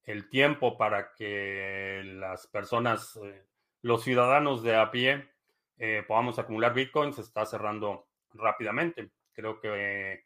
el 0.03 0.29
tiempo 0.29 0.77
para 0.77 1.13
que 1.13 2.01
las 2.05 2.47
personas, 2.47 3.19
eh, 3.23 3.45
los 3.81 4.03
ciudadanos 4.03 4.63
de 4.63 4.75
a 4.75 4.91
pie, 4.91 5.29
eh, 5.77 6.03
podamos 6.07 6.39
acumular 6.39 6.73
Bitcoin 6.73 7.13
se 7.13 7.21
está 7.21 7.45
cerrando 7.45 8.07
rápidamente. 8.31 9.12
Creo 9.33 9.59
que 9.59 10.25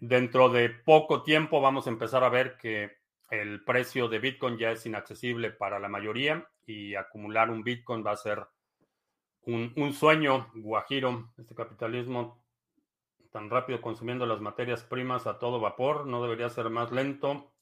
dentro 0.00 0.48
de 0.48 0.70
poco 0.70 1.22
tiempo 1.22 1.60
vamos 1.60 1.86
a 1.86 1.90
empezar 1.90 2.24
a 2.24 2.30
ver 2.30 2.56
que 2.56 2.96
el 3.30 3.62
precio 3.62 4.08
de 4.08 4.18
Bitcoin 4.18 4.56
ya 4.56 4.70
es 4.70 4.86
inaccesible 4.86 5.50
para 5.50 5.78
la 5.78 5.88
mayoría 5.88 6.48
y 6.64 6.94
acumular 6.94 7.50
un 7.50 7.62
Bitcoin 7.62 8.04
va 8.04 8.12
a 8.12 8.16
ser 8.16 8.46
un 9.42 9.92
sueño 9.92 10.50
guajiro. 10.54 11.30
Este 11.36 11.54
capitalismo 11.54 12.45
tan 13.36 13.50
rápido 13.50 13.82
consumiendo 13.82 14.24
las 14.24 14.40
materias 14.40 14.82
primas 14.82 15.26
a 15.26 15.38
todo 15.38 15.60
vapor 15.60 16.06
no 16.06 16.22
debería 16.22 16.48
ser 16.48 16.70
más 16.70 16.90
lento. 16.90 17.52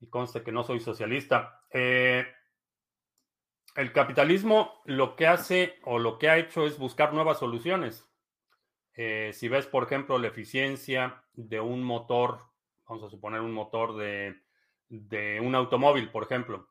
Y 0.00 0.08
conste 0.08 0.42
que 0.42 0.52
no 0.52 0.64
soy 0.64 0.80
socialista. 0.80 1.62
Eh, 1.70 2.26
el 3.74 3.90
capitalismo 3.94 4.82
lo 4.84 5.16
que 5.16 5.26
hace 5.26 5.78
o 5.84 5.98
lo 5.98 6.18
que 6.18 6.28
ha 6.28 6.36
hecho 6.36 6.66
es 6.66 6.76
buscar 6.76 7.14
nuevas 7.14 7.38
soluciones. 7.38 8.06
Eh, 8.92 9.30
si 9.32 9.48
ves, 9.48 9.66
por 9.66 9.84
ejemplo, 9.84 10.18
la 10.18 10.28
eficiencia 10.28 11.24
de 11.32 11.58
un 11.58 11.82
motor, 11.82 12.40
vamos 12.86 13.02
a 13.04 13.08
suponer 13.08 13.40
un 13.40 13.54
motor 13.54 13.96
de, 13.96 14.42
de 14.90 15.40
un 15.40 15.54
automóvil, 15.54 16.10
por 16.10 16.24
ejemplo. 16.24 16.68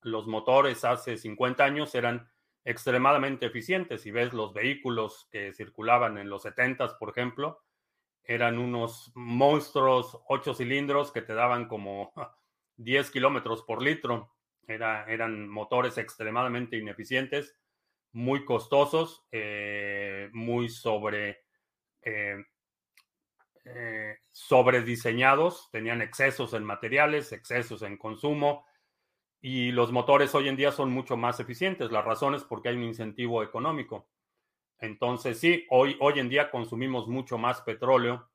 Los 0.00 0.26
motores 0.26 0.84
hace 0.84 1.16
50 1.16 1.62
años 1.62 1.94
eran 1.94 2.28
extremadamente 2.64 3.46
eficientes. 3.46 4.02
Si 4.02 4.10
ves 4.10 4.32
los 4.32 4.52
vehículos 4.52 5.28
que 5.30 5.52
circulaban 5.52 6.18
en 6.18 6.28
los 6.28 6.42
70, 6.42 6.98
por 6.98 7.10
ejemplo, 7.10 7.62
eran 8.24 8.58
unos 8.58 9.10
monstruos 9.14 10.18
8 10.28 10.54
cilindros 10.54 11.10
que 11.12 11.22
te 11.22 11.34
daban 11.34 11.66
como 11.66 12.12
10 12.76 13.10
kilómetros 13.10 13.62
por 13.62 13.82
litro. 13.82 14.34
Era, 14.66 15.04
eran 15.06 15.48
motores 15.48 15.98
extremadamente 15.98 16.76
ineficientes, 16.76 17.58
muy 18.12 18.44
costosos, 18.44 19.26
eh, 19.32 20.28
muy 20.32 20.68
sobre, 20.68 21.40
eh, 22.02 22.36
eh, 23.64 24.18
sobrediseñados, 24.30 25.68
tenían 25.72 26.00
excesos 26.00 26.54
en 26.54 26.62
materiales, 26.62 27.32
excesos 27.32 27.82
en 27.82 27.96
consumo, 27.96 28.64
y 29.42 29.72
los 29.72 29.90
motores 29.90 30.34
hoy 30.36 30.48
en 30.48 30.56
día 30.56 30.70
son 30.70 30.90
mucho 30.90 31.16
más 31.16 31.40
eficientes. 31.40 31.90
La 31.90 32.00
razón 32.00 32.36
es 32.36 32.44
porque 32.44 32.68
hay 32.68 32.76
un 32.76 32.84
incentivo 32.84 33.42
económico. 33.42 34.06
Entonces, 34.78 35.38
sí, 35.38 35.66
hoy, 35.68 35.96
hoy 36.00 36.20
en 36.20 36.28
día 36.28 36.50
consumimos 36.50 37.08
mucho 37.08 37.38
más 37.38 37.60
petróleo 37.60 38.30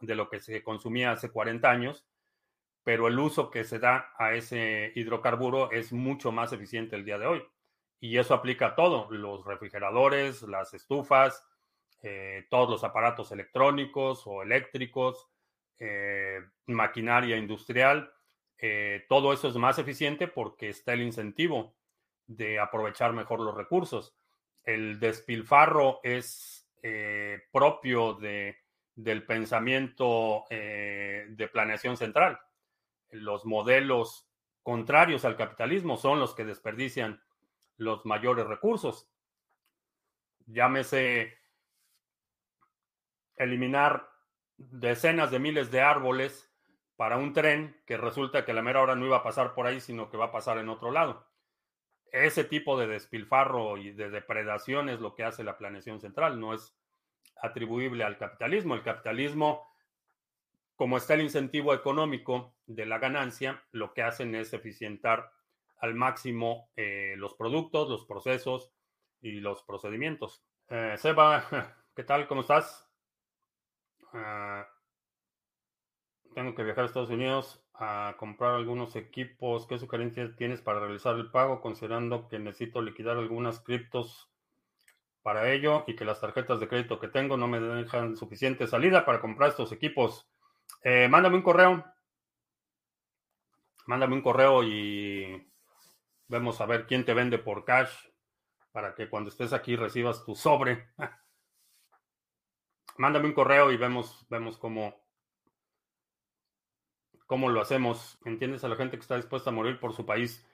de 0.00 0.14
lo 0.14 0.30
que 0.30 0.40
se 0.40 0.62
consumía 0.62 1.10
hace 1.10 1.30
40 1.30 1.68
años, 1.68 2.06
pero 2.84 3.08
el 3.08 3.18
uso 3.18 3.50
que 3.50 3.64
se 3.64 3.80
da 3.80 4.12
a 4.16 4.34
ese 4.34 4.92
hidrocarburo 4.94 5.72
es 5.72 5.92
mucho 5.92 6.30
más 6.30 6.52
eficiente 6.52 6.94
el 6.94 7.04
día 7.04 7.18
de 7.18 7.26
hoy. 7.26 7.44
Y 7.98 8.16
eso 8.18 8.34
aplica 8.34 8.68
a 8.68 8.74
todo, 8.76 9.10
los 9.10 9.44
refrigeradores, 9.44 10.42
las 10.42 10.72
estufas, 10.72 11.44
eh, 12.00 12.46
todos 12.48 12.70
los 12.70 12.84
aparatos 12.84 13.32
electrónicos 13.32 14.22
o 14.26 14.42
eléctricos, 14.42 15.28
eh, 15.78 16.40
maquinaria 16.66 17.36
industrial, 17.36 18.12
eh, 18.62 19.04
todo 19.10 19.34
eso 19.34 19.48
es 19.48 19.56
más 19.56 19.78
eficiente 19.78 20.26
porque 20.26 20.70
está 20.70 20.94
el 20.94 21.02
incentivo 21.02 21.74
de 22.26 22.58
aprovechar 22.58 23.12
mejor 23.12 23.40
los 23.40 23.54
recursos. 23.54 24.16
El 24.64 24.98
despilfarro 24.98 26.00
es 26.02 26.66
propio 27.52 28.14
de, 28.14 28.56
del 28.96 29.24
pensamiento 29.24 30.46
de 30.50 31.50
planeación 31.52 31.96
central 31.96 32.40
los 33.12 33.44
modelos 33.44 34.28
contrarios 34.62 35.24
al 35.24 35.36
capitalismo 35.36 35.96
son 35.96 36.18
los 36.18 36.34
que 36.34 36.44
desperdician 36.44 37.22
los 37.76 38.04
mayores 38.06 38.46
recursos. 38.46 39.08
Llámese 40.46 41.38
eliminar 43.36 44.08
decenas 44.56 45.30
de 45.30 45.38
miles 45.38 45.70
de 45.70 45.80
árboles 45.80 46.50
para 47.02 47.16
un 47.16 47.32
tren 47.32 47.82
que 47.84 47.96
resulta 47.96 48.44
que 48.44 48.52
la 48.52 48.62
mera 48.62 48.80
hora 48.80 48.94
no 48.94 49.04
iba 49.04 49.16
a 49.16 49.22
pasar 49.24 49.54
por 49.54 49.66
ahí, 49.66 49.80
sino 49.80 50.08
que 50.08 50.16
va 50.16 50.26
a 50.26 50.30
pasar 50.30 50.58
en 50.58 50.68
otro 50.68 50.92
lado. 50.92 51.26
Ese 52.12 52.44
tipo 52.44 52.78
de 52.78 52.86
despilfarro 52.86 53.76
y 53.76 53.90
de 53.90 54.08
depredación 54.08 54.88
es 54.88 55.00
lo 55.00 55.12
que 55.16 55.24
hace 55.24 55.42
la 55.42 55.58
planeación 55.58 56.00
central, 56.00 56.38
no 56.38 56.54
es 56.54 56.78
atribuible 57.42 58.04
al 58.04 58.18
capitalismo. 58.18 58.76
El 58.76 58.84
capitalismo 58.84 59.66
como 60.76 60.96
está 60.96 61.14
el 61.14 61.22
incentivo 61.22 61.74
económico 61.74 62.54
de 62.66 62.86
la 62.86 63.00
ganancia, 63.00 63.64
lo 63.72 63.94
que 63.94 64.04
hacen 64.04 64.36
es 64.36 64.52
eficientar 64.52 65.32
al 65.78 65.96
máximo 65.96 66.70
eh, 66.76 67.14
los 67.16 67.34
productos, 67.34 67.88
los 67.88 68.06
procesos 68.06 68.70
y 69.20 69.40
los 69.40 69.64
procedimientos. 69.64 70.44
Eh, 70.68 70.94
Seba, 70.98 71.48
¿qué 71.96 72.04
tal? 72.04 72.28
¿Cómo 72.28 72.42
estás? 72.42 72.88
Ah, 74.12 74.68
tengo 76.34 76.54
que 76.54 76.64
viajar 76.64 76.84
a 76.84 76.86
Estados 76.86 77.10
Unidos 77.10 77.62
a 77.74 78.14
comprar 78.18 78.54
algunos 78.54 78.96
equipos. 78.96 79.66
¿Qué 79.66 79.78
sugerencias 79.78 80.36
tienes 80.36 80.60
para 80.60 80.80
realizar 80.80 81.16
el 81.16 81.30
pago, 81.30 81.60
considerando 81.60 82.28
que 82.28 82.38
necesito 82.38 82.82
liquidar 82.82 83.16
algunas 83.16 83.60
criptos 83.60 84.30
para 85.22 85.52
ello 85.52 85.84
y 85.86 85.94
que 85.94 86.04
las 86.04 86.20
tarjetas 86.20 86.60
de 86.60 86.68
crédito 86.68 86.98
que 86.98 87.08
tengo 87.08 87.36
no 87.36 87.48
me 87.48 87.60
dejan 87.60 88.16
suficiente 88.16 88.66
salida 88.66 89.04
para 89.04 89.20
comprar 89.20 89.50
estos 89.50 89.72
equipos? 89.72 90.28
Eh, 90.82 91.08
mándame 91.08 91.36
un 91.36 91.42
correo. 91.42 91.84
Mándame 93.86 94.14
un 94.14 94.22
correo 94.22 94.62
y 94.62 95.48
vemos 96.28 96.60
a 96.60 96.66
ver 96.66 96.86
quién 96.86 97.04
te 97.04 97.14
vende 97.14 97.38
por 97.38 97.64
cash 97.64 97.90
para 98.72 98.94
que 98.94 99.08
cuando 99.08 99.28
estés 99.28 99.52
aquí 99.52 99.76
recibas 99.76 100.24
tu 100.24 100.34
sobre. 100.34 100.88
Mándame 102.96 103.26
un 103.26 103.32
correo 103.34 103.70
y 103.72 103.76
vemos, 103.76 104.26
vemos 104.28 104.58
cómo, 104.58 105.01
cómo 107.26 107.48
lo 107.48 107.60
hacemos. 107.60 108.18
¿Entiendes 108.24 108.64
a 108.64 108.68
la 108.68 108.76
gente 108.76 108.96
que 108.96 109.02
está 109.02 109.16
dispuesta 109.16 109.50
a 109.50 109.52
morir 109.52 109.78
por 109.78 109.94
su 109.94 110.06
país? 110.06 110.46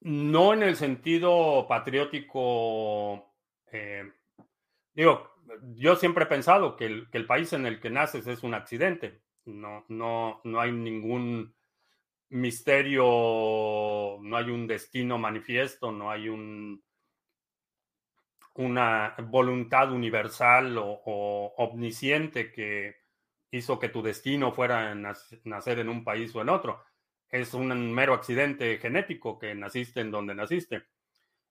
No 0.00 0.52
en 0.52 0.62
el 0.62 0.76
sentido 0.76 1.66
patriótico. 1.68 3.32
Eh, 3.72 4.10
digo, 4.94 5.30
yo 5.74 5.96
siempre 5.96 6.24
he 6.24 6.28
pensado 6.28 6.76
que 6.76 6.86
el, 6.86 7.26
país 7.26 7.52
en 7.52 7.66
el 7.66 7.80
que 7.80 7.90
naces 7.90 8.26
es 8.26 8.42
un 8.42 8.54
accidente. 8.54 9.20
No, 9.44 9.84
no, 9.88 10.40
no 10.44 10.60
hay 10.60 10.72
ningún 10.72 11.54
misterio, 12.28 14.18
no 14.20 14.36
hay 14.36 14.50
un 14.50 14.66
destino 14.66 15.18
manifiesto, 15.18 15.92
no 15.92 16.10
hay 16.10 16.28
un, 16.28 16.82
una 18.54 19.14
voluntad 19.18 19.92
universal 19.92 20.76
o, 20.78 21.54
omnisciente 21.56 22.50
que 22.50 22.96
hizo 23.56 23.78
que 23.78 23.88
tu 23.88 24.02
destino 24.02 24.52
fuera 24.52 24.94
nacer 24.94 25.78
en 25.78 25.88
un 25.88 26.04
país 26.04 26.34
o 26.34 26.42
en 26.42 26.48
otro. 26.48 26.84
Es 27.28 27.54
un 27.54 27.92
mero 27.92 28.14
accidente 28.14 28.78
genético 28.78 29.38
que 29.38 29.54
naciste 29.54 30.00
en 30.00 30.10
donde 30.10 30.34
naciste. 30.34 30.84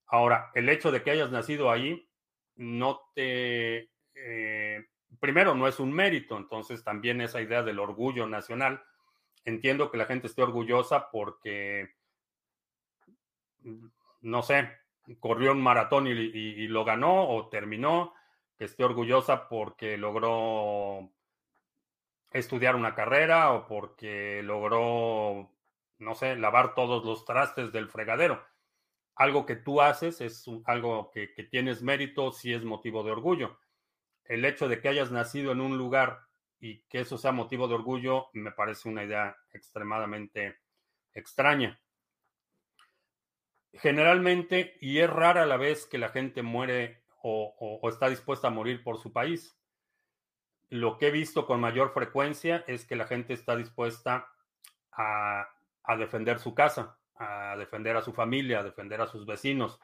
Ahora, 0.08 0.52
el 0.54 0.70
hecho 0.70 0.92
de 0.92 1.04
que 1.04 1.12
hayas 1.12 1.32
nacido 1.32 1.72
ahí 1.72 2.08
no 2.56 3.02
te 3.14 3.90
eh, 4.16 4.86
primero, 5.20 5.56
no 5.56 5.68
es 5.68 5.80
un 5.80 5.92
mérito, 5.92 6.38
entonces 6.38 6.84
también 6.84 7.22
esa 7.22 7.42
idea 7.42 7.64
del 7.64 7.80
orgullo 7.80 8.28
nacional, 8.28 8.84
entiendo 9.44 9.92
que 9.92 9.98
la 9.98 10.06
gente 10.06 10.28
esté 10.28 10.42
orgullosa 10.42 11.10
porque, 11.12 11.96
no 14.22 14.42
sé, 14.42 14.70
corrió 15.20 15.52
un 15.52 15.62
maratón 15.62 16.08
y, 16.08 16.68
lo 16.68 16.84
ganó 16.86 17.30
o 17.30 17.50
terminó, 17.50 18.14
que 18.58 18.66
esté 18.66 18.84
orgullosa 18.84 19.50
porque 19.50 19.98
logró 19.98 21.12
estudiar 22.40 22.76
una 22.76 22.96
carrera 22.96 23.52
o 23.52 23.68
porque 23.68 24.42
logró, 24.44 25.52
no 26.00 26.16
sé, 26.16 26.36
lavar 26.36 26.76
todos 26.76 27.06
los 27.06 27.26
trastes 27.26 27.72
del 27.72 27.90
fregadero. 27.90 28.44
Algo 29.16 29.46
que 29.46 29.56
tú 29.56 29.82
haces 29.82 30.22
es 30.22 30.46
algo 30.66 31.12
que, 31.12 31.28
tienes 31.50 31.82
mérito 31.82 32.32
si 32.32 32.54
es 32.54 32.64
motivo 32.64 33.04
de 33.04 33.12
orgullo 33.12 33.58
el 34.26 34.44
hecho 34.46 34.68
de 34.68 34.82
que 34.82 34.90
hayas 34.90 35.12
nacido 35.12 35.52
en 35.52 35.62
un 35.62 35.78
lugar 35.78 36.22
y 36.60 36.82
que 36.84 37.02
eso 37.02 37.18
sea 37.18 37.32
motivo 37.32 37.68
de 37.68 37.76
orgullo 37.76 38.28
me 38.34 38.52
parece 38.52 38.90
una 38.90 39.04
idea 39.04 39.38
extremadamente 39.54 40.58
extraña. 41.14 41.80
Generalmente, 43.74 44.78
y 44.80 45.00
es 45.00 45.10
rara 45.10 45.46
la 45.46 45.58
vez 45.58 45.86
que 45.86 45.98
la 45.98 46.10
gente 46.10 46.42
muere 46.42 47.04
o, 47.22 47.80
está 47.90 48.10
dispuesta 48.10 48.48
a 48.48 48.52
morir 48.52 48.84
por 48.84 48.98
su 49.00 49.12
país. 49.12 49.60
Lo 50.70 50.98
que 50.98 51.08
he 51.08 51.12
visto 51.12 51.46
con 51.46 51.60
mayor 51.60 51.94
frecuencia 51.94 52.64
es 52.68 52.86
que 52.86 52.96
la 52.96 53.08
gente 53.08 53.34
está 53.34 53.56
dispuesta 53.56 54.28
a, 54.92 55.48
defender 55.98 56.40
su 56.40 56.54
casa, 56.54 56.98
a 57.16 57.56
defender 57.58 57.96
a 57.96 58.02
su 58.02 58.14
familia, 58.14 58.60
a 58.60 58.64
defender 58.64 59.02
a 59.02 59.08
sus 59.08 59.26
vecinos. 59.26 59.80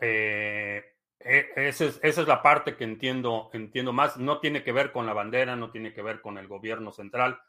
Eh, 0.00 0.82
e, 1.20 1.52
esa 1.56 1.84
es, 1.84 2.26
la 2.26 2.42
parte 2.42 2.76
que 2.76 2.84
entiendo, 2.84 3.50
entiendo 3.52 3.92
más. 3.92 4.16
No 4.16 4.40
tiene 4.40 4.64
que 4.64 4.72
ver 4.72 4.90
con 4.92 5.06
la 5.06 5.12
bandera, 5.12 5.54
no 5.56 5.70
tiene 5.70 5.92
que 5.92 6.02
ver 6.02 6.20
con 6.20 6.38
el 6.38 6.48
gobierno 6.48 6.92
central. 6.92 7.40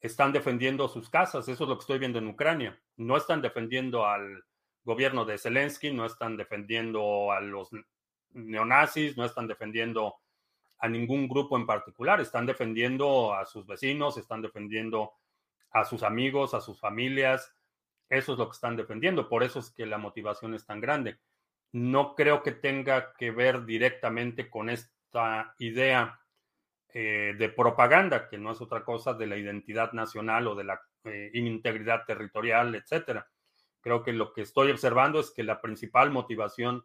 Están 0.00 0.32
defendiendo 0.32 0.88
sus 0.88 1.08
casas, 1.10 1.46
eso 1.48 1.64
es 1.64 1.68
lo 1.68 1.76
que 1.76 1.82
estoy 1.82 1.98
viendo 1.98 2.18
en 2.18 2.26
Ucrania. 2.26 2.80
No 2.96 3.16
están 3.16 3.40
defendiendo 3.40 4.06
al 4.06 4.44
gobierno 4.84 5.24
de 5.24 5.38
Zelensky, 5.38 5.92
no 5.92 6.06
están 6.06 6.36
defendiendo 6.36 7.30
a 7.30 7.40
los 7.40 7.70
neonazis, 8.30 9.16
no 9.16 9.24
están 9.24 9.46
defendiendo 9.46 10.16
a 10.82 10.88
ningún 10.88 11.28
grupo 11.28 11.56
en 11.56 11.64
particular, 11.64 12.20
están 12.20 12.44
defendiendo 12.44 13.32
a 13.34 13.46
sus 13.46 13.64
vecinos, 13.66 14.18
están 14.18 14.42
defendiendo 14.42 15.12
a 15.70 15.84
sus 15.84 16.02
amigos, 16.02 16.54
a 16.54 16.60
sus 16.60 16.80
familias, 16.80 17.54
eso 18.08 18.32
es 18.32 18.38
lo 18.38 18.48
que 18.48 18.56
están 18.56 18.76
defendiendo, 18.76 19.28
por 19.28 19.44
eso 19.44 19.60
es 19.60 19.70
que 19.70 19.86
la 19.86 19.96
motivación 19.96 20.54
es 20.54 20.66
tan 20.66 20.80
grande. 20.80 21.20
No 21.70 22.16
creo 22.16 22.42
que 22.42 22.50
tenga 22.50 23.14
que 23.14 23.30
ver 23.30 23.64
directamente 23.64 24.50
con 24.50 24.68
esta 24.68 25.54
idea 25.58 26.20
eh, 26.92 27.36
de 27.38 27.48
propaganda, 27.48 28.28
que 28.28 28.36
no 28.36 28.50
es 28.50 28.60
otra 28.60 28.84
cosa 28.84 29.14
de 29.14 29.28
la 29.28 29.36
identidad 29.36 29.92
nacional 29.92 30.48
o 30.48 30.56
de 30.56 30.64
la 30.64 30.80
eh, 31.04 31.30
integridad 31.34 32.04
territorial, 32.06 32.74
etcétera. 32.74 33.30
Creo 33.80 34.02
que 34.02 34.12
lo 34.12 34.32
que 34.32 34.42
estoy 34.42 34.72
observando 34.72 35.20
es 35.20 35.30
que 35.30 35.44
la 35.44 35.60
principal 35.60 36.10
motivación 36.10 36.84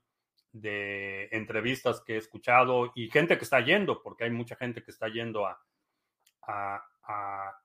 de 0.62 1.30
entrevistas 1.32 2.02
que 2.02 2.16
he 2.16 2.18
escuchado 2.18 2.92
y 2.96 3.10
gente 3.10 3.38
que 3.38 3.44
está 3.44 3.60
yendo, 3.62 4.02
porque 4.02 4.26
hay 4.26 4.32
mucha 4.32 4.56
gente 4.56 4.84
que 4.84 4.92
está 4.92 5.08
yendo 5.08 5.46
a, 5.46 5.60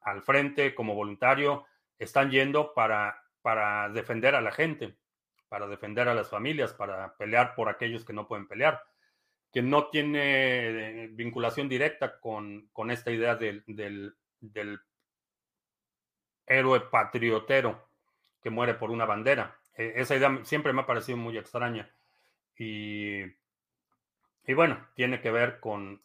al 0.02 0.22
frente 0.22 0.74
como 0.74 0.94
voluntario, 0.94 1.66
están 1.98 2.30
yendo 2.30 2.74
para, 2.74 3.22
para 3.42 3.88
defender 3.90 4.34
a 4.34 4.40
la 4.40 4.52
gente, 4.52 4.96
para 5.48 5.66
defender 5.66 6.08
a 6.08 6.14
las 6.14 6.28
familias, 6.28 6.72
para 6.72 7.14
pelear 7.16 7.54
por 7.54 7.68
aquellos 7.68 8.04
que 8.04 8.12
no 8.12 8.26
pueden 8.26 8.48
pelear 8.48 8.82
que 9.52 9.62
no 9.62 9.88
tiene 9.88 11.04
eh, 11.04 11.08
vinculación 11.12 11.68
directa 11.68 12.18
con, 12.18 12.70
esta 12.90 13.10
idea 13.10 13.36
del, 13.36 13.62
del, 13.66 14.80
héroe 16.46 16.80
patriotero 16.80 17.86
que 18.42 18.50
muere 18.50 18.74
por 18.74 18.90
una 18.90 19.04
bandera. 19.04 19.58
E, 19.76 19.92
esa 19.96 20.16
idea 20.16 20.40
siempre 20.44 20.72
me 20.72 20.82
ha 20.82 20.86
parecido 20.86 21.18
muy 21.18 21.36
extraña. 21.36 21.90
Y, 24.46 24.54
bueno, 24.54 24.86
tiene 24.94 25.20
que 25.20 25.30
ver 25.30 25.60
con, 25.60 26.02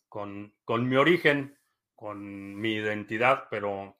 mi 0.67 0.95
origen, 0.95 1.57
con 1.95 2.55
mi 2.55 2.73
identidad, 2.73 3.47
pero 3.49 3.97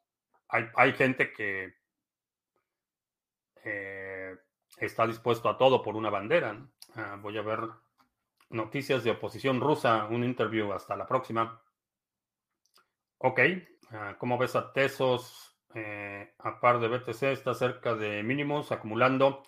hay, 0.49 0.93
gente 0.93 1.33
que 1.33 1.75
eh, 3.63 4.35
está 4.77 5.05
dispuesto 5.05 5.49
a 5.49 5.57
todo 5.57 5.81
por 5.81 5.95
una 5.95 6.09
bandera. 6.09 6.65
Ah, 6.95 7.17
voy 7.21 7.37
a 7.37 7.41
ver 7.41 7.59
Noticias 8.49 9.03
de 9.03 9.11
oposición 9.11 9.59
rusa, 9.59 10.05
un 10.05 10.23
interview. 10.23 10.71
Hasta 10.71 10.95
la 10.95 11.05
próxima. 11.05 11.61
Ok, 13.17 13.41
ah, 13.91 14.15
¿cómo 14.17 14.37
ves 14.37 14.55
a 14.55 14.71
Tesos? 14.71 15.57
Eh, 15.73 16.33
a 16.39 16.59
par 16.61 16.79
de 16.79 16.87
BTC 16.87 17.23
está 17.23 17.53
cerca 17.53 17.95
de 17.95 18.23
mínimos, 18.23 18.71
acumulando. 18.71 19.43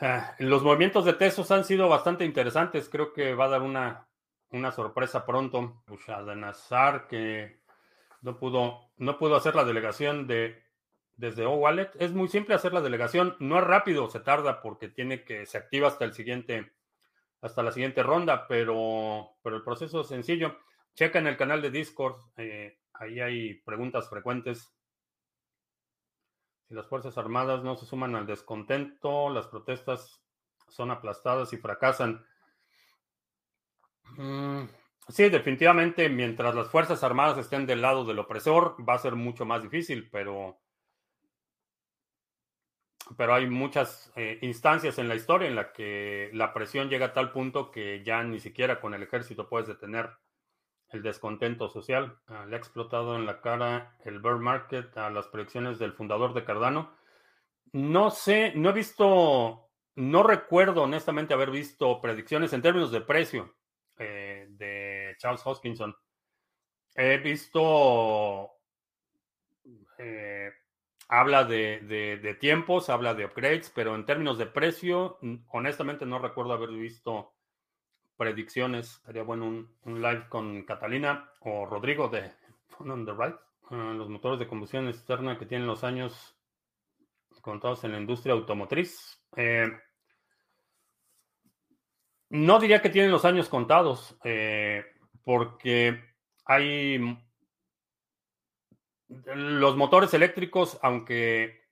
Ah, 0.00 0.34
los 0.38 0.62
movimientos 0.62 1.04
de 1.04 1.12
Tesos 1.12 1.50
han 1.50 1.64
sido 1.64 1.88
bastante 1.88 2.24
interesantes. 2.24 2.88
Creo 2.88 3.12
que 3.12 3.34
va 3.34 3.46
a 3.46 3.50
dar 3.50 3.62
una, 3.62 4.08
una 4.50 4.72
sorpresa 4.72 5.24
pronto. 5.24 5.82
Nazar, 6.36 7.06
que 7.06 7.60
no 8.22 8.38
pudo, 8.38 8.90
no 8.96 9.18
pudo 9.18 9.36
hacer 9.36 9.54
la 9.54 9.64
delegación 9.64 10.26
de 10.26 10.62
desde 11.16 11.46
O-Wallet. 11.46 11.90
Es 11.98 12.12
muy 12.12 12.28
simple 12.28 12.54
hacer 12.54 12.72
la 12.72 12.80
delegación. 12.80 13.36
No 13.38 13.58
es 13.58 13.64
rápido, 13.64 14.08
se 14.08 14.20
tarda 14.20 14.60
porque 14.62 14.88
tiene 14.88 15.24
que 15.24 15.46
se 15.46 15.58
activa 15.58 15.88
hasta 15.88 16.04
el 16.04 16.12
siguiente 16.12 16.72
hasta 17.40 17.62
la 17.62 17.72
siguiente 17.72 18.02
ronda, 18.02 18.48
pero, 18.48 19.36
pero 19.42 19.56
el 19.56 19.62
proceso 19.62 20.00
es 20.00 20.08
sencillo. 20.08 20.56
Checa 20.94 21.18
en 21.18 21.26
el 21.26 21.36
canal 21.36 21.60
de 21.60 21.70
Discord, 21.70 22.16
eh, 22.38 22.78
ahí 22.94 23.20
hay 23.20 23.54
preguntas 23.54 24.08
frecuentes. 24.08 24.74
Las 26.74 26.88
Fuerzas 26.88 27.16
Armadas 27.16 27.62
no 27.62 27.76
se 27.76 27.86
suman 27.86 28.16
al 28.16 28.26
descontento, 28.26 29.30
las 29.30 29.46
protestas 29.46 30.20
son 30.68 30.90
aplastadas 30.90 31.52
y 31.52 31.56
fracasan. 31.56 32.26
Mm, 34.16 34.64
sí, 35.08 35.28
definitivamente, 35.28 36.08
mientras 36.08 36.54
las 36.54 36.68
Fuerzas 36.68 37.04
Armadas 37.04 37.38
estén 37.38 37.64
del 37.64 37.80
lado 37.80 38.04
del 38.04 38.18
opresor, 38.18 38.76
va 38.86 38.94
a 38.94 38.98
ser 38.98 39.14
mucho 39.14 39.44
más 39.44 39.62
difícil, 39.62 40.10
pero 40.10 40.58
pero 43.16 43.34
hay 43.34 43.46
muchas 43.46 44.10
eh, 44.16 44.38
instancias 44.42 44.98
en 44.98 45.08
la 45.08 45.14
historia 45.14 45.46
en 45.46 45.54
la 45.54 45.72
que 45.72 46.30
la 46.32 46.54
presión 46.54 46.88
llega 46.88 47.06
a 47.06 47.12
tal 47.12 47.32
punto 47.32 47.70
que 47.70 48.02
ya 48.02 48.22
ni 48.22 48.40
siquiera 48.40 48.80
con 48.80 48.94
el 48.94 49.02
ejército 49.02 49.48
puedes 49.48 49.68
detener 49.68 50.10
el 50.90 51.02
descontento 51.02 51.68
social. 51.68 52.18
Ah, 52.26 52.46
le 52.46 52.56
ha 52.56 52.58
explotado 52.58 53.16
en 53.16 53.26
la 53.26 53.40
cara 53.40 53.96
el 54.04 54.20
bear 54.20 54.38
market 54.38 54.96
a 54.96 55.10
las 55.10 55.26
predicciones 55.28 55.78
del 55.78 55.92
fundador 55.92 56.34
de 56.34 56.44
Cardano. 56.44 56.96
No 57.72 58.10
sé, 58.10 58.52
no 58.54 58.70
he 58.70 58.72
visto, 58.72 59.70
no 59.96 60.22
recuerdo 60.22 60.82
honestamente 60.82 61.34
haber 61.34 61.50
visto 61.50 62.00
predicciones 62.00 62.52
en 62.52 62.62
términos 62.62 62.92
de 62.92 63.00
precio 63.00 63.54
eh, 63.98 64.46
de 64.50 65.16
Charles 65.18 65.42
Hoskinson. 65.44 65.94
He 66.94 67.18
visto 67.18 68.52
eh, 69.98 70.50
habla 71.08 71.44
de, 71.44 72.36
tiempos, 72.40 72.88
habla 72.88 73.14
de 73.14 73.26
upgrades, 73.26 73.70
pero 73.74 73.94
en 73.94 74.04
términos 74.04 74.38
de 74.38 74.46
precio, 74.46 75.18
honestamente 75.48 76.06
no 76.06 76.18
recuerdo 76.18 76.52
haber 76.52 76.70
visto 76.70 77.33
predicciones. 78.16 79.00
Sería 79.04 79.22
bueno 79.22 79.46
un, 79.46 80.02
live 80.02 80.28
con 80.28 80.62
Catalina 80.64 81.30
o 81.40 81.66
Rodrigo 81.66 82.08
de 82.08 82.32
On 82.78 83.04
the 83.04 83.12
Right. 83.12 83.36
Ah, 83.70 83.94
los 83.96 84.08
motores 84.08 84.38
de 84.38 84.46
combustión 84.46 84.88
externa 84.88 85.38
que 85.38 85.46
tienen 85.46 85.66
los 85.66 85.84
años 85.84 86.36
contados 87.40 87.84
en 87.84 87.92
la 87.92 87.98
industria 87.98 88.34
automotriz. 88.34 89.20
Eh, 89.36 89.70
no 92.30 92.58
diría 92.58 92.82
que 92.82 92.90
tienen 92.90 93.10
los 93.10 93.24
años 93.24 93.48
contados, 93.48 94.18
eh, 94.24 94.84
porque 95.22 96.02
hay 96.44 96.98
los 99.08 99.76
motores 99.76 100.12
eléctricos, 100.14 100.78
aunque 100.82 101.62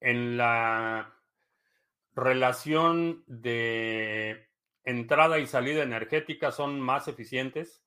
en 0.00 0.36
la 0.36 1.14
relación 2.14 3.22
de 3.26 4.47
entrada 4.88 5.38
y 5.38 5.46
salida 5.46 5.82
energética 5.82 6.50
son 6.50 6.80
más 6.80 7.08
eficientes, 7.08 7.84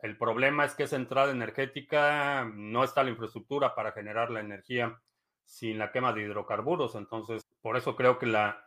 el 0.00 0.16
problema 0.16 0.64
es 0.64 0.74
que 0.74 0.84
esa 0.84 0.96
entrada 0.96 1.30
energética 1.30 2.50
no 2.54 2.84
está 2.84 3.02
la 3.02 3.10
infraestructura 3.10 3.74
para 3.74 3.92
generar 3.92 4.30
la 4.30 4.40
energía 4.40 4.98
sin 5.44 5.78
la 5.78 5.92
quema 5.92 6.12
de 6.12 6.22
hidrocarburos. 6.22 6.94
Entonces, 6.94 7.46
por 7.60 7.76
eso 7.76 7.96
creo 7.96 8.18
que 8.18 8.26
la 8.26 8.64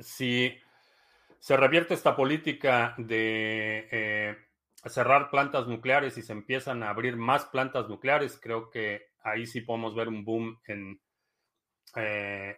si 0.00 0.54
se 1.38 1.56
revierte 1.56 1.94
esta 1.94 2.14
política 2.16 2.94
de 2.98 3.88
eh, 3.90 4.36
cerrar 4.86 5.30
plantas 5.30 5.66
nucleares 5.66 6.18
y 6.18 6.22
se 6.22 6.32
empiezan 6.32 6.82
a 6.82 6.90
abrir 6.90 7.16
más 7.16 7.46
plantas 7.46 7.88
nucleares, 7.88 8.38
creo 8.40 8.70
que 8.70 9.12
ahí 9.22 9.46
sí 9.46 9.62
podemos 9.62 9.94
ver 9.94 10.08
un 10.08 10.24
boom 10.24 10.60
en 10.66 11.00
eh, 11.96 12.56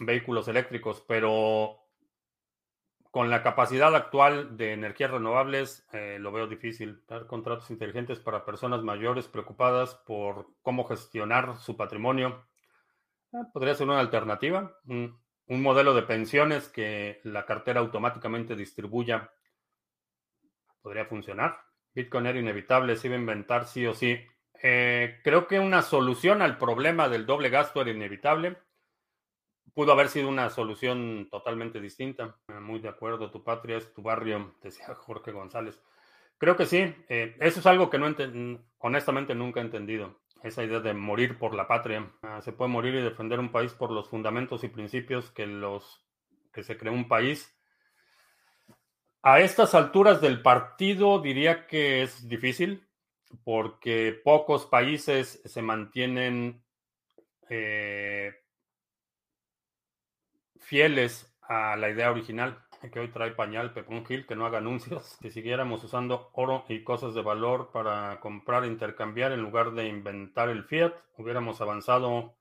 vehículos 0.00 0.48
eléctricos, 0.48 1.04
pero 1.06 1.89
con 3.10 3.28
la 3.28 3.42
capacidad 3.42 3.94
actual 3.94 4.56
de 4.56 4.72
energías 4.72 5.10
renovables 5.10 5.86
eh, 5.92 6.18
lo 6.20 6.32
veo 6.32 6.46
difícil. 6.46 7.02
Dar 7.08 7.26
contratos 7.26 7.70
inteligentes 7.70 8.20
para 8.20 8.44
personas 8.44 8.82
mayores 8.82 9.26
preocupadas 9.26 9.94
por 10.06 10.46
cómo 10.62 10.84
gestionar 10.84 11.58
su 11.58 11.76
patrimonio 11.76 12.46
eh, 13.32 13.38
podría 13.52 13.74
ser 13.74 13.88
una 13.88 14.00
alternativa. 14.00 14.76
Un, 14.86 15.20
un 15.46 15.62
modelo 15.62 15.94
de 15.94 16.02
pensiones 16.02 16.68
que 16.68 17.20
la 17.24 17.44
cartera 17.44 17.80
automáticamente 17.80 18.54
distribuya 18.54 19.32
podría 20.80 21.04
funcionar. 21.06 21.56
Bitcoin 21.92 22.26
era 22.26 22.38
inevitable, 22.38 22.96
se 22.96 23.08
iba 23.08 23.16
a 23.16 23.20
inventar 23.20 23.66
sí 23.66 23.84
o 23.86 23.94
sí. 23.94 24.20
Eh, 24.62 25.18
creo 25.24 25.48
que 25.48 25.58
una 25.58 25.82
solución 25.82 26.42
al 26.42 26.58
problema 26.58 27.08
del 27.08 27.26
doble 27.26 27.50
gasto 27.50 27.80
era 27.80 27.90
inevitable. 27.90 28.58
Pudo 29.74 29.92
haber 29.92 30.08
sido 30.08 30.28
una 30.28 30.50
solución 30.50 31.28
totalmente 31.30 31.80
distinta. 31.80 32.36
Eh, 32.48 32.60
muy 32.60 32.80
de 32.80 32.88
acuerdo, 32.88 33.30
tu 33.30 33.42
patria 33.44 33.76
es 33.78 33.92
tu 33.92 34.02
barrio, 34.02 34.54
decía 34.62 34.94
Jorge 34.94 35.32
González. 35.32 35.82
Creo 36.38 36.56
que 36.56 36.66
sí. 36.66 36.94
Eh, 37.08 37.36
eso 37.40 37.60
es 37.60 37.66
algo 37.66 37.90
que 37.90 37.98
no 37.98 38.14
honestamente 38.78 39.34
nunca 39.34 39.60
he 39.60 39.64
entendido. 39.64 40.20
Esa 40.42 40.64
idea 40.64 40.80
de 40.80 40.94
morir 40.94 41.38
por 41.38 41.54
la 41.54 41.68
patria. 41.68 42.10
Ah, 42.22 42.40
se 42.40 42.52
puede 42.52 42.70
morir 42.70 42.94
y 42.94 43.02
defender 43.02 43.38
un 43.38 43.52
país 43.52 43.74
por 43.74 43.90
los 43.90 44.08
fundamentos 44.08 44.64
y 44.64 44.68
principios 44.68 45.30
que 45.30 45.46
los 45.46 46.06
que 46.52 46.62
se 46.62 46.78
creó 46.78 46.94
un 46.94 47.08
país. 47.08 47.54
A 49.22 49.40
estas 49.40 49.74
alturas 49.74 50.22
del 50.22 50.40
partido 50.40 51.20
diría 51.20 51.66
que 51.66 52.02
es 52.02 52.26
difícil 52.26 52.88
porque 53.44 54.18
pocos 54.24 54.66
países 54.66 55.42
se 55.44 55.62
mantienen 55.62 56.64
eh, 57.50 58.32
fieles 60.70 61.36
a 61.42 61.74
la 61.74 61.90
idea 61.90 62.12
original 62.12 62.56
que 62.92 63.00
hoy 63.00 63.08
trae 63.08 63.32
pañal 63.32 63.74
Pepón 63.74 64.06
Gil, 64.06 64.24
que 64.24 64.36
no 64.36 64.46
haga 64.46 64.58
anuncios. 64.58 65.18
Si 65.20 65.32
siguiéramos 65.32 65.82
usando 65.82 66.30
oro 66.32 66.64
y 66.68 66.84
cosas 66.84 67.12
de 67.12 67.22
valor 67.22 67.70
para 67.72 68.20
comprar 68.20 68.62
e 68.62 68.68
intercambiar 68.68 69.32
en 69.32 69.42
lugar 69.42 69.72
de 69.72 69.88
inventar 69.88 70.48
el 70.48 70.62
fiat, 70.62 70.92
hubiéramos 71.16 71.60
avanzado 71.60 72.36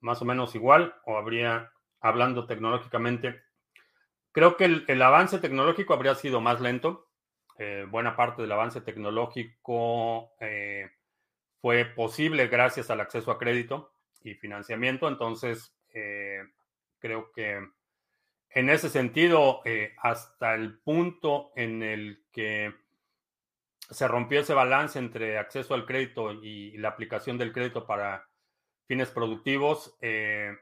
más 0.00 0.20
o 0.20 0.26
menos 0.26 0.54
igual 0.54 0.94
o 1.06 1.16
habría 1.16 1.72
hablando 1.98 2.46
tecnológicamente, 2.46 3.42
creo 4.32 4.58
que 4.58 4.66
el, 4.66 5.02
avance 5.02 5.38
tecnológico 5.38 5.94
habría 5.94 6.14
sido 6.14 6.42
más 6.42 6.60
lento. 6.60 7.08
Eh, 7.58 7.86
buena 7.88 8.16
parte 8.16 8.42
del 8.42 8.52
avance 8.52 8.82
tecnológico 8.82 10.34
eh, 10.40 10.90
fue 11.62 11.86
posible 11.86 12.48
gracias 12.48 12.90
al 12.90 13.00
acceso 13.00 13.30
a 13.30 13.38
crédito 13.38 13.94
y 14.20 14.34
financiamiento. 14.34 15.08
Entonces, 15.08 15.74
creo 17.06 17.30
que 17.32 17.68
en 18.50 18.70
ese 18.70 18.88
sentido, 18.88 19.62
hasta 19.98 20.54
el 20.54 20.78
punto 20.78 21.52
en 21.54 21.82
el 21.82 22.24
que 22.32 22.74
se 23.90 24.08
rompió 24.08 24.40
ese 24.40 24.54
balance 24.54 24.98
entre 24.98 25.38
acceso 25.38 25.74
al 25.74 25.86
crédito 25.86 26.32
y 26.32 26.76
la 26.78 26.88
aplicación 26.88 27.38
del 27.38 27.52
crédito 27.52 27.86
para 27.86 28.28
fines 28.86 29.10
productivos, 29.10 29.96
eh, 30.00 30.56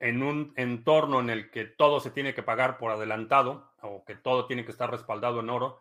en 0.00 0.22
un 0.22 0.52
entorno 0.56 1.20
en 1.20 1.30
el 1.30 1.50
que 1.50 1.64
todo 1.64 2.00
se 2.00 2.10
tiene 2.10 2.34
que 2.34 2.42
pagar 2.42 2.78
por 2.78 2.90
adelantado 2.90 3.72
o 3.82 4.04
que 4.04 4.16
todo 4.16 4.46
tiene 4.46 4.64
que 4.64 4.72
estar 4.72 4.90
respaldado 4.90 5.40
en 5.40 5.50
oro, 5.50 5.80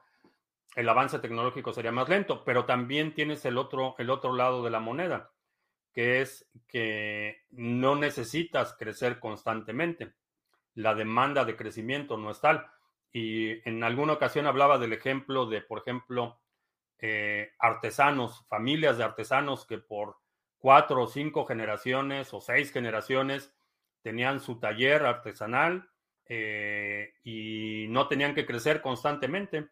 el 0.76 0.88
avance 0.90 1.20
tecnológico 1.20 1.74
sería 1.74 1.92
más 1.92 2.08
lento, 2.08 2.44
pero 2.44 2.66
también 2.66 3.14
tienes 3.14 3.46
el 3.46 3.58
otro, 3.58 3.96
el 3.98 4.10
otro 4.10 4.34
lado 4.34 4.64
de 4.64 4.70
la 4.70 4.80
moneda, 4.80 5.32
que 5.96 6.20
es 6.20 6.46
que 6.68 7.46
no 7.52 7.96
necesitas 7.96 8.76
crecer 8.78 9.18
constantemente. 9.18 10.14
La 10.74 10.94
demanda 10.94 11.46
de 11.46 11.56
crecimiento 11.56 12.18
no 12.18 12.32
es 12.32 12.42
tal. 12.42 12.68
Y 13.14 13.68
en 13.68 13.82
alguna 13.82 14.12
ocasión 14.12 14.46
hablaba 14.46 14.78
del 14.78 14.92
ejemplo 14.92 15.46
de, 15.46 15.62
por 15.62 15.80
ejemplo, 15.80 16.42
eh, 17.00 17.54
artesanos, 17.60 18.46
familias 18.50 18.98
de 18.98 19.06
artesanos 19.06 19.66
que 19.66 19.78
por 19.78 20.18
cuatro 20.58 21.04
o 21.04 21.08
cinco 21.08 21.46
generaciones 21.46 22.34
o 22.34 22.42
seis 22.42 22.74
generaciones 22.74 23.56
tenían 24.02 24.42
su 24.42 24.60
taller 24.60 25.06
artesanal 25.06 25.90
eh, 26.28 27.14
y 27.24 27.86
no 27.88 28.10
tenían 28.10 28.36
que 28.36 28.46
crecer 28.46 28.82
constantemente. 28.82 29.70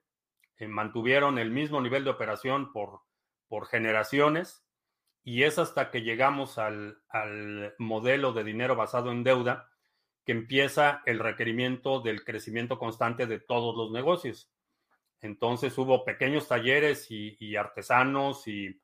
Eh, 0.56 0.70
mantuvieron 0.70 1.38
el 1.38 1.52
mismo 1.52 1.82
nivel 1.82 2.06
de 2.06 2.12
operación 2.12 2.72
por, 2.72 3.02
por 3.50 3.68
generaciones 3.68 4.64
y 5.24 5.44
es 5.44 5.60
hasta 5.60 5.90
que 5.90 6.02
llegamos 6.02 6.58
al, 6.58 7.02
al 7.10 7.74
modelo 7.78 8.34
de 8.34 8.44
dinero 8.44 8.76
basado 8.76 9.12
en 9.12 9.24
deuda 9.24 9.70
que 10.26 10.32
empieza 10.32 11.02
el 11.06 11.20
requerimiento 11.20 12.00
del 12.00 12.24
crecimiento 12.24 12.80
constante 12.80 13.28
de 13.28 13.40
todos 13.40 13.76
los 13.76 13.92
negocios. 13.92 14.50
Entonces 15.22 15.78
hubo 15.78 16.04
pequeños 16.04 16.48
talleres 16.48 17.08
y, 17.10 17.56
artesanos 17.56 18.44
y, 18.48 18.80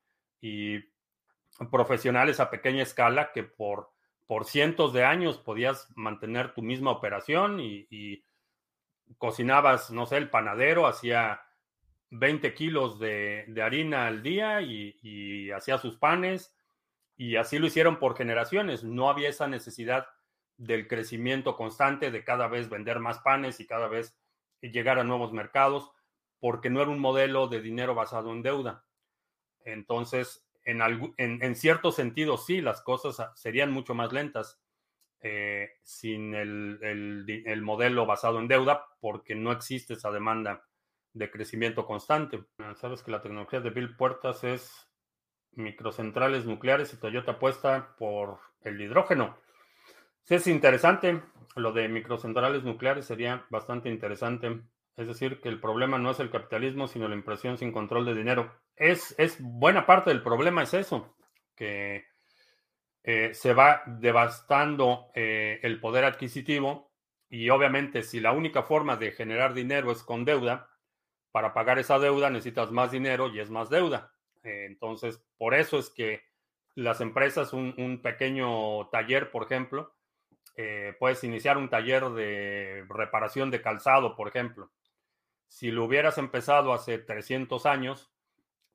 profesionales 1.70 2.40
a 2.40 2.50
pequeña 2.50 2.82
escala 2.82 3.32
que 3.32 3.42
por, 3.42 3.90
por 4.26 4.46
cientos 4.46 4.94
de 4.94 5.04
años 5.04 5.36
podías 5.36 5.88
mantener 5.94 6.54
tu 6.54 6.62
misma 6.62 6.92
operación 6.92 7.60
y, 7.60 8.24
cocinabas, 9.18 9.90
no 9.90 10.06
sé, 10.06 10.16
el 10.16 10.30
panadero 10.30 10.86
hacía 10.86 11.42
20 12.10 12.54
kilos 12.54 12.98
de, 12.98 13.46
harina 13.62 14.06
al 14.06 14.22
día 14.22 14.60
y, 14.62 15.50
hacía 15.50 15.78
sus 15.78 15.96
panes 15.96 16.54
y 17.16 17.36
así 17.36 17.58
lo 17.58 17.66
hicieron 17.66 17.98
por 17.98 18.16
generaciones. 18.16 18.84
No 18.84 19.08
había 19.08 19.28
esa 19.28 19.46
necesidad 19.46 20.06
del 20.56 20.88
crecimiento 20.88 21.56
constante, 21.56 22.10
de 22.10 22.24
cada 22.24 22.48
vez 22.48 22.68
vender 22.68 22.98
más 22.98 23.18
panes 23.20 23.60
y 23.60 23.66
cada 23.66 23.88
vez 23.88 24.16
llegar 24.60 24.98
a 24.98 25.04
nuevos 25.04 25.32
mercados, 25.32 25.90
porque 26.38 26.70
no 26.70 26.82
era 26.82 26.90
un 26.90 26.98
modelo 26.98 27.48
de 27.48 27.60
dinero 27.60 27.94
basado 27.94 28.32
en 28.32 28.42
deuda. 28.42 28.84
Entonces, 29.64 30.46
en, 30.64 30.80
en, 31.16 31.56
cierto 31.56 31.92
sentido, 31.92 32.36
sí, 32.36 32.60
las 32.60 32.82
cosas 32.82 33.30
serían 33.34 33.72
mucho 33.72 33.94
más 33.94 34.12
lentas 34.12 34.60
eh, 35.22 35.70
sin 35.82 36.34
el, 36.34 36.78
el, 36.82 37.62
modelo 37.62 38.06
basado 38.06 38.38
en 38.38 38.48
deuda, 38.48 38.86
porque 39.00 39.34
no 39.34 39.52
existe 39.52 39.94
esa 39.94 40.10
demanda 40.10 40.64
de 41.12 41.30
crecimiento 41.30 41.86
constante. 41.86 42.44
Sabes 42.76 43.02
que 43.02 43.10
la 43.10 43.20
tecnología 43.20 43.60
de 43.60 43.70
Bill 43.70 43.96
Puertas 43.96 44.44
es 44.44 44.88
microcentrales 45.52 46.44
nucleares 46.46 46.92
y 46.92 46.96
Toyota 46.96 47.32
apuesta 47.32 47.94
por 47.98 48.38
el 48.62 48.80
hidrógeno. 48.80 49.36
Sí, 50.22 50.36
es 50.36 50.46
interesante. 50.46 51.22
Lo 51.56 51.72
de 51.72 51.88
microcentrales 51.88 52.62
nucleares 52.62 53.06
sería 53.06 53.46
bastante 53.50 53.88
interesante. 53.88 54.60
Es 54.96 55.08
decir, 55.08 55.40
que 55.40 55.48
el 55.48 55.60
problema 55.60 55.98
no 55.98 56.10
es 56.10 56.20
el 56.20 56.30
capitalismo, 56.30 56.86
sino 56.86 57.08
la 57.08 57.14
impresión 57.14 57.58
sin 57.58 57.72
control 57.72 58.04
de 58.04 58.14
dinero. 58.14 58.52
Es, 58.76 59.14
es 59.18 59.38
buena 59.40 59.86
parte 59.86 60.10
del 60.10 60.22
problema 60.22 60.62
es 60.62 60.74
eso, 60.74 61.16
que 61.56 62.04
eh, 63.02 63.32
se 63.32 63.54
va 63.54 63.82
devastando 63.86 65.10
eh, 65.14 65.58
el 65.62 65.80
poder 65.80 66.04
adquisitivo 66.04 66.92
y 67.30 67.48
obviamente 67.48 68.02
si 68.02 68.20
la 68.20 68.32
única 68.32 68.62
forma 68.62 68.96
de 68.96 69.12
generar 69.12 69.54
dinero 69.54 69.90
es 69.90 70.02
con 70.02 70.24
deuda, 70.24 70.68
para 71.32 71.54
pagar 71.54 71.78
esa 71.78 71.98
deuda 71.98 72.30
necesitas 72.30 72.70
más 72.70 72.90
dinero 72.90 73.28
y 73.28 73.40
es 73.40 73.50
más 73.50 73.70
deuda. 73.70 74.12
Eh, 74.42 74.64
entonces, 74.66 75.22
por 75.38 75.54
eso 75.54 75.78
es 75.78 75.90
que 75.90 76.22
las 76.74 77.00
empresas, 77.00 77.52
un, 77.52 78.00
pequeño 78.02 78.88
taller, 78.88 79.30
por 79.30 79.44
ejemplo, 79.44 79.94
eh, 80.56 80.94
puedes 80.98 81.22
iniciar 81.24 81.58
un 81.58 81.68
taller 81.68 82.10
de 82.10 82.84
reparación 82.88 83.50
de 83.50 83.62
calzado, 83.62 84.16
por 84.16 84.28
ejemplo. 84.28 84.70
Si 85.48 85.70
lo 85.70 85.84
hubieras 85.84 86.18
empezado 86.18 86.72
hace 86.72 86.98
300 86.98 87.66
años, 87.66 88.12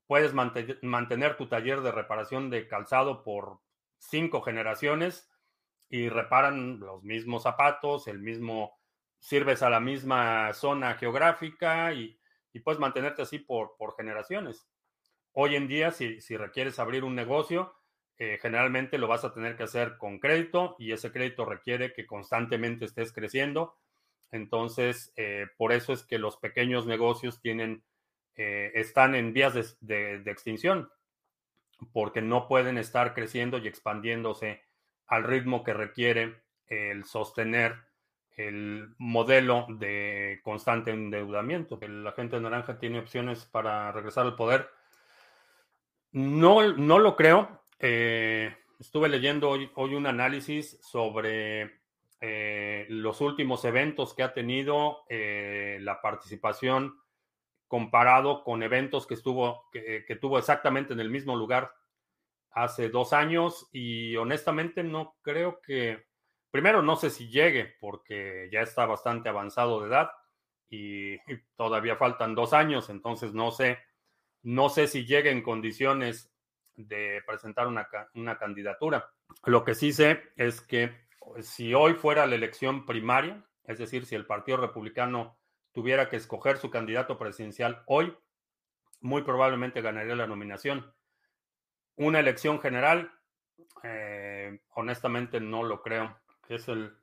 puedes 0.08 0.34
mantener 0.34 1.38
tu 1.38 1.48
taller 1.48 1.82
de 1.82 1.92
reparación 1.92 2.50
de 2.50 2.68
calzado 2.68 3.24
por 3.24 3.60
cinco 3.98 4.42
generaciones 4.42 5.32
y 5.90 6.10
reparan 6.10 6.80
los 6.80 7.04
mismos 7.04 7.44
zapatos, 7.44 8.08
el 8.08 8.20
mismo, 8.20 8.78
sirves 9.20 9.64
a 9.64 9.70
la 9.70 9.80
misma 9.80 10.54
zona 10.54 10.96
geográfica 10.96 11.94
y, 11.94 12.20
puedes 12.60 12.80
mantenerte 12.80 13.22
así 13.22 13.40
por, 13.40 13.76
por 13.78 13.96
generaciones. 13.96 14.68
Hoy 15.34 15.56
en 15.56 15.68
día, 15.68 15.92
si, 15.92 16.22
si 16.22 16.38
requieres 16.38 16.80
abrir 16.80 17.04
un 17.04 17.16
negocio, 17.16 17.74
eh, 18.18 18.40
generalmente 18.42 18.98
lo 18.98 19.08
vas 19.08 19.26
a 19.26 19.34
tener 19.34 19.58
que 19.58 19.64
hacer 19.64 19.98
con 19.98 20.20
crédito 20.20 20.78
y 20.80 20.94
ese 20.94 21.12
crédito 21.12 21.44
requiere 21.44 21.92
que 21.92 22.06
constantemente 22.06 22.86
estés 22.86 23.12
creciendo. 23.12 23.76
Entonces, 24.32 25.12
eh, 25.18 25.48
por 25.58 25.74
eso 25.74 25.92
es 25.92 26.04
que 26.04 26.18
los 26.18 26.38
pequeños 26.38 26.86
negocios 26.88 27.42
tienen, 27.42 27.84
eh, 28.36 28.72
están 28.76 29.16
en 29.16 29.34
vías 29.34 29.78
de, 29.82 30.16
extinción, 30.26 30.90
porque 31.92 32.22
no 32.22 32.48
pueden 32.48 32.78
estar 32.78 33.14
creciendo 33.14 33.58
y 33.58 33.68
expandiéndose 33.68 34.62
al 35.08 35.26
ritmo 35.26 35.64
que 35.64 35.74
requiere 35.74 36.42
el 36.68 37.04
sostener 37.04 37.76
el 38.36 38.94
modelo 38.98 39.66
de 39.70 40.42
constante 40.44 40.92
endeudamiento. 40.92 41.80
La 41.82 42.12
gente 42.12 42.40
naranja 42.40 42.78
tiene 42.78 43.00
opciones 43.00 43.46
para 43.46 43.92
regresar 43.92 44.26
al 44.26 44.36
poder. 44.36 44.70
No, 46.12 46.74
no 46.74 47.00
lo 47.00 47.16
creo. 47.16 47.62
Eh, 47.80 48.56
estuve 48.80 49.10
leyendo 49.10 49.50
hoy, 49.50 49.94
un 49.96 50.08
análisis 50.08 50.80
sobre 50.82 51.80
eh, 52.22 52.86
los 52.90 53.22
últimos 53.22 53.66
eventos 53.66 54.14
que 54.14 54.24
ha 54.24 54.34
tenido 54.34 55.04
eh, 55.10 55.78
la 55.82 56.02
participación 56.02 56.98
comparado 57.68 58.44
con 58.44 58.64
eventos 58.64 59.08
que 59.08 59.16
estuvo 59.16 59.70
que, 59.72 60.18
tuvo 60.22 60.38
exactamente 60.38 60.94
en 60.94 61.00
el 61.00 61.10
mismo 61.10 61.36
lugar 61.36 61.74
hace 62.52 62.90
dos 62.90 63.12
años 63.12 63.68
y 63.74 64.16
honestamente 64.16 64.84
no 64.84 65.18
creo 65.22 65.60
que 65.62 66.06
primero 66.56 66.82
no 66.82 66.96
sé 66.96 67.10
si 67.10 67.28
llegue 67.28 67.76
porque 67.82 68.48
ya 68.50 68.62
está 68.62 68.86
bastante 68.86 69.28
avanzado 69.28 69.82
de 69.82 69.90
edad 69.90 70.12
y, 70.70 71.18
todavía 71.58 71.98
faltan 71.98 72.34
dos 72.34 72.54
años 72.54 72.90
entonces 72.90 73.34
no 73.34 73.52
sé 73.52 73.78
no 74.42 74.70
sé 74.70 74.88
si 74.88 75.06
llegue 75.06 75.32
en 75.32 75.42
condiciones 75.42 76.32
de 76.78 77.22
presentar 77.28 77.68
una, 77.68 78.38
candidatura. 78.38 79.12
Lo 79.44 79.66
que 79.66 79.76
sí 79.76 79.92
sé 79.92 80.22
es 80.38 80.62
que 80.62 80.96
si 81.42 81.74
hoy 81.74 81.96
fuera 81.96 82.26
la 82.26 82.36
elección 82.36 82.86
primaria, 82.86 83.44
es 83.66 83.80
decir, 83.80 84.06
si 84.06 84.16
el 84.16 84.26
Partido 84.26 84.58
Republicano 84.58 85.38
tuviera 85.74 86.08
que 86.08 86.16
escoger 86.16 86.56
su 86.56 86.70
candidato 86.70 87.18
presidencial 87.18 87.84
hoy, 87.86 88.16
muy 89.02 89.24
probablemente 89.24 89.82
ganaría 89.82 90.16
la 90.16 90.28
nominación. 90.28 90.94
Una 91.98 92.22
elección 92.22 92.62
general, 92.62 93.12
eh, 93.84 94.62
honestamente 94.76 95.42
no 95.42 95.64
lo 95.64 95.82
creo. 95.82 96.18
Es 96.50 96.68
el, 96.68 96.96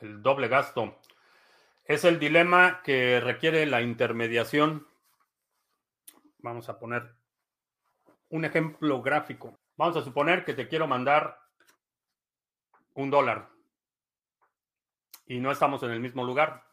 el 0.00 0.22
doble 0.22 0.48
gasto. 0.48 0.98
Es 1.84 2.04
el 2.04 2.18
dilema 2.18 2.82
que 2.82 3.20
requiere 3.20 3.66
la 3.66 3.82
intermediación. 3.82 4.86
Vamos 6.38 6.68
a 6.68 6.78
poner 6.78 7.14
un 8.28 8.44
ejemplo 8.44 9.02
gráfico. 9.02 9.58
Vamos 9.76 9.96
a 9.96 10.02
suponer 10.02 10.44
que 10.44 10.54
te 10.54 10.68
quiero 10.68 10.86
mandar 10.86 11.38
un 12.94 13.10
dólar 13.10 13.48
y 15.26 15.40
no 15.40 15.50
estamos 15.50 15.82
en 15.82 15.90
el 15.90 16.00
mismo 16.00 16.24
lugar. 16.24 16.64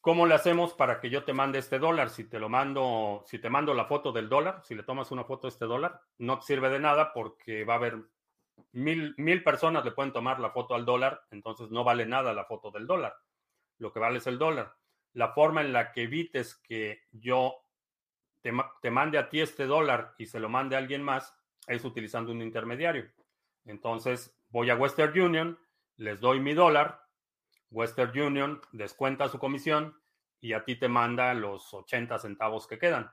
¿Cómo 0.00 0.26
le 0.26 0.34
hacemos 0.34 0.74
para 0.74 1.00
que 1.00 1.08
yo 1.08 1.24
te 1.24 1.32
mande 1.32 1.58
este 1.58 1.78
dólar? 1.78 2.10
Si 2.10 2.24
te 2.24 2.38
lo 2.38 2.50
mando, 2.50 3.24
si 3.26 3.38
te 3.38 3.48
mando 3.48 3.72
la 3.72 3.86
foto 3.86 4.12
del 4.12 4.28
dólar, 4.28 4.60
si 4.62 4.74
le 4.74 4.82
tomas 4.82 5.10
una 5.10 5.24
foto 5.24 5.46
de 5.46 5.52
este 5.52 5.64
dólar, 5.64 6.02
no 6.18 6.38
te 6.38 6.44
sirve 6.44 6.68
de 6.68 6.78
nada 6.78 7.12
porque 7.14 7.64
va 7.64 7.74
a 7.74 7.76
haber 7.78 7.98
mil, 8.72 9.14
mil 9.16 9.42
personas 9.42 9.84
le 9.84 9.92
pueden 9.92 10.12
tomar 10.12 10.40
la 10.40 10.50
foto 10.50 10.74
al 10.74 10.84
dólar, 10.84 11.22
entonces 11.30 11.70
no 11.70 11.84
vale 11.84 12.06
nada 12.06 12.34
la 12.34 12.44
foto 12.44 12.70
del 12.70 12.86
dólar. 12.86 13.16
Lo 13.78 13.92
que 13.92 14.00
vale 14.00 14.18
es 14.18 14.26
el 14.26 14.38
dólar. 14.38 14.74
La 15.12 15.32
forma 15.32 15.60
en 15.60 15.72
la 15.72 15.92
que 15.92 16.02
evites 16.02 16.56
que 16.56 17.02
yo 17.12 17.54
te, 18.40 18.52
te 18.82 18.90
mande 18.90 19.18
a 19.18 19.28
ti 19.28 19.40
este 19.40 19.66
dólar 19.66 20.14
y 20.18 20.26
se 20.26 20.40
lo 20.40 20.48
mande 20.48 20.76
a 20.76 20.78
alguien 20.78 21.02
más 21.02 21.34
es 21.66 21.84
utilizando 21.84 22.32
un 22.32 22.42
intermediario. 22.42 23.10
Entonces 23.64 24.36
voy 24.48 24.70
a 24.70 24.76
Western 24.76 25.18
Union, 25.18 25.58
les 25.96 26.20
doy 26.20 26.40
mi 26.40 26.54
dólar, 26.54 27.04
Western 27.70 28.18
Union 28.18 28.60
descuenta 28.72 29.28
su 29.28 29.38
comisión 29.38 29.98
y 30.40 30.52
a 30.52 30.64
ti 30.64 30.76
te 30.76 30.88
manda 30.88 31.32
los 31.34 31.72
80 31.72 32.18
centavos 32.18 32.66
que 32.66 32.78
quedan. 32.78 33.10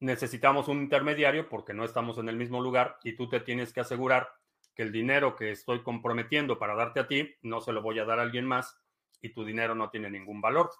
Necesitamos 0.00 0.68
un 0.68 0.78
intermediario 0.78 1.48
porque 1.48 1.74
no 1.74 1.84
estamos 1.84 2.18
en 2.18 2.28
el 2.28 2.36
mismo 2.36 2.60
lugar 2.60 2.98
y 3.02 3.16
tú 3.16 3.28
te 3.28 3.40
tienes 3.40 3.72
que 3.72 3.80
asegurar 3.80 4.28
que 4.74 4.82
el 4.82 4.92
dinero 4.92 5.36
que 5.36 5.50
estoy 5.50 5.82
comprometiendo 5.82 6.58
para 6.58 6.74
darte 6.74 7.00
a 7.00 7.06
ti 7.06 7.34
no 7.42 7.60
se 7.60 7.72
lo 7.72 7.82
voy 7.82 7.98
a 7.98 8.04
dar 8.04 8.18
a 8.18 8.22
alguien 8.22 8.46
más 8.46 8.80
y 9.20 9.30
tu 9.30 9.44
dinero 9.44 9.74
no 9.74 9.90
tiene 9.90 10.10
ningún 10.10 10.40
valor. 10.40 10.70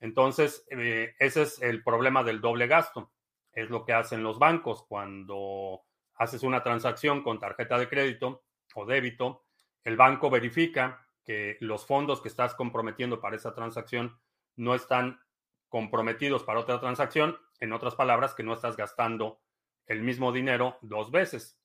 Entonces, 0.00 0.66
eh, 0.70 1.14
ese 1.18 1.42
es 1.42 1.60
el 1.62 1.82
problema 1.82 2.22
del 2.22 2.40
doble 2.40 2.66
gasto. 2.66 3.12
Es 3.52 3.70
lo 3.70 3.84
que 3.84 3.94
hacen 3.94 4.22
los 4.22 4.38
bancos 4.38 4.84
cuando 4.86 5.82
haces 6.16 6.42
una 6.42 6.62
transacción 6.62 7.22
con 7.22 7.38
tarjeta 7.38 7.78
de 7.78 7.88
crédito 7.88 8.44
o 8.74 8.86
débito, 8.86 9.44
el 9.84 9.96
banco 9.96 10.30
verifica 10.30 11.06
que 11.24 11.56
los 11.60 11.86
fondos 11.86 12.20
que 12.20 12.28
estás 12.28 12.54
comprometiendo 12.54 13.20
para 13.20 13.36
esa 13.36 13.54
transacción 13.54 14.18
no 14.56 14.74
están 14.74 15.20
comprometidos 15.68 16.44
para 16.44 16.60
otra 16.60 16.80
transacción, 16.80 17.38
en 17.60 17.72
otras 17.72 17.94
palabras, 17.94 18.34
que 18.34 18.42
no 18.42 18.52
estás 18.52 18.76
gastando 18.76 19.40
el 19.86 20.02
mismo 20.02 20.32
dinero 20.32 20.78
dos 20.82 21.10
veces. 21.10 21.58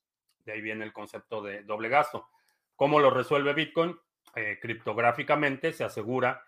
De 0.44 0.52
ahí 0.52 0.60
viene 0.60 0.84
el 0.84 0.92
concepto 0.92 1.42
de 1.42 1.62
doble 1.62 1.88
gasto. 1.88 2.28
¿Cómo 2.76 2.98
lo 3.00 3.10
resuelve 3.10 3.54
Bitcoin? 3.54 3.96
Eh, 4.34 4.58
criptográficamente 4.60 5.72
se 5.72 5.84
asegura 5.84 6.44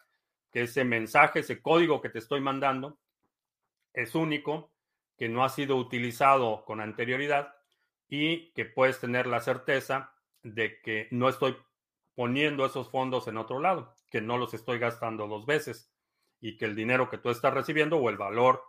que 0.51 0.63
ese 0.63 0.85
mensaje, 0.85 1.41
ese 1.41 1.61
código 1.61 2.01
que 2.01 2.09
te 2.09 2.19
estoy 2.19 2.41
mandando, 2.41 2.99
es 3.93 4.15
único, 4.15 4.73
que 5.17 5.29
no 5.29 5.45
ha 5.45 5.49
sido 5.49 5.77
utilizado 5.77 6.65
con 6.65 6.81
anterioridad 6.81 7.55
y 8.09 8.51
que 8.53 8.65
puedes 8.65 9.01
tener 9.01 9.27
la 9.27 9.41
certeza 9.41 10.13
de 10.43 10.81
que 10.81 11.09
no 11.11 11.29
estoy 11.29 11.57
poniendo 12.15 12.67
esos 12.67 12.91
fondos 12.91 13.29
en 13.29 13.37
otro 13.37 13.61
lado, 13.61 13.95
que 14.11 14.21
no 14.21 14.39
los 14.39 14.55
estoy 14.55 14.79
gastando 14.79 15.27
dos 15.27 15.47
veces 15.47 15.93
y 16.41 16.57
que 16.57 16.65
el 16.65 16.75
dinero 16.75 17.09
que 17.09 17.19
tú 17.19 17.31
estás 17.31 17.55
recibiendo 17.55 17.97
o 17.97 18.11
el 18.11 18.17
valor 18.17 18.63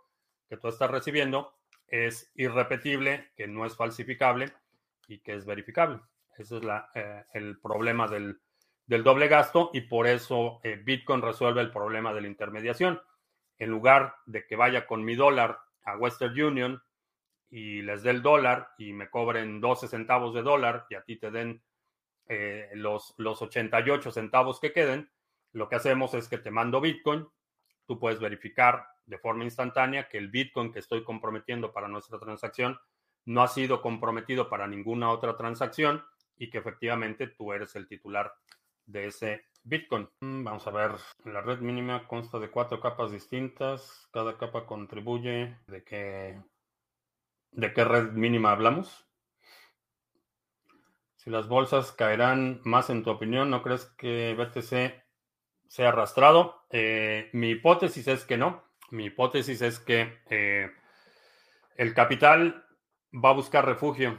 que 0.48 0.56
tú 0.56 0.68
estás 0.68 0.90
recibiendo 0.90 1.54
es 1.88 2.30
irrepetible, 2.34 3.30
que 3.36 3.46
no 3.46 3.66
es 3.66 3.76
falsificable 3.76 4.52
y 5.06 5.20
que 5.20 5.34
es 5.34 5.44
verificable. 5.44 6.00
Ese 6.36 6.58
es 6.58 6.62
eh, 6.94 7.24
el 7.32 7.58
problema 7.60 8.08
del, 8.08 8.40
doble 8.86 9.28
gasto 9.28 9.70
y 9.72 9.82
por 9.82 10.06
eso 10.06 10.60
eh, 10.62 10.80
Bitcoin 10.82 11.22
resuelve 11.22 11.60
el 11.60 11.70
problema 11.70 12.12
de 12.12 12.20
la 12.20 12.28
intermediación. 12.28 13.00
En 13.58 13.70
lugar 13.70 14.16
de 14.26 14.46
que 14.46 14.56
vaya 14.56 14.86
con 14.86 15.04
mi 15.04 15.14
dólar 15.14 15.58
a 15.84 15.96
Western 15.96 16.38
Union 16.40 16.82
y 17.48 17.82
les 17.82 18.02
dé 18.02 18.10
el 18.10 18.22
dólar 18.22 18.68
y 18.76 18.92
me 18.92 19.08
cobren 19.08 19.60
12 19.60 19.88
centavos 19.88 20.34
de 20.34 20.42
dólar 20.42 20.86
y 20.90 20.94
a 20.94 21.02
ti 21.02 21.16
te 21.16 21.30
den 21.30 21.62
eh, 22.28 22.70
los, 22.74 23.14
los 23.18 23.40
88 23.40 24.10
centavos 24.10 24.60
que 24.60 24.72
queden, 24.72 25.10
lo 25.52 25.68
que 25.68 25.76
hacemos 25.76 26.12
es 26.14 26.28
que 26.28 26.38
te 26.38 26.50
mando 26.50 26.80
Bitcoin, 26.80 27.26
tú 27.86 27.98
puedes 27.98 28.20
verificar 28.20 28.86
de 29.06 29.18
forma 29.18 29.44
instantánea 29.44 30.08
que 30.08 30.18
el 30.18 30.28
Bitcoin 30.28 30.72
que 30.72 30.80
estoy 30.80 31.04
comprometiendo 31.04 31.72
para 31.72 31.88
nuestra 31.88 32.18
transacción 32.18 32.78
no 33.26 33.42
ha 33.42 33.48
sido 33.48 33.82
comprometido 33.82 34.48
para 34.48 34.66
ninguna 34.66 35.10
otra 35.10 35.36
transacción 35.36 36.02
y 36.38 36.48
que 36.48 36.58
efectivamente 36.58 37.26
tú 37.26 37.52
eres 37.52 37.76
el 37.76 37.86
titular 37.86 38.34
de 38.86 39.06
ese 39.06 39.44
Bitcoin. 39.64 40.08
Mm, 40.20 40.44
vamos 40.44 40.66
a 40.66 40.70
ver, 40.70 40.92
la 41.24 41.40
red 41.40 41.58
mínima 41.58 42.06
consta 42.06 42.38
de 42.38 42.50
cuatro 42.50 42.80
capas 42.80 43.10
distintas, 43.10 44.08
cada 44.12 44.38
capa 44.38 44.64
contribuye 44.64 45.56
de 45.66 45.82
qué, 45.82 46.40
de 47.50 47.72
qué 47.72 47.84
red 47.84 48.12
mínima 48.12 48.52
hablamos. 48.52 49.04
Si 51.16 51.30
las 51.30 51.48
bolsas 51.48 51.90
caerán 51.90 52.60
más 52.62 52.88
en 52.90 53.02
tu 53.02 53.10
opinión, 53.10 53.50
¿no 53.50 53.62
crees 53.62 53.86
que 53.98 54.36
BTC 54.38 55.02
sea 55.68 55.88
arrastrado? 55.88 56.62
Eh, 56.70 57.28
mi 57.32 57.50
hipótesis 57.50 58.06
es 58.06 58.24
que 58.24 58.36
no. 58.36 58.62
Mi 58.90 59.06
hipótesis 59.06 59.60
es 59.62 59.80
que 59.80 60.20
eh, 60.30 60.70
el 61.76 61.94
capital 61.94 62.65
va 63.24 63.30
a 63.30 63.34
buscar 63.34 63.64
refugio. 63.64 64.18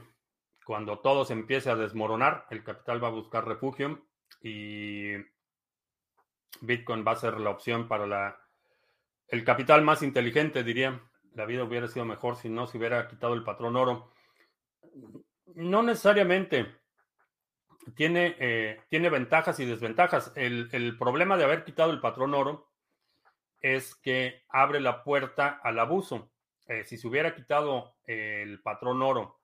Cuando 0.66 1.00
todo 1.00 1.24
se 1.24 1.34
empiece 1.34 1.70
a 1.70 1.76
desmoronar, 1.76 2.46
el 2.50 2.64
capital 2.64 3.04
va 3.04 3.08
a 3.08 3.12
buscar 3.12 3.48
refugio 3.48 4.06
y 4.42 5.14
Bitcoin 6.62 7.06
va 7.08 7.14
a 7.14 7.18
ser 7.18 7.40
la 7.40 7.52
opción 7.52 7.88
para 7.88 8.06
la, 8.06 8.40
el 9.28 9.44
capital 9.44 9.82
más 9.82 10.02
inteligente, 10.02 10.64
diría. 10.64 11.02
La 11.34 11.46
vida 11.46 11.64
hubiera 11.64 11.88
sido 11.88 12.06
mejor 12.06 12.36
si 12.36 12.50
no 12.50 12.66
se 12.66 12.78
hubiera 12.78 13.08
quitado 13.08 13.34
el 13.34 13.44
patrón 13.44 13.76
oro. 13.76 14.12
No 15.54 15.84
necesariamente 15.84 16.66
tiene, 17.96 18.36
eh, 18.40 18.82
tiene 18.90 19.10
ventajas 19.10 19.60
y 19.60 19.66
desventajas. 19.66 20.32
El, 20.36 20.98
problema 20.98 21.38
de 21.38 21.44
haber 21.44 21.64
quitado 21.64 21.92
el 21.92 22.02
patrón 22.02 22.34
oro 22.34 22.72
es 23.62 23.96
que 23.96 24.44
abre 24.50 24.80
la 24.80 25.04
puerta 25.04 25.60
al 25.64 25.80
abuso. 25.80 26.32
Eh, 26.68 26.84
si 26.86 26.98
se 26.98 27.08
hubiera 27.08 27.36
quitado 27.36 27.96
el 28.06 28.62
patrón 28.62 29.02
oro, 29.02 29.40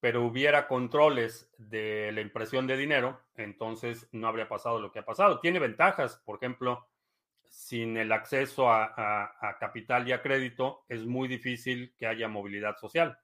pero 0.00 0.24
hubiera 0.24 0.68
controles 0.68 1.52
de 1.58 2.12
la 2.12 2.20
impresión 2.20 2.66
de 2.66 2.76
dinero, 2.76 3.20
entonces 3.34 4.08
no 4.12 4.28
habría 4.28 4.48
pasado 4.48 4.80
lo 4.80 4.92
que 4.92 5.00
ha 5.00 5.04
pasado. 5.04 5.40
Tiene 5.40 5.58
ventajas, 5.58 6.22
por 6.24 6.36
ejemplo, 6.36 6.88
sin 7.44 7.96
el 7.96 8.12
acceso 8.12 8.70
a 8.70 9.56
capital 9.58 10.06
y 10.06 10.12
a 10.12 10.22
crédito, 10.22 10.84
es 10.88 11.06
muy 11.06 11.28
difícil 11.28 11.94
que 11.96 12.06
haya 12.06 12.28
movilidad 12.28 12.76
social. 12.76 13.18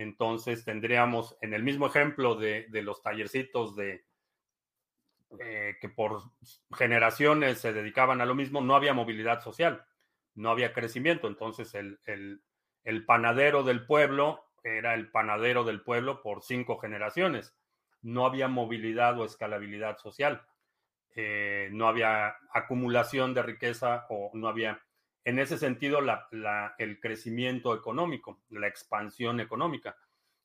Entonces 0.00 0.64
tendríamos 0.64 1.36
en 1.42 1.52
el 1.52 1.62
mismo 1.62 1.86
ejemplo 1.86 2.34
de, 2.34 2.66
los 2.72 3.02
tallercitos 3.02 3.76
de 3.76 4.06
eh, 5.38 5.76
que 5.78 5.90
por 5.90 6.22
generaciones 6.74 7.58
se 7.58 7.74
dedicaban 7.74 8.22
a 8.22 8.24
lo 8.24 8.34
mismo, 8.34 8.62
no 8.62 8.74
había 8.74 8.94
movilidad 8.94 9.42
social, 9.42 9.84
no 10.34 10.48
había 10.50 10.72
crecimiento. 10.72 11.28
Entonces 11.28 11.74
el, 11.74 12.42
panadero 13.06 13.62
del 13.62 13.86
pueblo 13.86 14.44
era 14.62 14.94
el 14.94 15.10
panadero 15.10 15.64
del 15.64 15.82
pueblo 15.82 16.22
por 16.22 16.42
cinco 16.42 16.78
generaciones. 16.78 17.56
No 18.02 18.26
había 18.26 18.48
movilidad 18.48 19.18
o 19.18 19.24
escalabilidad 19.24 19.98
social. 19.98 20.42
Eh, 21.14 21.68
no 21.72 21.88
había 21.88 22.36
acumulación 22.52 23.34
de 23.34 23.42
riqueza 23.42 24.06
o 24.08 24.30
no 24.34 24.48
había 24.48 24.80
en 25.24 25.38
ese 25.38 25.58
sentido 25.58 25.98
el 26.78 27.00
crecimiento 27.00 27.74
económico, 27.74 28.40
la 28.48 28.68
expansión 28.68 29.40
económica. 29.40 29.96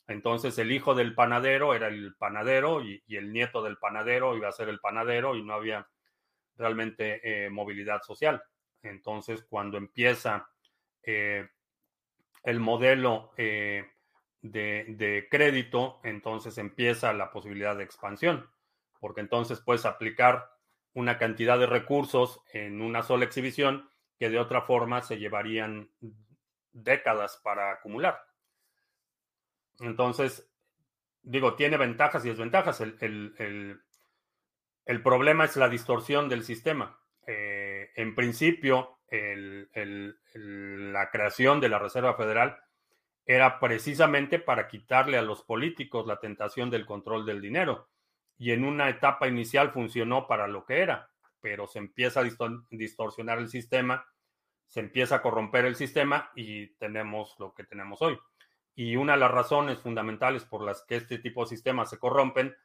Entonces 0.08 0.58
el 0.60 0.72
hijo 0.72 0.94
del 0.94 1.16
panadero 1.16 1.74
era 1.74 1.88
el 1.88 2.16
panadero 2.16 2.84
y, 2.84 3.04
el 3.08 3.32
nieto 3.32 3.64
del 3.64 3.78
panadero 3.78 4.36
iba 4.36 4.50
a 4.50 4.54
ser 4.54 4.70
el 4.70 4.80
panadero 4.80 5.36
y 5.36 5.44
no 5.44 5.54
había 5.54 5.88
realmente 6.58 7.46
eh, 7.46 7.50
movilidad 7.50 8.02
social. 8.02 8.44
Entonces 8.84 9.46
cuando 9.50 9.78
empieza 9.78 10.48
eh, 11.04 11.48
el 12.46 12.60
modelo 12.60 13.32
eh, 13.38 13.90
de, 14.42 15.28
crédito, 15.30 16.00
entonces 16.04 16.58
empieza 16.58 17.12
la 17.14 17.32
posibilidad 17.32 17.76
de 17.76 17.84
expansión, 17.84 18.50
porque 19.00 19.22
entonces 19.22 19.60
puedes 19.60 19.86
aplicar 19.86 20.52
una 20.94 21.18
cantidad 21.18 21.60
de 21.60 21.66
recursos 21.66 22.42
en 22.54 22.82
una 22.82 23.02
sola 23.02 23.26
exhibición 23.26 23.90
que 24.18 24.30
de 24.30 24.40
otra 24.40 24.62
forma 24.62 25.02
se 25.02 25.18
llevarían 25.18 25.90
décadas 26.72 27.42
para 27.44 27.72
acumular. 27.72 28.24
Entonces, 29.80 30.50
digo, 31.24 31.56
tiene 31.56 31.78
ventajas 31.78 32.24
y 32.26 32.30
desventajas. 32.30 32.80
El, 32.80 33.82
problema 35.04 35.46
es 35.46 35.58
la 35.58 35.68
distorsión 35.68 36.30
del 36.30 36.44
sistema. 36.44 36.98
Eh, 37.28 37.92
en 37.96 38.16
principio, 38.16 38.95
la 39.12 41.10
creación 41.12 41.60
de 41.60 41.70
la 41.70 41.80
Reserva 41.80 42.16
Federal 42.16 42.58
era 43.26 43.60
precisamente 43.60 44.40
para 44.40 44.68
quitarle 44.68 45.18
a 45.18 45.22
los 45.22 45.44
políticos 45.44 46.06
la 46.06 46.20
tentación 46.20 46.70
del 46.70 46.86
control 46.86 47.26
del 47.26 47.42
dinero. 47.42 47.90
Y 48.38 48.52
en 48.52 48.66
una 48.66 48.90
etapa 48.90 49.28
inicial 49.28 49.72
funcionó 49.72 50.28
para 50.28 50.48
lo 50.48 50.66
que 50.66 50.80
era 50.80 51.10
pero 51.46 51.68
se 51.68 51.78
empieza 51.78 52.22
a 52.22 52.24
distorsionar 52.72 53.38
el 53.38 53.50
sistema, 53.50 54.04
se 54.66 54.80
empieza 54.80 55.18
a 55.18 55.22
corromper 55.22 55.66
el 55.66 55.76
sistema 55.76 56.32
y 56.34 56.74
tenemos 56.78 57.36
lo 57.38 57.54
que 57.54 57.64
tenemos 57.64 58.02
hoy. 58.02 58.18
Y 58.74 58.96
una 58.96 59.14
de 59.14 59.20
las 59.20 59.30
razones 59.30 59.78
fundamentales 59.78 60.44
por 60.44 60.64
las 60.64 60.84
que 60.88 60.96
este 60.96 61.20
tipo 61.20 61.44
de 61.44 61.50
sistemas 61.50 61.92
se 61.92 62.00
corrompen 62.00 62.56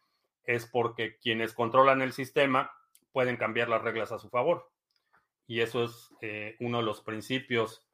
es 0.45 0.65
porque 0.65 1.19
quienes 1.19 1.53
controlan 1.53 2.01
el 2.01 2.15
sistema 2.15 2.73
pueden 3.13 3.37
cambiar 3.37 3.69
las 3.69 3.83
reglas 3.83 4.13
a 4.13 4.19
su 4.19 4.31
favor. 4.31 4.71
Y 5.51 5.63
eso 5.63 5.83
es 5.83 6.15
eh, 6.21 6.55
uno 6.61 6.79
de 6.79 6.85
los 6.85 7.01
principios 7.01 7.85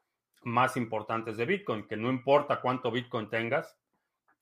más 0.42 0.76
importantes 0.76 1.38
de 1.38 1.46
Bitcoin, 1.46 1.86
que 1.86 1.96
no 1.96 2.10
importa 2.10 2.60
cuánto 2.60 2.90
Bitcoin 2.90 3.30
tengas, 3.30 3.78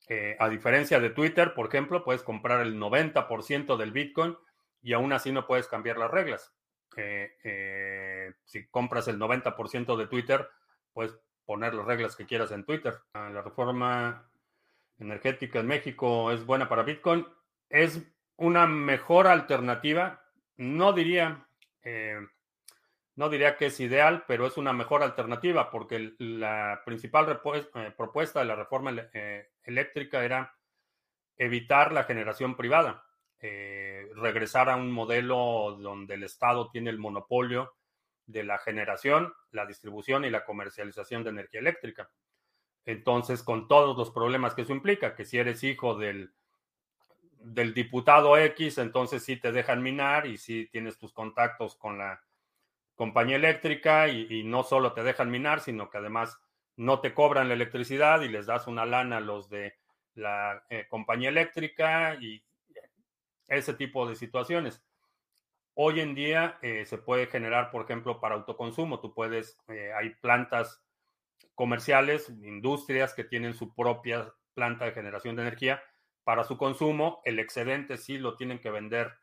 Eh, 0.08 0.36
a 0.38 0.50
diferencia 0.50 1.00
de 1.00 1.10
Twitter, 1.10 1.54
por 1.54 1.68
ejemplo, 1.68 2.04
puedes 2.04 2.22
comprar 2.22 2.60
el 2.60 2.76
90% 2.76 3.78
del 3.78 3.92
Bitcoin 3.92 4.36
y 4.82 4.92
aún 4.92 5.12
así 5.14 5.32
no 5.32 5.46
puedes 5.46 5.66
cambiar 5.66 5.96
las 5.96 6.10
reglas. 6.10 6.52
Eh, 6.96 8.34
si 8.44 8.66
compras 8.66 9.08
el 9.08 9.18
90% 9.18 9.96
de 9.96 10.06
Twitter, 10.08 10.46
puedes 10.92 11.16
poner 11.46 11.72
las 11.72 11.86
reglas 11.86 12.16
que 12.16 12.26
quieras 12.26 12.50
en 12.50 12.64
Twitter. 12.64 12.98
Ah, 13.14 13.30
la 13.30 13.40
reforma 13.40 14.28
energética 14.98 15.60
en 15.60 15.68
México 15.68 16.32
es 16.32 16.44
buena 16.44 16.68
para 16.68 16.82
Bitcoin. 16.82 17.26
Es 17.70 18.02
una 18.36 18.66
mejor 18.66 19.26
alternativa. 19.26 20.20
No 20.58 20.92
diría, 20.92 21.46
no 23.16 23.28
diría 23.28 23.56
que 23.56 23.66
es 23.66 23.78
ideal, 23.80 24.24
pero 24.26 24.46
es 24.46 24.56
una 24.56 24.72
mejor 24.72 25.02
alternativa 25.02 25.70
porque 25.70 26.14
la 26.18 26.82
principal 26.84 27.40
propuesta 27.96 28.40
de 28.40 28.46
la 28.46 28.56
reforma 28.56 28.92
eléctrica 29.62 30.24
era 30.24 30.56
evitar 31.36 31.92
la 31.92 32.04
generación 32.04 32.56
privada, 32.56 33.04
eh, 33.40 34.10
regresar 34.16 34.68
a 34.68 34.76
un 34.76 34.90
modelo 34.90 35.76
donde 35.80 36.14
el 36.14 36.24
Estado 36.24 36.70
tiene 36.70 36.90
el 36.90 36.98
monopolio 36.98 37.74
de 38.26 38.42
la 38.42 38.58
generación, 38.58 39.32
la 39.50 39.66
distribución 39.66 40.24
y 40.24 40.30
la 40.30 40.44
comercialización 40.44 41.22
de 41.22 41.30
energía 41.30 41.60
eléctrica. 41.60 42.10
Entonces, 42.84 43.42
con 43.42 43.68
todos 43.68 43.96
los 43.96 44.10
problemas 44.10 44.54
que 44.54 44.62
eso 44.62 44.72
implica, 44.72 45.14
que 45.14 45.24
si 45.24 45.38
eres 45.38 45.62
hijo 45.62 45.96
del, 45.96 46.32
del 47.38 47.74
diputado 47.74 48.36
X, 48.38 48.78
entonces 48.78 49.22
sí 49.22 49.36
te 49.36 49.52
dejan 49.52 49.82
minar 49.82 50.26
y 50.26 50.36
sí 50.36 50.68
tienes 50.70 50.98
tus 50.98 51.12
contactos 51.12 51.76
con 51.76 51.98
la 51.98 52.22
compañía 52.94 53.36
eléctrica 53.36 54.08
y, 54.08 54.44
no 54.44 54.62
solo 54.62 54.92
te 54.92 55.02
dejan 55.02 55.30
minar, 55.30 55.60
sino 55.60 55.90
que 55.90 55.98
además 55.98 56.40
no 56.76 57.00
te 57.00 57.14
cobran 57.14 57.48
la 57.48 57.54
electricidad 57.54 58.20
y 58.22 58.28
les 58.28 58.46
das 58.46 58.66
una 58.66 58.86
lana 58.86 59.18
a 59.18 59.20
los 59.20 59.48
de 59.48 59.74
la 60.14 60.64
eh, 60.70 60.86
compañía 60.88 61.28
eléctrica 61.28 62.16
y 62.20 62.44
ese 63.48 63.74
tipo 63.74 64.08
de 64.08 64.16
situaciones. 64.16 64.82
Hoy 65.74 66.00
en 66.00 66.14
día 66.14 66.58
eh, 66.62 66.84
se 66.86 66.98
puede 66.98 67.26
generar, 67.26 67.70
por 67.70 67.82
ejemplo, 67.82 68.20
para 68.20 68.36
autoconsumo. 68.36 69.00
Tú 69.00 69.12
puedes, 69.12 69.58
eh, 69.68 69.92
hay 69.92 70.10
plantas 70.10 70.82
comerciales, 71.54 72.28
industrias 72.28 73.12
que 73.12 73.24
tienen 73.24 73.54
su 73.54 73.74
propia 73.74 74.32
planta 74.54 74.84
de 74.84 74.92
generación 74.92 75.34
de 75.34 75.42
energía 75.42 75.82
para 76.22 76.44
su 76.44 76.56
consumo. 76.56 77.20
El 77.24 77.40
excedente 77.40 77.96
sí 77.96 78.18
lo 78.18 78.36
tienen 78.36 78.60
que 78.60 78.70
vender 78.70 79.14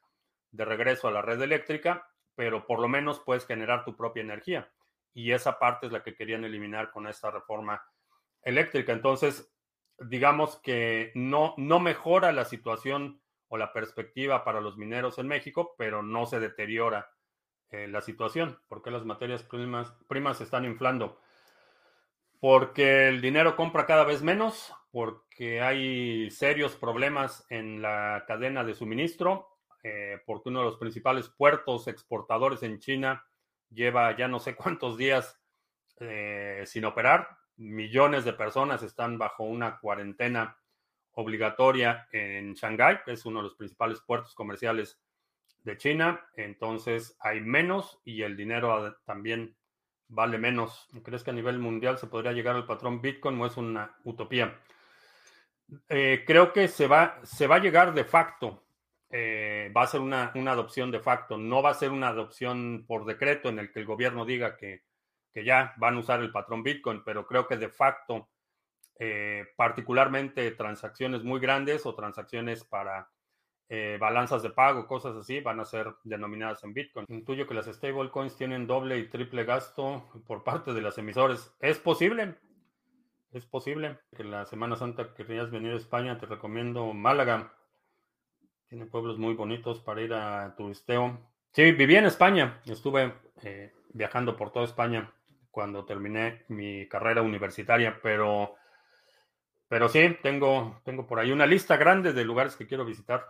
de 0.52 0.66
regreso 0.66 1.08
a 1.08 1.12
la 1.12 1.22
red 1.22 1.42
eléctrica, 1.42 2.11
pero 2.36 2.66
por 2.66 2.80
lo 2.80 2.88
menos 2.88 3.20
puedes 3.20 3.46
generar 3.46 3.84
tu 3.86 3.96
propia 3.96 4.22
energía 4.22 4.72
y 5.14 5.32
esa 5.32 5.60
parte 5.60 5.88
es 5.88 5.92
la 5.92 6.04
que 6.04 6.16
querían 6.16 6.46
eliminar 6.46 6.92
con 6.92 7.08
esta 7.08 7.32
reforma 7.32 7.84
eléctrica. 8.42 8.94
Entonces, 8.94 9.54
digamos 10.00 10.58
que 10.62 11.12
no, 11.16 11.54
no 11.58 11.80
mejora 11.80 12.32
la 12.32 12.46
situación 12.46 13.22
o 13.48 13.58
la 13.58 13.74
perspectiva 13.74 14.44
para 14.44 14.62
los 14.62 14.78
mineros 14.78 15.20
en 15.20 15.28
México, 15.28 15.76
pero 15.78 16.02
no 16.02 16.26
se 16.26 16.40
deteriora 16.40 17.12
eh, 17.70 17.88
la 17.88 18.02
situación. 18.02 18.60
porque 18.68 18.92
las 18.92 19.06
materias 19.06 19.44
primas, 19.44 19.94
primas 20.08 20.38
se 20.38 20.46
están 20.46 20.66
inflando? 20.66 21.20
Porque 22.40 23.08
el 23.08 23.22
dinero 23.22 23.56
compra 23.56 23.86
cada 23.86 24.04
vez 24.04 24.24
menos, 24.24 24.74
porque 24.92 25.62
hay 25.62 26.32
serios 26.32 26.76
problemas 26.76 27.46
en 27.50 27.82
la 27.82 28.24
cadena 28.28 28.64
de 28.64 28.74
suministro, 28.74 29.51
eh, 29.84 30.20
porque 30.26 30.50
uno 30.50 30.60
de 30.60 30.66
los 30.66 30.78
principales 30.78 31.30
puertos 31.30 31.88
exportadores 31.88 32.64
en 32.64 32.80
China 32.80 33.26
lleva 33.70 34.16
ya 34.16 34.28
no 34.28 34.40
sé 34.40 34.56
cuántos 34.56 34.98
días 34.98 35.40
eh, 36.00 36.64
sin 36.66 36.86
operar. 36.86 37.30
Millones 37.58 38.26
de 38.26 38.34
personas 38.34 38.84
están 38.84 39.18
bajo 39.18 39.44
una 39.44 39.80
cuarentena 39.80 40.58
obligatoria 41.14 42.08
en 42.12 42.54
Shanghái, 42.54 43.00
que 43.06 43.14
es 43.14 43.26
uno 43.26 43.40
de 43.40 43.44
los 43.44 43.56
principales 43.56 44.00
puertos 44.02 44.34
comerciales 44.34 45.00
de 45.64 45.78
China. 45.78 46.26
Entonces 46.36 47.18
hay 47.20 47.42
menos 47.42 48.00
y 48.04 48.22
el 48.22 48.36
dinero 48.36 48.98
también 49.06 49.56
vale 50.08 50.38
menos. 50.38 50.88
¿Crees 51.04 51.24
que 51.24 51.32
a 51.32 51.34
nivel 51.34 51.60
mundial 51.60 51.98
se 51.98 52.08
podría 52.08 52.34
llegar 52.34 52.56
al 52.56 52.66
patrón 52.66 53.02
Bitcoin 53.02 53.40
o 53.42 53.46
es 53.46 53.58
una 53.58 53.96
utopía? 54.04 54.60
Eh, 55.88 56.24
creo 56.26 56.52
que 56.52 56.68
se 56.68 56.88
va, 56.88 57.20
se 57.24 57.48
va 57.48 57.56
a 57.56 57.60
llegar 57.60 57.94
de 57.94 58.04
facto 58.04 58.64
eh, 59.12 59.72
va 59.76 59.84
a 59.84 59.88
ser 59.88 60.00
una, 60.00 60.32
adopción 60.34 60.90
de 60.90 61.02
facto, 61.02 61.38
no 61.38 61.62
va 61.62 61.72
a 61.72 61.76
ser 61.76 61.92
una 61.92 62.08
adopción 62.08 62.86
por 62.88 63.06
decreto 63.06 63.50
en 63.50 63.60
el 63.60 63.72
que 63.72 63.82
el 63.82 63.86
gobierno 63.86 64.26
diga 64.26 64.56
que, 64.56 64.84
ya 65.34 65.74
van 65.78 65.96
a 65.96 66.00
usar 66.00 66.22
el 66.22 66.32
patrón 66.32 66.64
Bitcoin, 66.64 67.04
pero 67.06 67.26
creo 67.26 67.48
que 67.48 67.58
de 67.58 67.70
facto, 67.70 68.30
eh, 69.00 69.46
particularmente 69.56 70.52
transacciones 70.52 71.24
muy 71.24 71.40
grandes 71.40 71.86
o 71.86 71.96
transacciones 71.96 72.64
para 72.64 73.10
eh, 73.74 73.98
balanzas 73.98 74.44
de 74.44 74.50
pago, 74.50 74.88
cosas 74.88 75.16
así, 75.16 75.40
van 75.40 75.62
a 75.62 75.66
ser 75.66 75.88
denominadas 76.04 76.62
en 76.66 76.74
Bitcoin. 76.74 77.06
Intuyo 77.08 77.48
que 77.48 77.54
las 77.54 77.68
stablecoins 77.68 78.36
tienen 78.36 78.68
doble 78.68 78.98
y 78.98 79.08
triple 79.08 79.46
gasto 79.46 80.10
por 80.28 80.44
parte 80.44 80.74
de 80.74 80.82
las 80.82 80.98
emisores. 80.98 81.56
Es 81.62 81.80
posible, 81.80 82.36
es 83.32 83.46
posible 83.46 84.00
que 84.16 84.26
la 84.26 84.46
Semana 84.46 84.76
Santa 84.76 85.14
querías 85.14 85.52
venir 85.52 85.72
a 85.72 85.78
España, 85.78 86.18
te 86.18 86.26
recomiendo 86.26 86.94
Málaga. 86.94 87.54
Tiene 88.72 88.86
pueblos 88.86 89.18
muy 89.18 89.34
bonitos 89.34 89.82
para 89.82 90.02
ir 90.02 90.14
a 90.14 90.56
turisteo. 90.56 91.20
Sí, 91.52 91.74
viví 91.74 91.98
en 91.98 92.06
España. 92.06 92.62
Estuve 92.66 93.14
eh, 93.44 93.74
viajando 93.90 94.38
por 94.38 94.54
toda 94.54 94.64
España 94.64 95.14
cuando 95.50 95.84
terminé 95.84 96.46
mi 96.48 96.88
carrera 96.88 97.22
universitaria, 97.22 98.00
pero, 98.02 98.56
pero 99.68 99.90
sí, 99.90 100.16
tengo, 100.24 100.80
tengo 100.86 101.06
por 101.06 101.20
ahí 101.20 101.34
una 101.34 101.46
lista 101.46 101.76
grande 101.76 102.14
de 102.14 102.24
lugares 102.24 102.56
que 102.56 102.66
quiero 102.66 102.86
visitar 102.86 103.26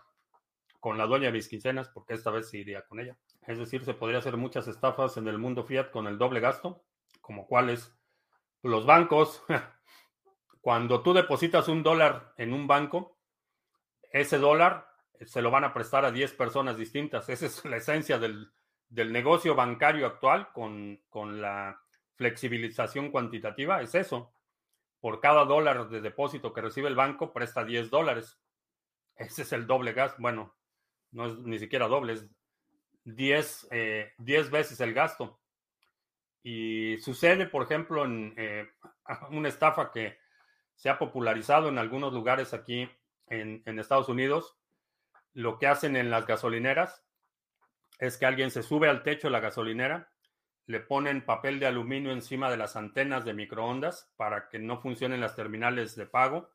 con 0.80 1.00
la 1.00 1.08
dueña 1.08 1.32
Vizquincenas, 1.32 1.89
porque 1.89 2.14
esta 2.14 2.30
vez 2.30 2.48
sí 2.48 2.60
iría 2.60 2.86
con 2.86 3.00
ella. 3.00 3.18
Es 3.48 3.58
decir, 3.58 3.84
se 3.84 3.96
podría 3.96 4.20
hacer 4.20 4.38
muchas 4.38 4.68
estafas 4.68 5.18
en 5.18 5.28
el 5.28 5.39
mundo 5.39 5.64
fiat 5.64 5.89
con 5.89 6.06
el 6.06 6.20
doble 6.20 6.39
gasto, 6.39 6.84
como 7.20 7.48
cuáles 7.48 7.98
los 8.62 8.86
bancos. 8.86 9.42
Cuando 10.62 11.02
tú 11.02 11.14
depositas 11.14 11.68
un 11.68 11.82
dólar 11.82 12.36
en 12.38 12.54
un 12.54 12.68
banco, 12.68 13.18
ese 14.12 14.38
dólar 14.38 14.91
se 15.26 15.41
lo 15.41 15.51
van 15.51 15.63
a 15.63 15.74
prestar 15.74 16.05
a 16.05 16.11
10 16.11 16.34
personas 16.34 16.78
distintas. 16.78 17.30
Esa 17.30 17.45
es 17.45 17.65
la 17.65 17.78
esencia 17.78 18.17
del, 18.17 18.51
negocio 18.89 19.55
bancario 19.55 20.05
actual 20.05 20.51
con, 20.51 20.99
la 21.41 21.80
flexibilización 22.15 23.11
cuantitativa. 23.11 23.82
Es 23.82 23.95
eso. 23.95 24.34
Por 24.99 25.19
cada 25.19 25.45
dólar 25.45 25.89
de 25.89 26.01
depósito 26.01 26.53
que 26.53 26.61
recibe 26.61 26.88
el 26.88 26.95
banco, 26.95 27.34
presta 27.34 27.63
10 27.63 27.89
dólares. 27.89 28.39
Ese 29.15 29.43
es 29.43 29.53
el 29.53 29.67
doble 29.67 29.93
gasto. 29.93 30.22
Bueno, 30.22 30.55
no 31.11 31.28
es 31.28 31.38
ni 31.39 31.59
siquiera 31.59 31.88
doble, 31.88 32.13
es 32.13 32.30
10, 33.03 33.67
eh, 33.72 34.13
veces 34.17 34.80
el 34.80 34.93
gasto. 34.93 35.39
Y 36.43 36.97
sucede, 36.99 37.45
por 37.47 37.63
ejemplo, 37.63 38.05
en 38.05 38.34
eh, 38.38 38.69
una 39.32 39.49
estafa 39.49 39.91
que 39.91 40.17
se 40.76 40.89
ha 40.89 40.97
popularizado 40.97 41.69
en 41.69 41.78
algunos 41.78 42.13
lugares 42.13 42.53
aquí 42.53 42.89
en, 43.28 43.61
en 43.65 43.80
Estados 43.80 44.09
Unidos, 44.09 44.61
lo 45.34 45.58
que 45.58 45.68
hacen 45.68 45.96
en 45.96 46.10
las 46.10 46.26
gasolineras 46.26 47.06
es 48.00 48.18
que 48.18 48.26
alguien 48.26 48.52
se 48.52 48.64
sube 48.64 48.90
al 48.90 49.04
techo 49.04 49.28
de 49.28 49.32
la 49.32 49.40
gasolinera, 49.40 50.12
le 50.66 50.80
ponen 50.80 51.26
papel 51.26 51.60
de 51.60 51.68
aluminio 51.68 52.12
encima 52.12 52.50
de 52.50 52.58
las 52.58 52.76
antenas 52.76 53.26
de 53.26 53.34
microondas 53.34 54.12
para 54.16 54.48
que 54.50 54.60
no 54.60 54.80
funcionen 54.80 55.22
las 55.22 55.36
terminales 55.36 55.96
de 55.96 56.06
pago 56.06 56.50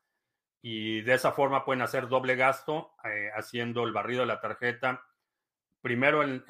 y 0.63 1.03
de 1.03 1.15
esa 1.15 1.33
forma 1.33 1.65
pueden 1.65 1.83
hacer 1.83 2.09
doble 2.09 2.35
gasto 2.35 2.95
eh, 3.05 3.31
haciendo 3.37 3.85
el 3.85 3.93
barrido 3.93 4.21
de 4.21 4.27
la 4.27 4.41
tarjeta 4.41 5.05
primero 5.87 6.25
en, 6.25 6.45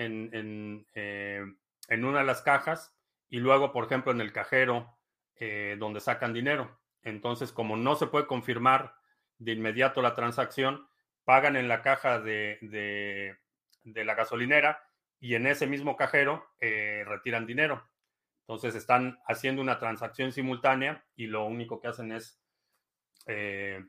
eh, 0.94 1.44
en, 1.88 2.04
una 2.06 2.20
de 2.20 2.24
las 2.24 2.40
cajas 2.40 2.96
y 3.28 3.38
luego, 3.38 3.70
por 3.70 3.84
ejemplo, 3.84 4.10
en 4.10 4.22
el 4.22 4.32
cajero 4.32 4.96
eh, 5.34 5.76
donde 5.78 6.00
sacan 6.00 6.32
dinero. 6.32 6.80
Entonces, 7.02 7.52
como 7.52 7.76
no 7.76 7.96
se 7.96 8.06
puede 8.06 8.26
confirmar 8.26 8.94
de 9.36 9.52
inmediato 9.52 10.00
la 10.00 10.14
transacción, 10.14 10.88
pagan 11.26 11.56
en 11.56 11.66
la 11.66 11.82
caja 11.82 12.20
de, 12.20 13.36
la 13.82 14.14
gasolinera 14.14 14.80
y 15.18 15.34
en 15.34 15.48
ese 15.48 15.66
mismo 15.66 15.96
cajero 15.96 16.46
eh, 16.60 17.04
retiran 17.04 17.46
dinero. 17.46 17.84
Entonces 18.42 18.76
están 18.76 19.18
haciendo 19.26 19.60
una 19.60 19.80
transacción 19.80 20.30
simultánea 20.30 21.04
y 21.16 21.26
lo 21.26 21.44
único 21.44 21.80
que 21.80 21.88
hacen 21.88 22.12
es 22.12 22.40
eh, 23.26 23.84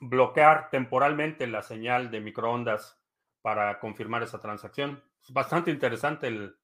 bloquear 0.00 0.70
temporalmente 0.70 1.48
la 1.48 1.62
señal 1.62 2.12
de 2.12 2.20
microondas 2.20 2.96
para 3.42 3.80
confirmar 3.80 4.22
esa 4.22 4.40
transacción. 4.40 5.02
Es 5.20 5.32
bastante 5.32 5.72
interesante 5.72 6.28
el, 6.28 6.56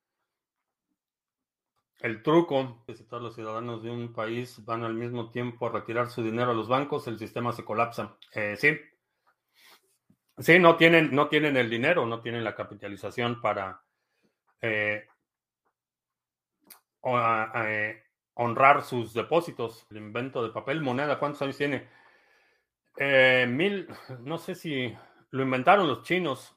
el 2.02 2.22
truco. 2.22 2.84
Si 2.94 3.02
todos 3.02 3.20
los 3.20 3.34
ciudadanos 3.34 3.82
de 3.82 3.90
un 3.90 4.12
país 4.12 4.64
van 4.64 4.84
al 4.84 4.94
mismo 4.94 5.32
tiempo 5.32 5.66
a 5.66 5.72
retirar 5.72 6.08
su 6.08 6.22
dinero 6.22 6.52
a 6.52 6.54
los 6.54 6.68
bancos, 6.68 7.08
el 7.08 7.18
sistema 7.18 7.52
se 7.52 7.64
colapsa. 7.64 8.16
Eh, 8.32 8.54
sí, 8.56 8.78
Sí, 10.38 10.58
no 10.58 10.76
tienen, 10.76 11.14
no 11.14 11.28
tienen 11.28 11.56
el 11.56 11.68
dinero, 11.68 12.06
no 12.06 12.20
tienen 12.20 12.44
la 12.44 12.54
capitalización 12.54 13.40
para 13.40 13.82
eh, 14.60 15.06
eh, 17.04 18.02
honrar 18.34 18.82
sus 18.82 19.12
depósitos. 19.12 19.86
El 19.90 19.98
invento 19.98 20.42
de 20.42 20.50
papel 20.50 20.80
moneda, 20.80 21.18
¿cuántos 21.18 21.42
años 21.42 21.56
tiene? 21.56 21.88
Eh, 22.96 23.46
mil, 23.48 23.88
no 24.20 24.38
sé 24.38 24.54
si 24.54 24.94
lo 25.30 25.42
inventaron 25.42 25.88
los 25.88 26.02
chinos. 26.02 26.56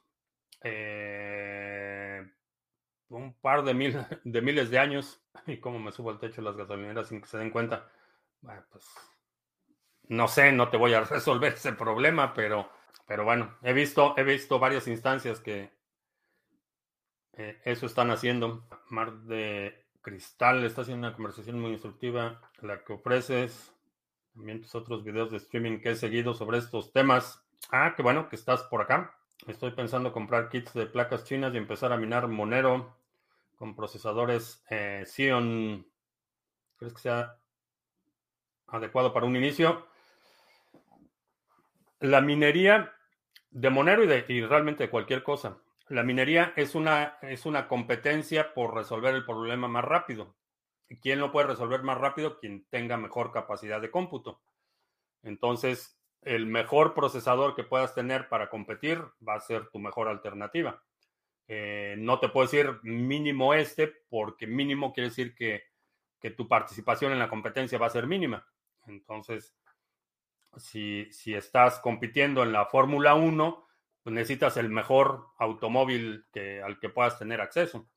Eh, 0.62 2.26
un 3.10 3.34
par 3.36 3.64
de, 3.64 3.74
mil, 3.74 3.98
de 4.24 4.42
miles 4.42 4.70
de 4.70 4.80
años. 4.80 5.22
Y 5.48 5.58
cómo 5.60 5.80
me 5.80 5.92
subo 5.92 6.12
al 6.12 6.20
techo 6.20 6.42
las 6.42 6.56
gasolineras 6.56 7.10
sin 7.10 7.22
que 7.22 7.28
se 7.28 7.38
den 7.38 7.52
cuenta. 7.52 7.90
Bueno, 8.42 8.64
pues 8.72 8.86
no 10.08 10.28
sé, 10.28 10.52
no 10.52 10.70
te 10.70 10.78
voy 10.78 10.94
a 10.94 11.02
resolver 11.02 11.54
ese 11.54 11.74
problema, 11.74 12.34
pero, 12.34 12.70
pero 13.08 13.24
bueno, 13.24 13.56
he 13.62 13.74
visto, 13.74 14.16
he 14.18 14.24
visto 14.24 14.60
varias 14.60 14.88
instancias 14.88 15.40
que 15.40 15.72
eh, 17.34 17.62
eso 17.66 17.86
están 17.86 18.12
haciendo. 18.12 18.68
Mar 18.90 19.14
de 19.24 19.86
Cristal 20.02 20.64
está 20.64 20.82
haciendo 20.82 21.08
una 21.08 21.16
conversación 21.16 21.60
muy 21.60 21.72
instructiva, 21.72 22.42
la 22.62 22.84
que 22.84 22.94
ofreces. 22.94 23.74
También 24.34 24.62
tus 24.62 24.76
otros 24.76 25.04
videos 25.04 25.32
de 25.32 25.38
streaming 25.38 25.80
que 25.80 25.92
he 25.92 25.96
seguido 25.96 26.34
sobre 26.34 26.58
estos 26.58 26.92
temas. 26.92 27.46
Ah, 27.72 27.94
qué 27.96 28.02
bueno 28.02 28.28
que 28.28 28.36
estás 28.36 28.64
por 28.64 28.82
acá. 28.82 29.16
Estoy 29.48 29.72
pensando 29.72 30.12
comprar 30.12 30.50
kits 30.50 30.74
de 30.74 30.88
placas 30.88 31.24
chinas 31.26 31.54
y 31.54 31.58
empezar 31.58 31.94
a 31.94 31.98
minar 31.98 32.28
Monero 32.28 32.98
con 33.56 33.76
procesadores 33.76 34.64
eh, 34.70 35.04
Xeon. 35.06 35.86
¿Crees 36.78 36.94
que 36.94 37.02
sea 37.02 37.38
adecuado 38.68 39.14
para 39.14 39.26
un 39.26 39.36
inicio? 39.36 39.88
La 42.00 42.22
minería 42.22 42.95
de 43.56 43.70
Monero 43.70 44.04
y, 44.04 44.08
de, 44.08 44.48
realmente 44.48 44.84
de 44.84 44.90
cualquier 44.90 45.24
cosa. 45.24 45.58
La 45.88 46.04
minería 46.04 46.52
es 46.58 46.76
una, 46.76 47.18
es 47.22 47.46
una 47.46 47.70
competencia 47.70 48.54
por 48.54 48.76
resolver 48.76 49.16
el 49.16 49.26
problema 49.26 49.70
más 49.70 49.86
rápido. 49.86 50.36
¿Quién 51.02 51.20
lo 51.20 51.32
puede 51.32 51.48
resolver 51.48 51.82
más 51.82 51.98
rápido? 51.98 52.38
Quien 52.38 52.66
tenga 52.70 52.98
mejor 52.98 53.32
capacidad 53.32 53.80
de 53.80 53.92
cómputo. 53.92 54.42
Entonces, 55.24 55.98
el 56.22 56.48
mejor 56.48 56.94
procesador 56.94 57.56
que 57.56 57.64
puedas 57.64 57.96
tener 57.96 58.28
para 58.28 58.50
competir 58.50 59.02
va 59.26 59.36
a 59.36 59.40
ser 59.40 59.70
tu 59.70 59.80
mejor 59.80 60.10
alternativa. 60.10 60.84
Eh, 61.48 61.96
no 61.98 62.20
te 62.20 62.28
puedo 62.28 62.48
decir 62.48 62.80
mínimo 62.84 63.54
este, 63.54 63.88
porque 64.10 64.48
mínimo 64.48 64.92
quiere 64.92 65.10
decir 65.10 65.34
que, 65.34 65.64
que 66.20 66.32
tu 66.32 66.50
participación 66.50 67.14
en 67.14 67.20
la 67.20 67.30
competencia 67.30 67.78
va 67.78 67.88
a 67.88 67.92
ser 67.92 68.06
mínima. 68.06 68.46
Entonces, 68.86 69.56
si, 70.58 71.12
si 71.12 71.34
estás 71.34 71.80
compitiendo 71.80 72.44
en 72.44 72.52
la 72.52 72.66
Fórmula 72.66 73.16
1, 73.16 73.68
pues 74.04 74.14
necesitas 74.14 74.58
el 74.58 74.70
mejor 74.70 75.28
automóvil 75.38 76.26
que, 76.32 76.62
al 76.62 76.80
que 76.80 76.90
puedas 76.90 77.18
tener 77.18 77.42
acceso. 77.42 77.90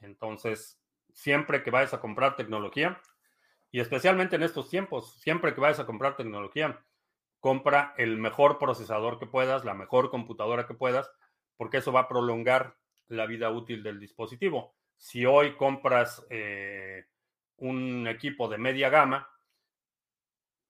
Entonces, 0.00 0.80
siempre 1.12 1.62
que 1.62 1.70
vayas 1.70 1.94
a 1.94 2.00
comprar 2.00 2.36
tecnología, 2.36 3.00
y 3.70 3.80
especialmente 3.80 4.36
en 4.36 4.42
estos 4.42 4.70
tiempos, 4.70 5.20
siempre 5.20 5.54
que 5.54 5.60
vayas 5.60 5.80
a 5.80 5.86
comprar 5.86 6.16
tecnología, 6.16 6.82
compra 7.40 7.94
el 7.98 8.16
mejor 8.16 8.58
procesador 8.58 9.18
que 9.18 9.26
puedas, 9.26 9.64
la 9.64 9.74
mejor 9.74 10.10
computadora 10.10 10.66
que 10.66 10.74
puedas, 10.74 11.10
porque 11.56 11.78
eso 11.78 11.92
va 11.92 12.00
a 12.00 12.08
prolongar 12.08 12.76
la 13.08 13.26
vida 13.26 13.50
útil 13.50 13.82
del 13.82 14.00
dispositivo. 14.00 14.74
Si 14.96 15.26
hoy 15.26 15.56
compras 15.56 16.26
eh, 16.30 17.04
un 17.58 18.08
equipo 18.08 18.48
de 18.48 18.58
media 18.58 18.88
gama, 18.88 19.28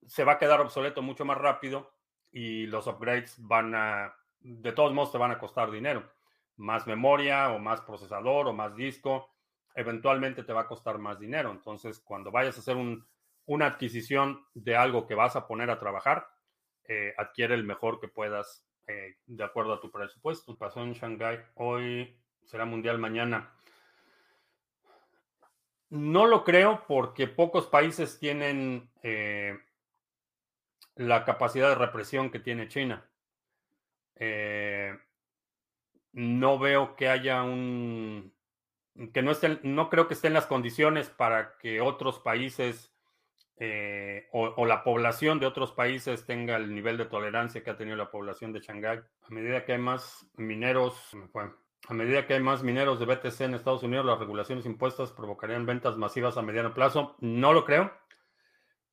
se 0.07 0.25
va 0.25 0.33
a 0.33 0.39
quedar 0.39 0.61
obsoleto 0.61 1.03
mucho 1.03 1.25
más 1.25 1.39
rápido 1.39 1.93
y 2.31 2.67
los 2.67 2.87
upgrades 2.87 3.37
van 3.39 3.75
a, 3.75 4.15
de 4.41 4.73
todos 4.73 4.93
modos, 4.93 5.13
te 5.13 5.19
van 5.19 5.31
a 5.31 5.39
costar 5.39 5.71
dinero. 5.71 6.11
Más 6.57 6.87
memoria 6.87 7.51
o 7.51 7.59
más 7.59 7.81
procesador 7.83 8.49
o 8.49 8.53
más 8.53 8.75
disco, 8.75 9.31
eventualmente 9.75 10.43
te 10.43 10.53
va 10.53 10.63
a 10.63 10.67
costar 10.67 10.99
más 10.99 11.19
dinero. 11.19 11.51
Entonces, 11.51 12.01
cuando 12.01 12.31
vayas 12.31 12.57
a 12.57 12.61
hacer 12.61 12.77
un, 12.77 13.07
una 13.47 13.67
adquisición 13.67 14.45
de 14.55 14.77
algo 14.77 15.07
que 15.07 15.15
vas 15.15 15.37
a 15.37 15.47
poner 15.47 15.71
a 15.71 15.79
trabajar, 15.79 16.29
eh, 16.85 17.15
adquiere 17.17 17.55
el 17.55 17.65
mejor 17.65 18.01
que 18.01 18.09
puedas 18.09 18.67
eh, 18.87 19.17
de 19.27 19.45
acuerdo 19.45 19.75
a 19.75 19.81
tu 19.81 19.91
presupuesto. 19.91 20.57
Pasó 20.57 20.83
en 20.83 20.93
Shanghai, 20.93 21.45
hoy 21.55 22.21
será 22.45 22.65
mundial 22.65 22.99
mañana. 22.99 23.53
No 25.89 26.27
lo 26.27 26.45
creo 26.45 26.85
porque 26.87 27.29
pocos 27.29 27.67
países 27.67 28.19
tienen 28.19 28.91
eh, 29.03 29.57
la 30.97 31.25
capacidad 31.25 31.69
de 31.69 31.75
represión 31.77 32.31
que 32.31 32.41
tiene 32.41 32.69
China. 32.69 33.09
Eh, 34.17 34.97
no 36.13 36.59
veo 36.59 36.97
que 36.97 37.09
haya 37.09 37.43
un 37.43 38.35
que 39.13 39.23
no 39.23 39.31
estén, 39.31 39.61
no 39.63 39.91
creo 39.91 40.09
que 40.09 40.15
estén 40.15 40.33
las 40.33 40.47
condiciones 40.47 41.11
para 41.11 41.59
que 41.59 41.83
otros 41.83 42.19
países 42.21 42.97
eh, 43.59 44.29
o, 44.33 44.67
la 44.67 44.85
población 44.85 45.41
de 45.41 45.47
otros 45.47 45.73
países 45.73 46.27
tenga 46.27 46.57
el 46.57 46.75
nivel 46.75 46.99
de 46.99 47.07
tolerancia 47.07 47.63
que 47.63 47.71
ha 47.71 47.77
tenido 47.77 47.97
la 47.97 48.11
población 48.11 48.53
de 48.53 48.61
Shanghái. 48.61 48.99
A 48.99 49.31
medida 49.31 49.65
que 49.65 49.73
hay 49.73 49.79
más 49.79 50.27
mineros, 50.37 51.17
a 51.89 51.95
medida 51.95 52.27
que 52.27 52.35
hay 52.35 52.41
más 52.41 52.63
mineros 52.63 52.99
de 52.99 53.07
BTC 53.07 53.41
en 53.43 53.55
Estados 53.55 53.83
Unidos, 53.83 54.05
las 54.05 54.19
regulaciones 54.19 54.67
impuestas 54.67 55.13
provocarían 55.13 55.65
ventas 55.65 55.97
masivas 55.97 56.37
a 56.37 56.43
mediano 56.43 56.75
plazo. 56.75 57.17
No 57.21 57.53
lo 57.55 57.65
creo. 57.65 57.93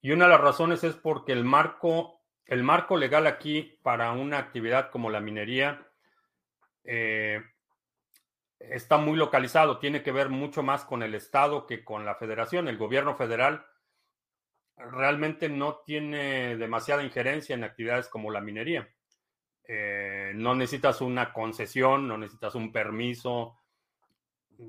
Y 0.04 0.12
una 0.12 0.26
de 0.26 0.32
las 0.32 0.42
razones 0.42 0.84
es 0.84 0.96
porque 0.96 1.32
el 1.32 1.46
marco, 1.46 2.20
el 2.46 2.62
marco 2.62 2.98
legal 2.98 3.26
aquí 3.26 3.80
para 3.84 4.12
una 4.12 4.38
actividad 4.38 4.92
como 4.92 5.10
la 5.10 5.22
minería 5.22 5.88
eh, 6.84 7.42
está 8.60 8.98
muy 8.98 9.16
localizado, 9.16 9.80
tiene 9.80 10.04
que 10.04 10.12
ver 10.12 10.28
mucho 10.28 10.62
más 10.62 10.84
con 10.84 11.04
el 11.04 11.16
Estado 11.16 11.66
que 11.66 11.86
con 11.86 12.04
la 12.04 12.16
federación. 12.16 12.68
El 12.68 12.78
gobierno 12.78 13.16
federal 13.16 13.66
realmente 14.76 15.48
no 15.48 15.78
tiene 15.86 16.58
demasiada 16.58 17.02
injerencia 17.02 17.56
en 17.56 17.64
actividades 17.64 18.10
como 18.10 18.30
la 18.30 18.42
minería. 18.42 18.90
Eh, 19.66 20.34
no 20.36 20.54
necesitas 20.54 21.00
una 21.00 21.32
concesión, 21.32 22.10
no 22.10 22.18
necesitas 22.18 22.56
un 22.56 22.74
permiso. 22.74 23.58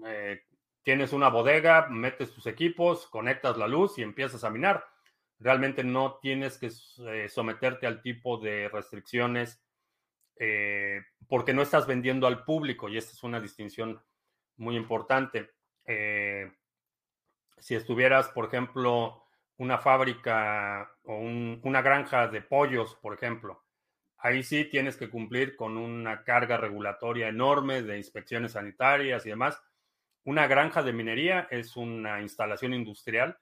Eh, 0.06 0.44
tienes 0.84 1.12
una 1.12 1.28
bodega, 1.28 1.88
metes 1.88 2.32
tus 2.32 2.46
equipos, 2.46 3.08
conectas 3.08 3.56
la 3.56 3.66
luz 3.66 3.98
y 3.98 4.02
empiezas 4.02 4.44
a 4.44 4.50
minar 4.50 4.93
realmente 5.38 5.84
no 5.84 6.18
tienes 6.20 6.58
que 6.58 6.70
eh, 7.08 7.28
someterte 7.28 7.86
al 7.86 8.02
tipo 8.02 8.38
de 8.38 8.68
restricciones 8.68 9.62
eh, 10.36 11.00
porque 11.28 11.54
no 11.54 11.62
estás 11.62 11.86
vendiendo 11.86 12.26
al 12.26 12.44
público 12.44 12.88
y 12.88 12.96
esta 12.96 13.12
es 13.12 13.22
una 13.22 13.40
distinción 13.40 14.02
muy 14.56 14.76
importante. 14.76 15.50
Eh, 15.86 16.50
si 17.58 17.74
estuvieras, 17.74 18.28
por 18.28 18.46
ejemplo, 18.46 19.24
una 19.56 19.78
fábrica 19.78 20.90
o 21.04 21.18
una 21.18 21.82
granja 21.82 22.28
de 22.28 22.42
pollos, 22.42 22.96
por 22.96 23.14
ejemplo, 23.14 23.64
ahí 24.18 24.42
sí 24.42 24.64
tienes 24.64 24.96
que 24.96 25.08
cumplir 25.08 25.56
con 25.56 25.76
una 25.76 26.24
carga 26.24 26.56
regulatoria 26.56 27.28
enorme 27.28 27.82
de 27.82 27.98
inspecciones 27.98 28.52
sanitarias 28.52 29.24
y 29.24 29.30
demás. 29.30 29.62
Una 30.24 30.46
granja 30.46 30.82
de 30.82 30.92
minería 30.92 31.46
es 31.50 31.76
una 31.76 32.20
instalación 32.22 32.74
industrial 32.74 33.38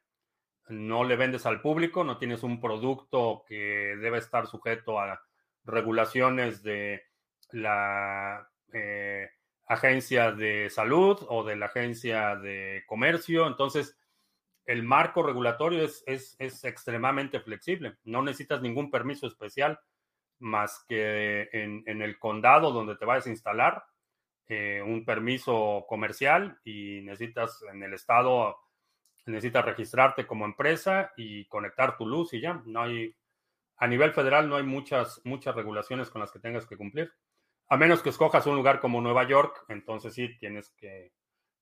no 0.73 1.05
le 1.05 1.17
vendes 1.17 1.47
al 1.47 1.61
público, 1.61 2.03
no 2.03 2.19
tienes 2.19 2.43
un 2.43 2.61
producto 2.61 3.45
que 3.47 3.97
debe 4.01 4.19
estar 4.19 4.47
sujeto 4.47 4.99
a 4.99 5.23
regulaciones 5.65 6.63
de 6.63 7.03
la 7.51 8.49
eh, 8.73 9.29
agencia 9.67 10.33
de 10.33 10.71
salud 10.71 11.19
o 11.29 11.45
de 11.45 11.57
la 11.57 11.67
agencia 11.67 12.37
de 12.37 12.85
comercio. 12.87 13.47
Entonces, 13.47 13.99
el 14.65 14.83
marco 14.83 15.23
regulatorio 15.23 15.85
es, 15.85 16.05
es, 16.07 16.65
extremadamente 16.65 17.41
flexible. 17.41 17.97
No 18.05 18.23
necesitas 18.23 18.63
ningún 18.63 18.91
permiso 18.91 19.27
especial 19.27 19.79
más 20.39 20.85
que 20.89 21.49
en, 21.53 22.03
el 22.03 22.19
condado 22.19 22.73
donde 22.73 22.97
te 22.97 23.05
vayas 23.05 23.27
a 23.27 23.31
instalar, 23.31 23.85
eh, 24.49 24.83
un 24.85 25.05
permiso 25.05 25.85
comercial 25.89 26.59
y 26.65 27.01
necesitas 27.03 27.63
en 27.73 27.83
el 27.83 27.95
estado 27.95 28.57
necesitas 29.27 29.65
registrarte 29.65 30.27
como 30.27 30.45
empresa 30.45 31.13
y 31.17 31.47
conectar 31.47 31.97
tu 31.97 32.07
luz 32.07 32.33
y 32.35 32.41
ya. 32.41 32.63
No 32.67 32.83
hay, 32.83 33.15
a 33.77 33.87
nivel 33.87 34.13
federal 34.13 34.49
no 34.49 34.57
hay 34.57 34.65
muchas, 34.65 35.21
muchas 35.25 35.55
regulaciones 35.55 36.11
con 36.11 36.21
las 36.21 36.33
que 36.33 36.39
tengas 36.39 36.67
que 36.67 36.77
cumplir. 36.77 37.13
A 37.69 37.77
menos 37.77 38.03
que 38.03 38.11
escojas 38.11 38.47
un 38.47 38.57
lugar 38.57 38.81
como 38.81 39.01
Nueva 39.01 39.27
York, 39.27 39.65
entonces 39.69 40.15
sí 40.15 40.37
tienes 40.39 40.71
que 40.71 41.13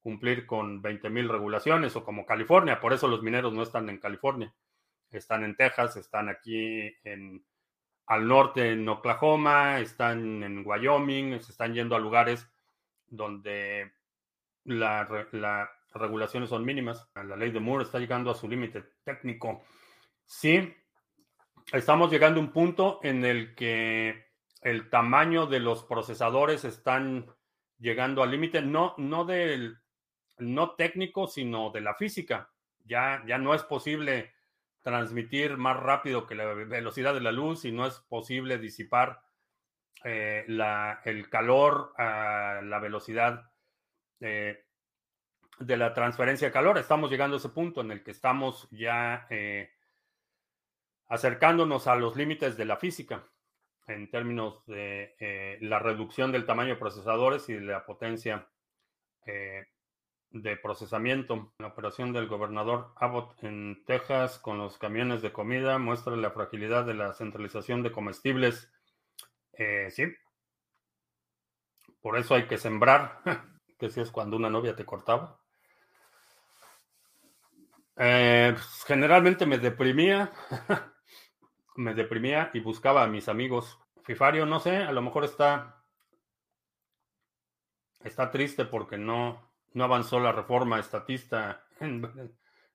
cumplir 0.00 0.46
con 0.46 0.80
20 0.80 1.10
mil 1.10 1.28
regulaciones 1.28 1.94
o 1.96 2.04
como 2.04 2.26
California. 2.26 2.80
Por 2.80 2.92
eso 2.92 3.06
los 3.06 3.22
mineros 3.22 3.52
no 3.52 3.62
están 3.62 3.88
en 3.90 3.98
California. 3.98 4.54
Están 5.10 5.44
en 5.44 5.56
Texas, 5.56 5.96
están 5.96 6.28
aquí 6.28 6.92
en, 7.04 7.44
al 8.06 8.26
norte 8.26 8.72
en 8.72 8.88
Oklahoma, 8.88 9.80
están 9.80 10.42
en 10.42 10.66
Wyoming, 10.66 11.40
se 11.40 11.52
están 11.52 11.74
yendo 11.74 11.96
a 11.96 12.00
lugares 12.00 12.48
donde 13.06 13.92
la 14.64 15.70
regulaciones 15.92 16.50
son 16.50 16.64
mínimas. 16.64 17.08
La 17.14 17.36
ley 17.36 17.50
de 17.50 17.60
Moore 17.60 17.84
está 17.84 17.98
llegando 17.98 18.30
a 18.30 18.34
su 18.34 18.48
límite 18.48 18.84
técnico. 19.04 19.62
Sí, 20.24 20.74
estamos 21.72 22.10
llegando 22.10 22.40
a 22.40 22.42
un 22.42 22.52
punto 22.52 23.00
en 23.02 23.24
el 23.24 23.54
que 23.54 24.26
el 24.62 24.90
tamaño 24.90 25.46
de 25.46 25.60
los 25.60 25.84
procesadores 25.84 26.64
están 26.64 27.26
llegando 27.78 28.22
al 28.22 28.30
límite, 28.30 28.62
no, 28.62 28.94
no 28.98 29.24
del 29.24 29.78
no 30.38 30.74
técnico, 30.74 31.26
sino 31.26 31.70
de 31.70 31.80
la 31.80 31.94
física. 31.94 32.50
Ya, 32.84 33.22
ya 33.26 33.38
no 33.38 33.54
es 33.54 33.62
posible 33.62 34.32
transmitir 34.82 35.56
más 35.56 35.76
rápido 35.76 36.26
que 36.26 36.34
la 36.34 36.46
velocidad 36.46 37.14
de 37.14 37.20
la 37.20 37.32
luz 37.32 37.64
y 37.64 37.72
no 37.72 37.86
es 37.86 38.00
posible 38.00 38.58
disipar 38.58 39.20
eh, 40.04 40.46
el 41.04 41.28
calor 41.28 41.92
a 41.98 42.60
la 42.64 42.78
velocidad 42.78 43.50
eh, 44.20 44.64
de 45.60 45.76
la 45.76 45.94
transferencia 45.94 46.48
de 46.48 46.52
calor. 46.52 46.78
Estamos 46.78 47.10
llegando 47.10 47.36
a 47.36 47.38
ese 47.38 47.50
punto 47.50 47.80
en 47.80 47.92
el 47.92 48.02
que 48.02 48.10
estamos 48.10 48.68
ya 48.72 49.26
eh, 49.30 49.70
acercándonos 51.06 51.86
a 51.86 51.94
los 51.94 52.16
límites 52.16 52.56
de 52.56 52.64
la 52.64 52.76
física 52.76 53.24
en 53.86 54.10
términos 54.10 54.64
de 54.66 55.58
la 55.60 55.78
reducción 55.80 56.30
del 56.30 56.46
tamaño 56.46 56.70
de 56.70 56.80
procesadores 56.80 57.48
y 57.48 57.54
de 57.54 57.60
la 57.60 57.84
potencia 57.84 58.46
de 60.30 60.56
procesamiento. 60.56 61.52
La 61.58 61.68
operación 61.68 62.12
del 62.12 62.28
gobernador 62.28 62.92
Abbott 62.96 63.42
en 63.42 63.84
Texas 63.84 64.38
con 64.38 64.58
los 64.58 64.78
camiones 64.78 65.22
de 65.22 65.32
comida 65.32 65.78
muestra 65.78 66.16
la 66.16 66.30
fragilidad 66.30 66.84
de 66.84 66.94
la 66.94 67.12
centralización 67.12 67.82
de 67.82 67.92
comestibles. 67.92 68.70
Eh, 69.52 69.88
sí. 69.90 70.04
Por 72.00 72.16
eso 72.16 72.34
hay 72.34 72.46
que 72.46 72.58
sembrar, 72.58 73.20
que 73.78 73.90
si 73.90 74.00
es 74.00 74.10
cuando 74.10 74.36
una 74.36 74.50
novia 74.50 74.76
te 74.76 74.86
cortaba. 74.86 75.39
Eh, 78.02 78.52
pues, 78.54 78.84
generalmente 78.86 79.44
me 79.44 79.58
deprimía, 79.58 80.32
me 81.76 81.92
deprimía 81.92 82.50
y 82.54 82.60
buscaba 82.60 83.02
a 83.02 83.08
mis 83.08 83.28
amigos. 83.28 83.78
Fifario, 84.04 84.46
no 84.46 84.58
sé, 84.58 84.78
a 84.78 84.92
lo 84.92 85.02
mejor 85.02 85.24
está, 85.24 85.84
está 88.02 88.30
triste 88.30 88.64
porque 88.64 88.96
no, 88.96 89.52
no 89.74 89.84
avanzó 89.84 90.18
la 90.18 90.32
reforma 90.32 90.80
estatista 90.80 91.66
en, 91.78 92.00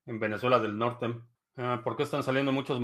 Venezuela 0.04 0.60
del 0.60 0.78
Norte. 0.78 1.12
Ah, 1.56 1.80
¿Por 1.82 1.96
qué 1.96 2.04
están 2.04 2.22
saliendo 2.22 2.52
muchos 2.52 2.80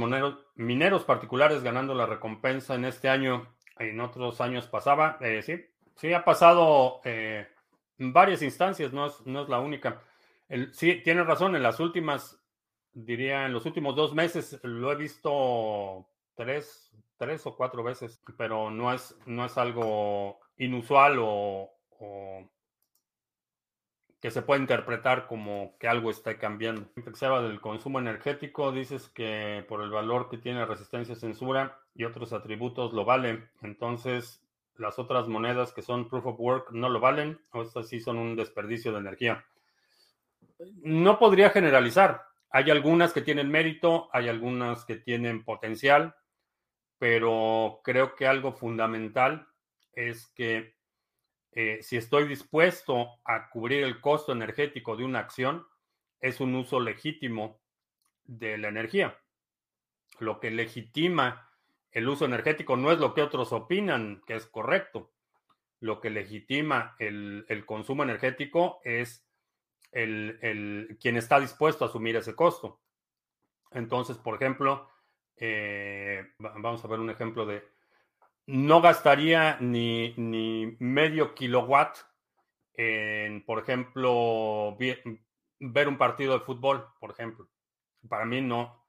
mineros 0.56 1.04
particulares 1.04 1.62
ganando 1.62 1.94
la 1.94 2.06
recompensa 2.06 2.74
en 2.74 2.86
este 2.86 3.08
año? 3.08 3.54
En 3.78 4.00
otros 4.00 4.40
años 4.40 4.66
pasaba. 4.66 5.16
Eh, 5.20 5.42
sí, 5.42 5.64
sí 5.94 6.12
ha 6.12 6.24
pasado 6.24 7.00
eh, 7.04 7.46
en 7.98 8.12
varias 8.12 8.42
instancias, 8.42 8.92
no 8.92 9.06
es, 9.06 9.24
no 9.26 9.42
es 9.42 9.48
la 9.48 9.60
única. 9.60 10.02
Sí, 10.72 11.00
tiene 11.02 11.24
razón, 11.24 11.56
en 11.56 11.62
las 11.62 11.80
últimas, 11.80 12.42
diría, 12.92 13.46
en 13.46 13.52
los 13.52 13.66
últimos 13.66 13.96
dos 13.96 14.14
meses 14.14 14.60
lo 14.62 14.92
he 14.92 14.96
visto 14.96 16.06
tres, 16.34 16.92
tres 17.16 17.46
o 17.46 17.56
cuatro 17.56 17.82
veces, 17.82 18.20
pero 18.36 18.70
no 18.70 18.92
es, 18.92 19.16
no 19.26 19.44
es 19.44 19.56
algo 19.58 20.40
inusual 20.56 21.18
o 21.18 21.70
que 24.22 24.30
se 24.30 24.40
puede 24.40 24.60
interpretar 24.60 25.26
como 25.26 25.76
que 25.80 25.88
algo 25.88 26.08
está 26.08 26.38
cambiando. 26.38 26.86
Se 27.14 27.26
habla 27.26 27.42
del 27.42 27.60
consumo 27.60 27.98
energético, 27.98 28.70
dices 28.70 29.08
que 29.08 29.64
por 29.68 29.82
el 29.82 29.90
valor 29.90 30.28
que 30.30 30.38
tiene 30.38 30.64
resistencia 30.64 31.16
censura 31.16 31.80
y 31.96 32.04
otros 32.04 32.32
atributos 32.32 32.92
lo 32.92 33.04
vale. 33.04 33.48
Entonces, 33.62 34.40
las 34.76 35.00
otras 35.00 35.26
monedas 35.26 35.72
que 35.72 35.82
son 35.82 36.08
proof 36.08 36.26
of 36.26 36.38
work 36.38 36.70
no 36.70 36.88
lo 36.88 37.00
valen 37.00 37.40
o 37.50 37.62
estas 37.62 37.88
sí 37.88 37.98
son 37.98 38.16
un 38.16 38.36
desperdicio 38.36 38.92
de 38.92 38.98
energía. 38.98 39.44
No 40.82 41.18
podría 41.18 41.50
generalizar. 41.50 42.22
Hay 42.50 42.70
algunas 42.70 43.12
que 43.12 43.22
tienen 43.22 43.50
mérito, 43.50 44.10
hay 44.12 44.28
algunas 44.28 44.84
que 44.84 44.96
tienen 44.96 45.44
potencial, 45.44 46.14
pero 46.98 47.80
creo 47.82 48.14
que 48.14 48.26
algo 48.26 48.52
fundamental 48.52 49.48
es 49.92 50.26
que 50.34 50.76
eh, 51.52 51.78
si 51.82 51.96
estoy 51.96 52.28
dispuesto 52.28 53.20
a 53.24 53.50
cubrir 53.50 53.84
el 53.84 54.00
costo 54.00 54.32
energético 54.32 54.96
de 54.96 55.04
una 55.04 55.18
acción, 55.18 55.66
es 56.20 56.40
un 56.40 56.54
uso 56.54 56.80
legítimo 56.80 57.60
de 58.24 58.56
la 58.58 58.68
energía. 58.68 59.18
Lo 60.18 60.40
que 60.40 60.50
legitima 60.50 61.50
el 61.90 62.08
uso 62.08 62.24
energético 62.24 62.76
no 62.76 62.90
es 62.90 62.98
lo 62.98 63.12
que 63.12 63.22
otros 63.22 63.52
opinan 63.52 64.22
que 64.26 64.34
es 64.34 64.46
correcto. 64.46 65.12
Lo 65.80 66.00
que 66.00 66.10
legitima 66.10 66.96
el, 66.98 67.64
consumo 67.66 68.02
energético 68.02 68.80
es 68.84 69.26
el, 69.92 70.98
quien 71.00 71.16
está 71.16 71.38
dispuesto 71.38 71.84
a 71.84 71.88
asumir 71.88 72.16
ese 72.16 72.34
costo. 72.34 72.80
Entonces, 73.70 74.16
por 74.16 74.34
ejemplo, 74.34 74.88
eh, 75.36 76.32
vamos 76.38 76.84
a 76.84 76.88
ver 76.88 77.00
un 77.00 77.10
ejemplo 77.10 77.46
de, 77.46 77.62
no 78.46 78.80
gastaría 78.80 79.56
ni, 79.60 80.14
medio 80.78 81.34
kilowatt 81.34 81.98
en, 82.74 83.44
por 83.44 83.60
ejemplo, 83.60 84.76
ver 84.78 85.88
un 85.88 85.98
partido 85.98 86.34
de 86.34 86.44
fútbol, 86.44 86.86
por 86.98 87.10
ejemplo. 87.10 87.48
Para 88.08 88.24
mí 88.24 88.40
no, 88.40 88.84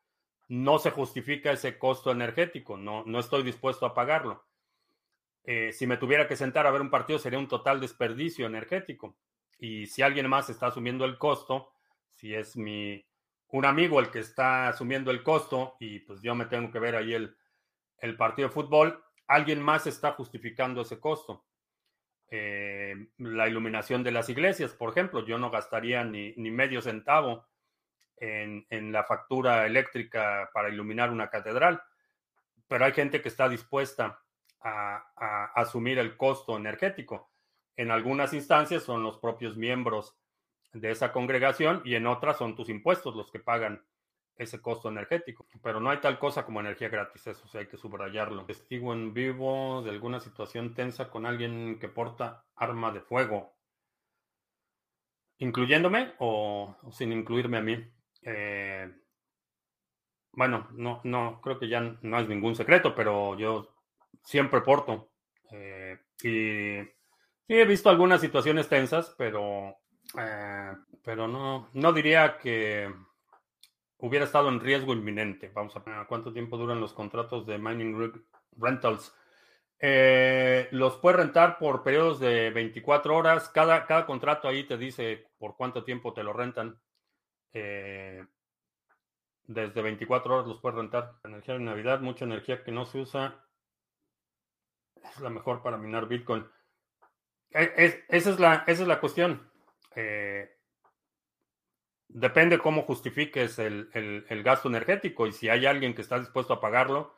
no 0.48 0.80
se 0.80 0.92
justifica 0.92 1.52
ese 1.52 1.78
costo 1.78 2.12
energético, 2.12 2.78
no, 2.78 3.04
no 3.06 3.20
estoy 3.20 3.44
dispuesto 3.44 3.86
a 3.86 3.94
pagarlo. 3.94 4.46
Eh, 5.46 5.74
si 5.74 5.86
me 5.88 5.98
tuviera 5.98 6.28
que 6.28 6.38
sentar 6.38 6.66
a 6.66 6.72
ver 6.72 6.82
un 6.82 6.90
partido 6.90 7.20
sería 7.20 7.40
un 7.40 7.48
total 7.48 7.80
desperdicio 7.80 8.46
energético. 8.46 9.18
Y 9.64 9.86
si 9.88 10.02
alguien 10.02 10.28
más 10.28 10.50
está 10.50 10.68
asumiendo 10.68 11.06
el 11.06 11.18
costo, 11.18 11.72
si 12.10 12.36
es 12.36 12.58
mi 12.58 13.02
un 13.48 13.66
amigo 13.66 14.02
el 14.02 14.12
que 14.12 14.20
está 14.20 14.68
asumiendo 14.68 15.10
el 15.10 15.24
costo 15.24 15.78
y 15.80 16.00
pues 16.00 16.22
yo 16.22 16.36
me 16.36 16.48
tengo 16.48 16.70
que 16.70 16.80
ver 16.80 16.98
ahí 16.98 17.14
el, 17.14 17.38
el 18.00 18.18
partido 18.18 18.50
de 18.50 18.54
fútbol, 18.54 19.02
alguien 19.26 19.62
más 19.62 19.88
está 19.88 20.12
justificando 20.12 20.82
ese 20.82 21.00
costo. 21.00 21.46
Eh, 22.30 23.08
la 23.20 23.48
iluminación 23.48 24.04
de 24.04 24.12
las 24.12 24.28
iglesias, 24.28 24.74
por 24.74 24.90
ejemplo, 24.90 25.26
yo 25.26 25.38
no 25.38 25.50
gastaría 25.50 26.04
ni, 26.04 26.34
medio 26.36 26.82
centavo 26.82 27.48
en, 28.18 28.92
la 28.92 29.06
factura 29.06 29.66
eléctrica 29.66 30.50
para 30.54 30.68
iluminar 30.68 31.10
una 31.10 31.30
catedral, 31.30 31.82
pero 32.68 32.84
hay 32.84 32.92
gente 32.92 33.22
que 33.22 33.30
está 33.30 33.48
dispuesta 33.48 34.20
a, 34.60 35.52
asumir 35.56 36.00
el 36.00 36.18
costo 36.18 36.58
energético. 36.58 37.33
En 37.76 37.92
algunas 37.92 38.34
instancias 38.34 38.84
son 38.84 39.04
los 39.04 39.18
propios 39.18 39.58
miembros 39.58 40.16
de 40.74 40.92
esa 40.92 41.12
congregación 41.12 41.82
y 41.86 41.96
en 41.96 42.08
otras 42.08 42.38
son 42.38 42.56
tus 42.56 42.70
impuestos 42.70 43.16
los 43.16 43.32
que 43.32 43.40
pagan 43.40 43.84
ese 44.36 44.62
costo 44.62 44.90
energético. 44.90 45.48
Pero 45.62 45.80
no 45.80 45.90
hay 45.90 46.00
tal 46.00 46.20
cosa 46.20 46.46
como 46.46 46.60
energía 46.60 46.90
gratis, 46.90 47.28
eso 47.28 47.48
sí 47.48 47.58
hay 47.58 47.68
que 47.68 47.78
subrayarlo. 47.78 48.46
Testigo 48.46 48.94
en 48.94 49.14
vivo 49.14 49.82
de 49.84 49.92
alguna 49.92 50.20
situación 50.20 50.74
tensa 50.74 51.10
con 51.10 51.26
alguien 51.26 51.80
que 51.80 51.90
porta 51.90 52.46
arma 52.56 52.92
de 52.92 53.02
fuego, 53.02 53.54
incluyéndome 55.38 56.14
o, 56.20 56.76
sin 56.92 57.12
incluirme 57.12 57.58
a 57.58 57.62
mí. 57.62 57.92
Eh, 58.22 58.92
bueno, 60.32 60.68
no, 60.72 61.02
no, 61.04 61.40
creo 61.42 61.60
que 61.60 61.68
ya 61.68 61.80
no 62.02 62.20
es 62.20 62.28
ningún 62.28 62.56
secreto, 62.56 62.96
pero 62.96 63.38
yo 63.38 63.76
siempre 64.24 64.62
porto. 64.62 65.12
Eh, 65.52 66.00
y 66.24 66.80
sí 67.48 67.54
he 67.54 67.66
visto 67.66 67.90
algunas 67.90 68.22
situaciones 68.22 68.70
tensas, 68.70 69.14
pero, 69.18 69.78
eh, 70.18 70.74
pero 71.04 71.28
no, 71.28 71.70
no 71.74 71.94
diría 71.94 72.38
que 72.38 72.94
hubiera 73.98 74.26
estado 74.26 74.50
en 74.50 74.60
riesgo 74.60 74.94
inminente. 74.94 75.50
Vamos 75.54 75.76
a 75.76 75.80
ver 75.80 76.06
cuánto 76.08 76.34
tiempo 76.34 76.58
duran 76.58 76.82
los 76.82 76.94
contratos 76.94 77.46
de 77.46 77.58
mining 77.58 78.14
rentals. 78.58 79.14
Eh, 79.80 80.70
los 80.72 80.98
puedes 80.98 81.20
rentar 81.20 81.58
por 81.58 81.84
periodos 81.84 82.20
de 82.20 82.52
24 82.52 83.16
horas. 83.16 83.50
Cada, 83.50 83.86
cada 83.86 84.06
contrato 84.06 84.48
ahí 84.48 84.66
te 84.66 84.78
dice 84.78 85.28
por 85.38 85.56
cuánto 85.56 85.84
tiempo 85.84 86.14
te 86.14 86.24
lo 86.24 86.34
rentan. 86.34 86.80
Eh, 87.54 88.26
desde 89.46 89.82
24 89.82 90.36
horas 90.36 90.48
los 90.48 90.62
puedes 90.62 90.78
rentar. 90.78 91.14
Energía 91.24 91.56
de 91.56 91.62
Navidad, 91.62 92.00
mucha 92.00 92.26
energía 92.26 92.64
que 92.64 92.72
no 92.72 92.86
se 92.86 93.00
usa. 93.00 93.46
Es 94.96 95.20
la 95.20 95.30
mejor 95.30 95.62
para 95.62 95.78
minar 95.78 96.08
Bitcoin. 96.08 96.46
E, 97.54 98.04
esa, 98.10 98.30
es 98.32 98.40
la, 98.40 98.64
esa 98.68 98.82
es 98.82 98.88
la 98.88 99.00
cuestión. 99.00 99.50
Eh, 99.96 100.50
depende 102.08 102.58
cómo 102.60 102.84
justifiques 102.84 103.60
el, 103.60 104.44
gasto 104.44 104.70
energético 104.70 105.28
y 105.28 105.34
si 105.34 105.50
hay 105.50 105.66
alguien 105.66 105.94
que 105.94 106.02
está 106.02 106.20
dispuesto 106.20 106.54
a 106.54 106.62
pagarlo, 106.62 107.16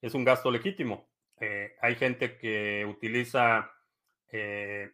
es 0.00 0.14
un 0.14 0.24
gasto 0.24 0.50
legítimo. 0.50 1.08
Eh, 1.40 1.76
hay 1.80 1.94
gente 1.94 2.36
que 2.38 2.84
utiliza, 2.88 3.72
eh, 4.32 4.92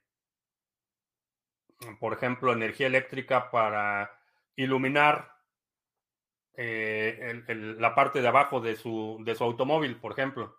por 1.98 2.12
ejemplo, 2.12 2.52
energía 2.52 2.86
eléctrica 2.86 3.50
para 3.50 4.18
iluminar 4.56 5.32
la 6.56 7.94
parte 7.96 8.22
de 8.22 8.28
abajo 8.28 8.60
de 8.60 8.76
su, 8.76 9.18
de 9.24 9.34
su 9.34 9.42
automóvil, 9.42 9.96
por 9.96 10.12
ejemplo. 10.12 10.56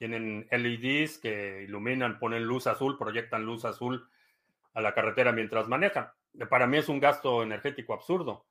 Tienen 0.00 0.48
LEDs 0.50 1.18
que 1.18 1.62
iluminan, 1.62 2.18
ponen 2.18 2.44
luz 2.44 2.66
azul, 2.66 2.98
proyectan 2.98 3.44
luz 3.44 3.64
azul 3.64 4.08
a 4.74 4.80
la 4.80 4.94
carretera 4.94 5.30
mientras 5.30 5.68
manejan 5.68 6.10
para 6.48 6.66
mí 6.66 6.78
es 6.78 6.88
un 6.88 7.00
gasto 7.00 7.42
energético 7.42 7.92
absurdo, 7.92 8.46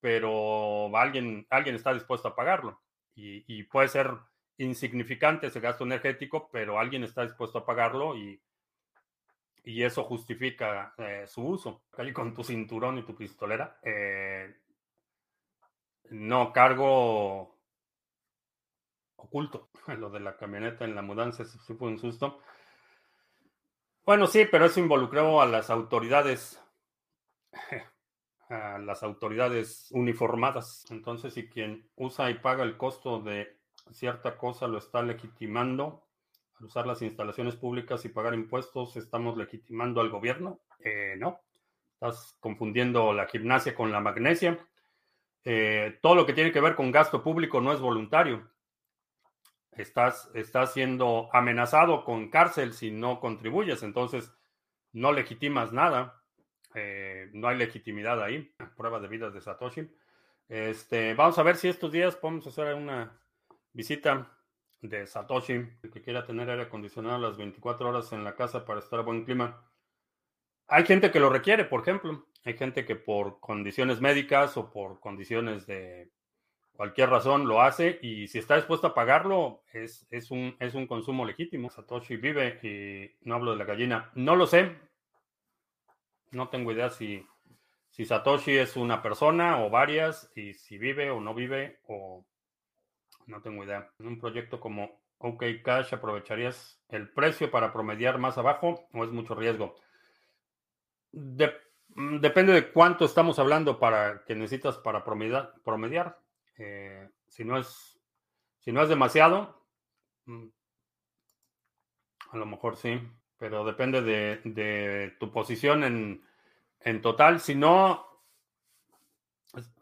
pero 0.00 0.96
alguien, 0.96 1.46
alguien 1.50 1.76
está 1.76 1.92
dispuesto 1.92 2.28
a 2.28 2.36
pagarlo. 2.36 2.80
Y, 3.16 3.62
puede 3.64 3.88
ser 3.88 4.10
insignificante 4.58 5.46
ese 5.46 5.60
gasto 5.60 5.84
energético, 5.84 6.48
pero 6.50 6.78
alguien 6.78 7.04
está 7.04 7.22
dispuesto 7.22 7.58
a 7.58 7.66
pagarlo 7.66 8.16
y, 8.16 8.40
y 9.62 9.82
eso 9.82 10.02
justifica 10.02 10.94
eh, 10.98 11.24
su 11.26 11.46
uso. 11.46 11.84
Ahí 11.96 12.12
con 12.12 12.34
tu 12.34 12.42
cinturón 12.42 12.98
y 12.98 13.02
tu 13.04 13.14
pistolera. 13.14 13.78
Eh, 13.82 14.54
No, 16.10 16.52
cargo 16.52 17.53
oculto. 19.24 19.68
Lo 19.98 20.10
de 20.10 20.20
la 20.20 20.36
camioneta 20.36 20.84
en 20.84 20.94
la 20.94 21.02
mudanza 21.02 21.44
sí 21.44 21.74
fue 21.74 21.88
un 21.88 21.98
susto. 21.98 22.40
Bueno, 24.06 24.26
sí, 24.26 24.46
pero 24.50 24.66
eso 24.66 24.80
involucró 24.80 25.40
a 25.40 25.46
las 25.46 25.70
autoridades, 25.70 26.62
a 28.50 28.78
las 28.78 29.02
autoridades 29.02 29.88
uniformadas. 29.92 30.84
Entonces, 30.90 31.32
si 31.34 31.48
quien 31.48 31.88
usa 31.96 32.30
y 32.30 32.34
paga 32.34 32.64
el 32.64 32.76
costo 32.76 33.20
de 33.20 33.58
cierta 33.92 34.36
cosa 34.36 34.66
lo 34.66 34.78
está 34.78 35.02
legitimando, 35.02 36.06
al 36.58 36.66
usar 36.66 36.86
las 36.86 37.00
instalaciones 37.02 37.56
públicas 37.56 38.04
y 38.04 38.10
pagar 38.10 38.34
impuestos, 38.34 38.96
¿estamos 38.96 39.36
legitimando 39.36 40.00
al 40.00 40.10
gobierno? 40.10 40.60
Eh, 40.80 41.16
no. 41.18 41.40
Estás 41.94 42.36
confundiendo 42.40 43.12
la 43.14 43.26
gimnasia 43.26 43.74
con 43.74 43.90
la 43.90 44.00
magnesia. 44.00 44.58
Eh, 45.44 45.98
todo 46.02 46.14
lo 46.14 46.26
que 46.26 46.32
tiene 46.34 46.52
que 46.52 46.60
ver 46.60 46.74
con 46.74 46.90
gasto 46.90 47.22
público 47.22 47.60
no 47.60 47.72
es 47.72 47.80
voluntario. 47.80 48.50
Estás, 49.76 50.30
estás 50.34 50.72
siendo 50.72 51.28
amenazado 51.32 52.04
con 52.04 52.30
cárcel 52.30 52.72
si 52.72 52.90
no 52.90 53.20
contribuyes, 53.20 53.82
entonces 53.82 54.32
no 54.92 55.12
legitimas 55.12 55.72
nada. 55.72 56.22
Eh, 56.74 57.30
no 57.32 57.48
hay 57.48 57.56
legitimidad 57.56 58.22
ahí. 58.22 58.54
Prueba 58.76 59.00
de 59.00 59.08
vida 59.08 59.30
de 59.30 59.40
Satoshi. 59.40 59.88
Este, 60.48 61.14
vamos 61.14 61.38
a 61.38 61.42
ver 61.42 61.56
si 61.56 61.68
estos 61.68 61.92
días 61.92 62.16
podemos 62.16 62.46
hacer 62.46 62.74
una 62.74 63.20
visita 63.72 64.30
de 64.80 65.06
Satoshi, 65.06 65.66
que 65.92 66.02
quiera 66.02 66.24
tener 66.24 66.50
aire 66.50 66.64
acondicionado 66.64 67.18
las 67.18 67.36
24 67.36 67.88
horas 67.88 68.12
en 68.12 68.22
la 68.22 68.34
casa 68.34 68.64
para 68.64 68.80
estar 68.80 69.00
a 69.00 69.02
buen 69.02 69.24
clima. 69.24 69.68
Hay 70.66 70.84
gente 70.84 71.10
que 71.10 71.20
lo 71.20 71.30
requiere, 71.30 71.64
por 71.64 71.80
ejemplo. 71.80 72.26
Hay 72.44 72.56
gente 72.56 72.84
que 72.84 72.96
por 72.96 73.40
condiciones 73.40 74.00
médicas 74.00 74.56
o 74.56 74.70
por 74.70 75.00
condiciones 75.00 75.66
de 75.66 76.10
cualquier 76.76 77.10
razón 77.10 77.46
lo 77.46 77.62
hace 77.62 77.98
y 78.02 78.28
si 78.28 78.38
está 78.38 78.56
dispuesto 78.56 78.88
a 78.88 78.94
pagarlo 78.94 79.62
es, 79.72 80.06
es, 80.10 80.30
un, 80.30 80.56
es 80.60 80.74
un 80.74 80.86
consumo 80.86 81.24
legítimo. 81.24 81.70
Satoshi 81.70 82.16
vive 82.16 82.58
y 82.62 83.26
no 83.26 83.36
hablo 83.36 83.52
de 83.52 83.58
la 83.58 83.64
gallina. 83.64 84.10
No 84.14 84.36
lo 84.36 84.46
sé. 84.46 84.76
No 86.32 86.48
tengo 86.48 86.72
idea 86.72 86.90
si, 86.90 87.24
si 87.90 88.04
Satoshi 88.04 88.56
es 88.56 88.76
una 88.76 89.02
persona 89.02 89.64
o 89.64 89.70
varias 89.70 90.30
y 90.34 90.54
si 90.54 90.78
vive 90.78 91.10
o 91.10 91.20
no 91.20 91.34
vive 91.34 91.78
o 91.86 92.24
no 93.26 93.40
tengo 93.40 93.64
idea. 93.64 93.90
En 93.98 94.08
un 94.08 94.18
proyecto 94.18 94.60
como 94.60 95.00
OK 95.18 95.44
Cash, 95.64 95.94
¿aprovecharías 95.94 96.82
el 96.88 97.08
precio 97.10 97.50
para 97.50 97.72
promediar 97.72 98.18
más 98.18 98.36
abajo 98.36 98.88
o 98.92 99.04
es 99.04 99.10
mucho 99.10 99.34
riesgo? 99.34 99.76
Mm, 101.12 102.18
depende 102.20 102.52
de 102.52 102.72
cuánto 102.72 103.04
estamos 103.04 103.38
hablando 103.38 103.78
para 103.78 104.24
que 104.24 104.34
necesitas 104.34 104.78
para 104.78 105.04
promediar. 105.04 105.54
promediar. 105.64 106.18
Eh, 106.56 107.08
si, 107.28 107.44
no 107.44 107.58
es, 107.58 107.98
si 108.60 108.72
no 108.72 108.82
es 108.82 108.88
demasiado, 108.88 109.66
mm, 110.26 110.46
a 112.30 112.36
lo 112.36 112.46
mejor 112.46 112.76
sí, 112.76 113.00
pero 113.38 113.64
depende 113.64 114.02
de, 114.02 115.16
tu 115.18 115.30
posición 115.32 115.84
en, 115.84 116.24
en 116.80 117.00
total. 117.00 117.40
Si 117.40 117.54
no, 117.54 118.06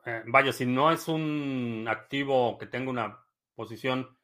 eh, 0.05 0.23
vaya, 0.27 0.53
si 0.53 0.67
no 0.67 0.91
es 0.91 1.09
un 1.09 1.87
activo 1.89 2.59
que 2.59 2.67
tenga 2.67 2.91
una 2.91 3.19
posición 3.55 4.17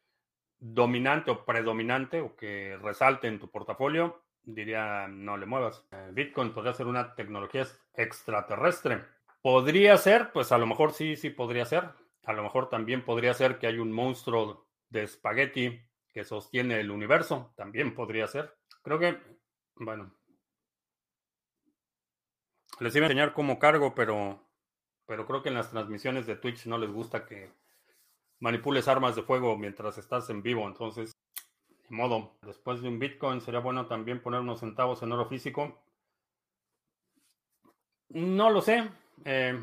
dominante 0.59 1.31
o 1.31 1.45
predominante 1.45 2.21
o 2.21 2.35
que 2.35 2.77
resalte 2.81 3.27
en 3.27 3.39
tu 3.39 3.49
portafolio, 3.49 4.23
diría 4.43 5.07
no 5.07 5.37
le 5.37 5.45
muevas. 5.45 5.85
Eh, 5.91 6.09
Bitcoin 6.11 6.53
podría 6.53 6.73
ser 6.73 6.87
una 6.87 7.15
tecnología 7.15 7.65
extraterrestre. 7.93 9.05
Podría 9.41 9.97
ser, 9.97 10.31
pues 10.31 10.51
a 10.51 10.57
lo 10.57 10.65
mejor 10.65 10.91
sí, 10.91 11.15
sí 11.15 11.29
podría 11.29 11.65
ser. 11.65 11.89
A 12.29 12.33
lo 12.33 12.43
mejor 12.43 12.69
también 12.69 13.03
podría 13.03 13.33
ser 13.33 13.57
que 13.57 13.65
hay 13.65 13.79
un 13.79 13.91
monstruo 13.91 14.67
de 14.89 15.01
espagueti 15.01 15.81
que 16.13 16.23
sostiene 16.23 16.79
el 16.79 16.91
universo. 16.91 17.51
También 17.55 17.95
podría 17.95 18.27
ser. 18.27 18.55
Creo 18.83 18.99
que, 18.99 19.17
bueno. 19.77 20.13
Les 22.79 22.95
iba 22.95 23.07
a 23.07 23.09
enseñar 23.09 23.33
cómo 23.33 23.57
cargo, 23.57 23.95
pero, 23.95 24.47
pero 25.07 25.25
creo 25.25 25.41
que 25.41 25.49
en 25.49 25.55
las 25.55 25.71
transmisiones 25.71 26.27
de 26.27 26.35
Twitch 26.35 26.67
no 26.67 26.77
les 26.77 26.91
gusta 26.91 27.25
que 27.25 27.51
manipules 28.39 28.87
armas 28.87 29.15
de 29.15 29.23
fuego 29.23 29.57
mientras 29.57 29.97
estás 29.97 30.29
en 30.29 30.43
vivo. 30.43 30.67
Entonces, 30.67 31.11
de 31.67 31.95
modo, 31.95 32.37
después 32.43 32.83
de 32.83 32.89
un 32.89 32.99
Bitcoin 32.99 33.41
sería 33.41 33.59
bueno 33.59 33.87
también 33.87 34.21
poner 34.21 34.41
unos 34.41 34.59
centavos 34.59 35.01
en 35.01 35.11
oro 35.11 35.25
físico. 35.25 35.81
No 38.09 38.51
lo 38.51 38.61
sé. 38.61 38.87
Eh, 39.25 39.59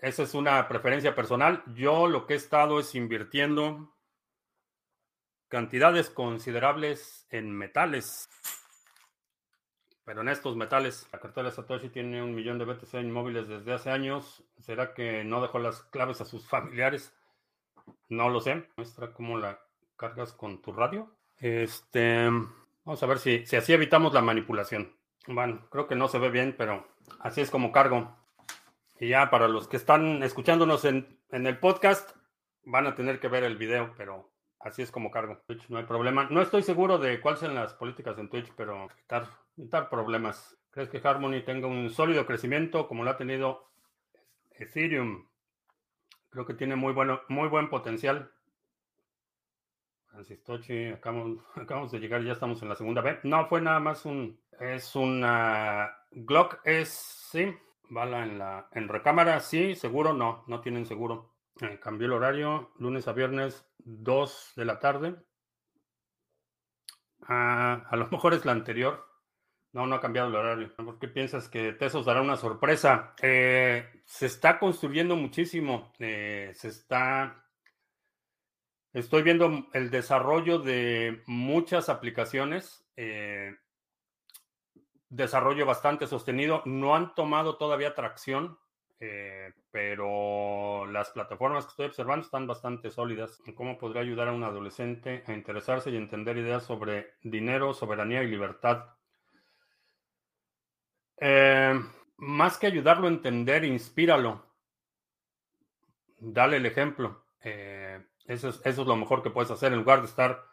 esa 0.00 0.22
es 0.22 0.34
una 0.34 0.68
preferencia 0.68 1.14
personal. 1.14 1.62
Yo 1.74 2.06
lo 2.06 2.26
que 2.26 2.34
he 2.34 2.36
estado 2.36 2.78
es 2.78 2.94
invirtiendo 2.94 3.94
cantidades 5.48 6.10
considerables 6.10 7.26
en 7.30 7.50
metales. 7.50 8.28
Pero 10.04 10.22
en 10.22 10.28
estos 10.28 10.56
metales, 10.56 11.06
la 11.12 11.20
cartera 11.20 11.50
Satoshi 11.50 11.90
tiene 11.90 12.22
un 12.22 12.34
millón 12.34 12.58
de 12.58 12.64
BTC 12.64 12.94
inmóviles 12.94 13.48
desde 13.48 13.74
hace 13.74 13.90
años. 13.90 14.42
¿Será 14.58 14.94
que 14.94 15.24
no 15.24 15.42
dejó 15.42 15.58
las 15.58 15.82
claves 15.82 16.20
a 16.20 16.24
sus 16.24 16.46
familiares? 16.46 17.12
No 18.08 18.28
lo 18.28 18.40
sé. 18.40 18.68
Muestra 18.76 19.12
cómo 19.12 19.36
la 19.36 19.60
cargas 19.96 20.32
con 20.32 20.62
tu 20.62 20.72
radio. 20.72 21.10
Este, 21.36 22.24
vamos 22.84 23.02
a 23.02 23.06
ver 23.06 23.18
si, 23.18 23.44
si 23.46 23.56
así 23.56 23.72
evitamos 23.72 24.14
la 24.14 24.22
manipulación. 24.22 24.96
Bueno, 25.26 25.68
creo 25.70 25.86
que 25.86 25.94
no 25.94 26.08
se 26.08 26.18
ve 26.18 26.30
bien, 26.30 26.54
pero 26.56 26.88
así 27.20 27.42
es 27.42 27.50
como 27.50 27.70
cargo. 27.70 28.17
Y 29.00 29.08
ya 29.08 29.30
para 29.30 29.48
los 29.48 29.68
que 29.68 29.76
están 29.76 30.22
escuchándonos 30.22 30.84
en, 30.84 31.18
en 31.30 31.46
el 31.46 31.58
podcast, 31.58 32.16
van 32.64 32.86
a 32.86 32.94
tener 32.94 33.20
que 33.20 33.28
ver 33.28 33.44
el 33.44 33.56
video, 33.56 33.94
pero 33.96 34.30
así 34.60 34.82
es 34.82 34.90
como 34.90 35.10
cargo. 35.10 35.38
Twitch 35.46 35.68
no 35.68 35.78
hay 35.78 35.84
problema. 35.84 36.28
No 36.30 36.42
estoy 36.42 36.62
seguro 36.62 36.98
de 36.98 37.20
cuáles 37.20 37.40
son 37.40 37.54
las 37.54 37.74
políticas 37.74 38.18
en 38.18 38.28
Twitch, 38.28 38.52
pero 38.56 38.88
evitar 38.90 39.28
evitar 39.56 39.88
problemas. 39.88 40.56
¿Crees 40.70 40.88
que 40.88 41.00
Harmony 41.02 41.42
tenga 41.44 41.66
un 41.66 41.90
sólido 41.90 42.26
crecimiento 42.26 42.86
como 42.86 43.04
lo 43.04 43.10
ha 43.10 43.16
tenido 43.16 43.68
Ethereum? 44.52 45.26
Creo 46.30 46.46
que 46.46 46.54
tiene 46.54 46.76
muy, 46.76 46.92
bueno, 46.92 47.22
muy 47.28 47.48
buen 47.48 47.68
potencial. 47.68 48.30
Francis 50.06 50.42
Tochi, 50.44 50.86
acabamos, 50.86 51.38
acabamos 51.56 51.90
de 51.92 51.98
llegar, 51.98 52.22
ya 52.22 52.32
estamos 52.32 52.62
en 52.62 52.68
la 52.68 52.76
segunda 52.76 53.00
vez. 53.00 53.18
No, 53.24 53.46
fue 53.46 53.60
nada 53.60 53.80
más 53.80 54.04
un. 54.04 54.40
Es 54.60 54.94
una. 54.94 55.96
Glock 56.10 56.58
es. 56.64 56.88
Sí. 56.88 57.54
Bala 57.90 58.22
en 58.22 58.38
la. 58.38 58.68
En 58.72 58.88
recámara, 58.88 59.40
sí. 59.40 59.74
Seguro, 59.74 60.12
no. 60.12 60.44
No 60.46 60.60
tienen 60.60 60.86
seguro. 60.86 61.34
Eh, 61.60 61.78
cambió 61.80 62.06
el 62.06 62.12
horario. 62.12 62.72
Lunes 62.78 63.08
a 63.08 63.12
viernes, 63.12 63.66
2 63.78 64.52
de 64.56 64.64
la 64.64 64.78
tarde. 64.78 65.16
Ah, 67.22 67.86
a 67.88 67.96
lo 67.96 68.08
mejor 68.08 68.34
es 68.34 68.44
la 68.44 68.52
anterior. 68.52 69.06
No, 69.72 69.86
no 69.86 69.96
ha 69.96 70.00
cambiado 70.00 70.28
el 70.28 70.36
horario. 70.36 70.74
¿Por 70.76 70.98
qué 70.98 71.08
piensas 71.08 71.48
que 71.48 71.72
Tesos 71.72 72.06
dará 72.06 72.22
una 72.22 72.36
sorpresa? 72.36 73.14
Eh, 73.22 73.86
se 74.04 74.26
está 74.26 74.58
construyendo 74.58 75.16
muchísimo. 75.16 75.92
Eh, 75.98 76.52
se 76.54 76.68
está. 76.68 77.44
Estoy 78.92 79.22
viendo 79.22 79.68
el 79.74 79.90
desarrollo 79.90 80.58
de 80.58 81.22
muchas 81.26 81.88
aplicaciones. 81.88 82.84
Eh, 85.10 85.14
desarrollo 85.14 85.66
bastante 85.66 86.06
sostenido. 86.06 86.62
No 86.64 86.94
han 86.94 87.14
tomado 87.14 87.56
todavía 87.56 87.94
tracción, 87.94 88.58
pero 89.70 90.86
las 90.86 91.10
plataformas 91.10 91.64
que 91.64 91.70
estoy 91.70 91.86
observando 91.86 92.24
están 92.24 92.46
bastante 92.46 92.90
sólidas. 92.90 93.40
¿Cómo 93.54 93.78
podría 93.78 94.02
ayudar 94.02 94.28
a 94.28 94.32
un 94.32 94.42
adolescente 94.42 95.22
a 95.26 95.32
interesarse 95.32 95.90
y 95.90 95.96
entender 95.96 96.36
ideas 96.36 96.64
sobre 96.64 97.14
dinero, 97.22 97.74
soberanía 97.74 98.22
y 98.22 98.28
libertad? 98.28 98.86
Eh, 101.20 101.80
más 102.16 102.58
que 102.58 102.66
ayudarlo 102.66 103.06
a 103.06 103.10
entender, 103.10 103.64
inspíralo. 103.64 104.44
Dale 106.18 106.56
el 106.56 106.66
ejemplo. 106.66 107.24
Eh, 107.42 108.04
eso, 108.24 108.48
es, 108.48 108.60
eso, 108.64 108.82
es, 108.82 108.88
lo 108.88 108.96
mejor 108.96 109.22
que 109.22 109.30
puedes 109.30 109.50
hacer 109.50 109.72
en 109.72 109.80
lugar 109.80 110.00
de 110.00 110.06
estar 110.06 110.44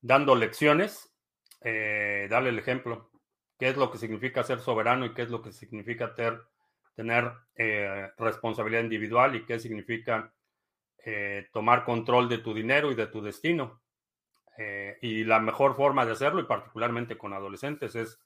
dando 0.00 0.34
lecciones. 0.34 1.14
Eh, 1.60 2.26
dale 2.30 2.50
el 2.50 2.58
ejemplo. 2.58 3.07
¿Qué 3.58 3.68
es 3.68 3.76
lo 3.76 3.90
que 3.90 3.98
significa 3.98 4.44
ser 4.44 4.60
soberano 4.60 5.06
y 5.06 5.14
qué 5.14 5.22
es 5.22 5.30
lo 5.30 5.42
que 5.42 5.52
significa 5.52 6.14
tener 6.14 7.32
eh, 7.56 8.08
responsabilidad 8.16 8.82
individual 8.82 9.34
y 9.36 9.44
qué 9.44 9.58
significa 9.58 10.32
eh, 11.04 11.48
tomar 11.52 11.84
control 11.84 12.28
de 12.28 12.38
tu 12.38 12.54
dinero 12.54 12.90
y 12.90 12.94
de 12.94 13.06
tu 13.06 13.22
destino? 13.22 13.82
y 15.00 15.22
la 15.22 15.38
mejor 15.38 15.76
forma 15.76 16.04
de 16.04 16.10
hacerlo, 16.10 16.40
y 16.40 16.44
particularmente 16.44 17.16
con 17.16 17.32
adolescentes, 17.32 17.94
es 17.94 18.18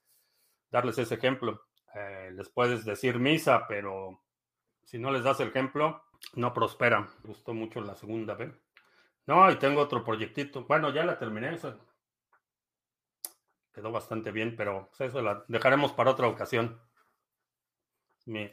darles 0.72 0.98
ese 0.98 1.14
ejemplo. 1.14 1.62
Eh, 1.94 2.30
les 2.34 2.48
puedes 2.48 2.84
decir 2.84 3.18
misa, 3.18 3.66
pero 3.68 4.22
si 4.82 4.98
no 4.98 5.12
les 5.12 5.22
das 5.22 5.38
el 5.40 5.48
ejemplo, 5.48 6.02
no 6.34 6.52
prospera. 6.52 7.00
Me 7.00 7.28
gustó 7.28 7.54
mucho 7.54 7.80
la 7.80 7.94
segunda 7.94 8.34
vez. 8.34 8.58
No, 9.26 9.48
y 9.50 9.56
tengo 9.56 9.82
otro 9.82 10.02
proyectito. 10.02 10.64
Bueno, 10.64 10.90
ya 10.90 11.04
la 11.04 11.18
terminé. 11.18 11.56
Quedó 13.72 13.90
bastante 13.90 14.30
bien, 14.30 14.56
pero 14.56 14.88
pues, 14.88 15.10
eso 15.10 15.22
la 15.22 15.44
dejaremos 15.48 15.92
para 15.92 16.10
otra 16.10 16.28
ocasión. 16.28 16.80
Mi, 18.26 18.50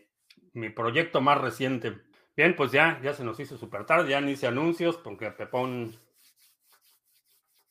mi 0.54 0.70
proyecto 0.70 1.22
más 1.22 1.40
reciente. 1.40 2.02
Bien, 2.36 2.56
pues 2.56 2.72
ya, 2.72 3.00
ya 3.02 3.14
se 3.14 3.24
nos 3.24 3.40
hizo 3.40 3.58
súper 3.58 3.86
tarde, 3.86 4.10
ya 4.10 4.22
ni 4.22 4.32
hice 4.32 4.48
anuncios 4.48 4.98
porque 4.98 5.30
Pepón 5.32 6.00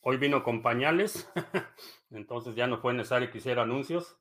hoy 0.01 0.17
vino 0.17 0.43
con 0.43 0.63
pañales, 0.63 1.31
entonces 2.11 2.55
ya 2.55 2.67
no 2.67 2.79
fue 2.79 2.95
necesario 2.95 3.31
que 3.31 3.39
hiciera 3.39 3.63
anuncios. 3.63 4.19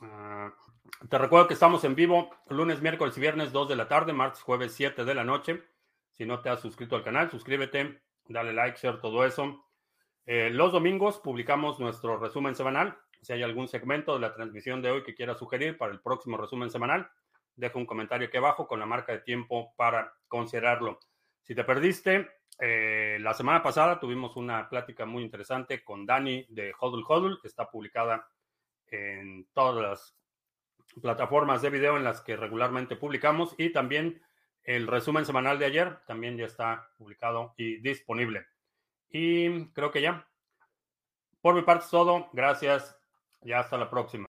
Ah, 0.00 0.52
te 1.08 1.18
recuerdo 1.18 1.48
que 1.48 1.54
estamos 1.54 1.84
en 1.84 1.94
vivo 1.94 2.30
lunes, 2.48 2.80
miércoles 2.80 3.16
y 3.16 3.20
viernes 3.20 3.52
2 3.52 3.68
de 3.68 3.76
la 3.76 3.88
tarde, 3.88 4.12
martes, 4.12 4.42
jueves 4.42 4.72
7 4.74 5.04
de 5.04 5.14
la 5.14 5.24
noche. 5.24 5.62
Si 6.12 6.24
no 6.24 6.40
te 6.40 6.48
has 6.48 6.60
suscrito 6.60 6.96
al 6.96 7.02
canal, 7.02 7.30
suscríbete, 7.30 8.02
dale 8.28 8.52
like, 8.52 8.78
share, 8.78 9.00
todo 9.00 9.24
eso. 9.24 9.63
Eh, 10.26 10.50
los 10.50 10.72
domingos 10.72 11.18
publicamos 11.18 11.78
nuestro 11.78 12.18
resumen 12.18 12.54
semanal. 12.54 12.96
Si 13.20 13.32
hay 13.32 13.42
algún 13.42 13.68
segmento 13.68 14.14
de 14.14 14.20
la 14.20 14.34
transmisión 14.34 14.80
de 14.80 14.90
hoy 14.90 15.02
que 15.02 15.14
quieras 15.14 15.38
sugerir 15.38 15.76
para 15.76 15.92
el 15.92 16.00
próximo 16.00 16.36
resumen 16.36 16.70
semanal, 16.70 17.08
deja 17.56 17.78
un 17.78 17.86
comentario 17.86 18.28
aquí 18.28 18.36
abajo 18.36 18.66
con 18.66 18.80
la 18.80 18.86
marca 18.86 19.12
de 19.12 19.20
tiempo 19.20 19.74
para 19.76 20.12
considerarlo. 20.28 20.98
Si 21.42 21.54
te 21.54 21.64
perdiste, 21.64 22.30
eh, 22.58 23.18
la 23.20 23.34
semana 23.34 23.62
pasada 23.62 24.00
tuvimos 24.00 24.36
una 24.36 24.68
plática 24.68 25.04
muy 25.04 25.22
interesante 25.22 25.84
con 25.84 26.06
Dani 26.06 26.46
de 26.48 26.72
Hodl 26.78 27.04
Hodl. 27.06 27.38
Está 27.44 27.70
publicada 27.70 28.26
en 28.86 29.46
todas 29.52 29.82
las 29.82 30.16
plataformas 31.02 31.60
de 31.62 31.70
video 31.70 31.96
en 31.96 32.04
las 32.04 32.20
que 32.20 32.36
regularmente 32.36 32.96
publicamos 32.96 33.54
y 33.58 33.70
también 33.70 34.22
el 34.62 34.86
resumen 34.86 35.26
semanal 35.26 35.58
de 35.58 35.66
ayer 35.66 35.98
también 36.06 36.38
ya 36.38 36.46
está 36.46 36.88
publicado 36.96 37.52
y 37.56 37.80
disponible. 37.80 38.46
Y 39.16 39.66
creo 39.66 39.92
que 39.92 40.02
ya. 40.02 40.26
Por 41.40 41.54
mi 41.54 41.62
parte 41.62 41.84
es 41.84 41.90
todo. 41.90 42.28
Gracias 42.32 42.98
y 43.42 43.52
hasta 43.52 43.78
la 43.78 43.88
próxima. 43.88 44.26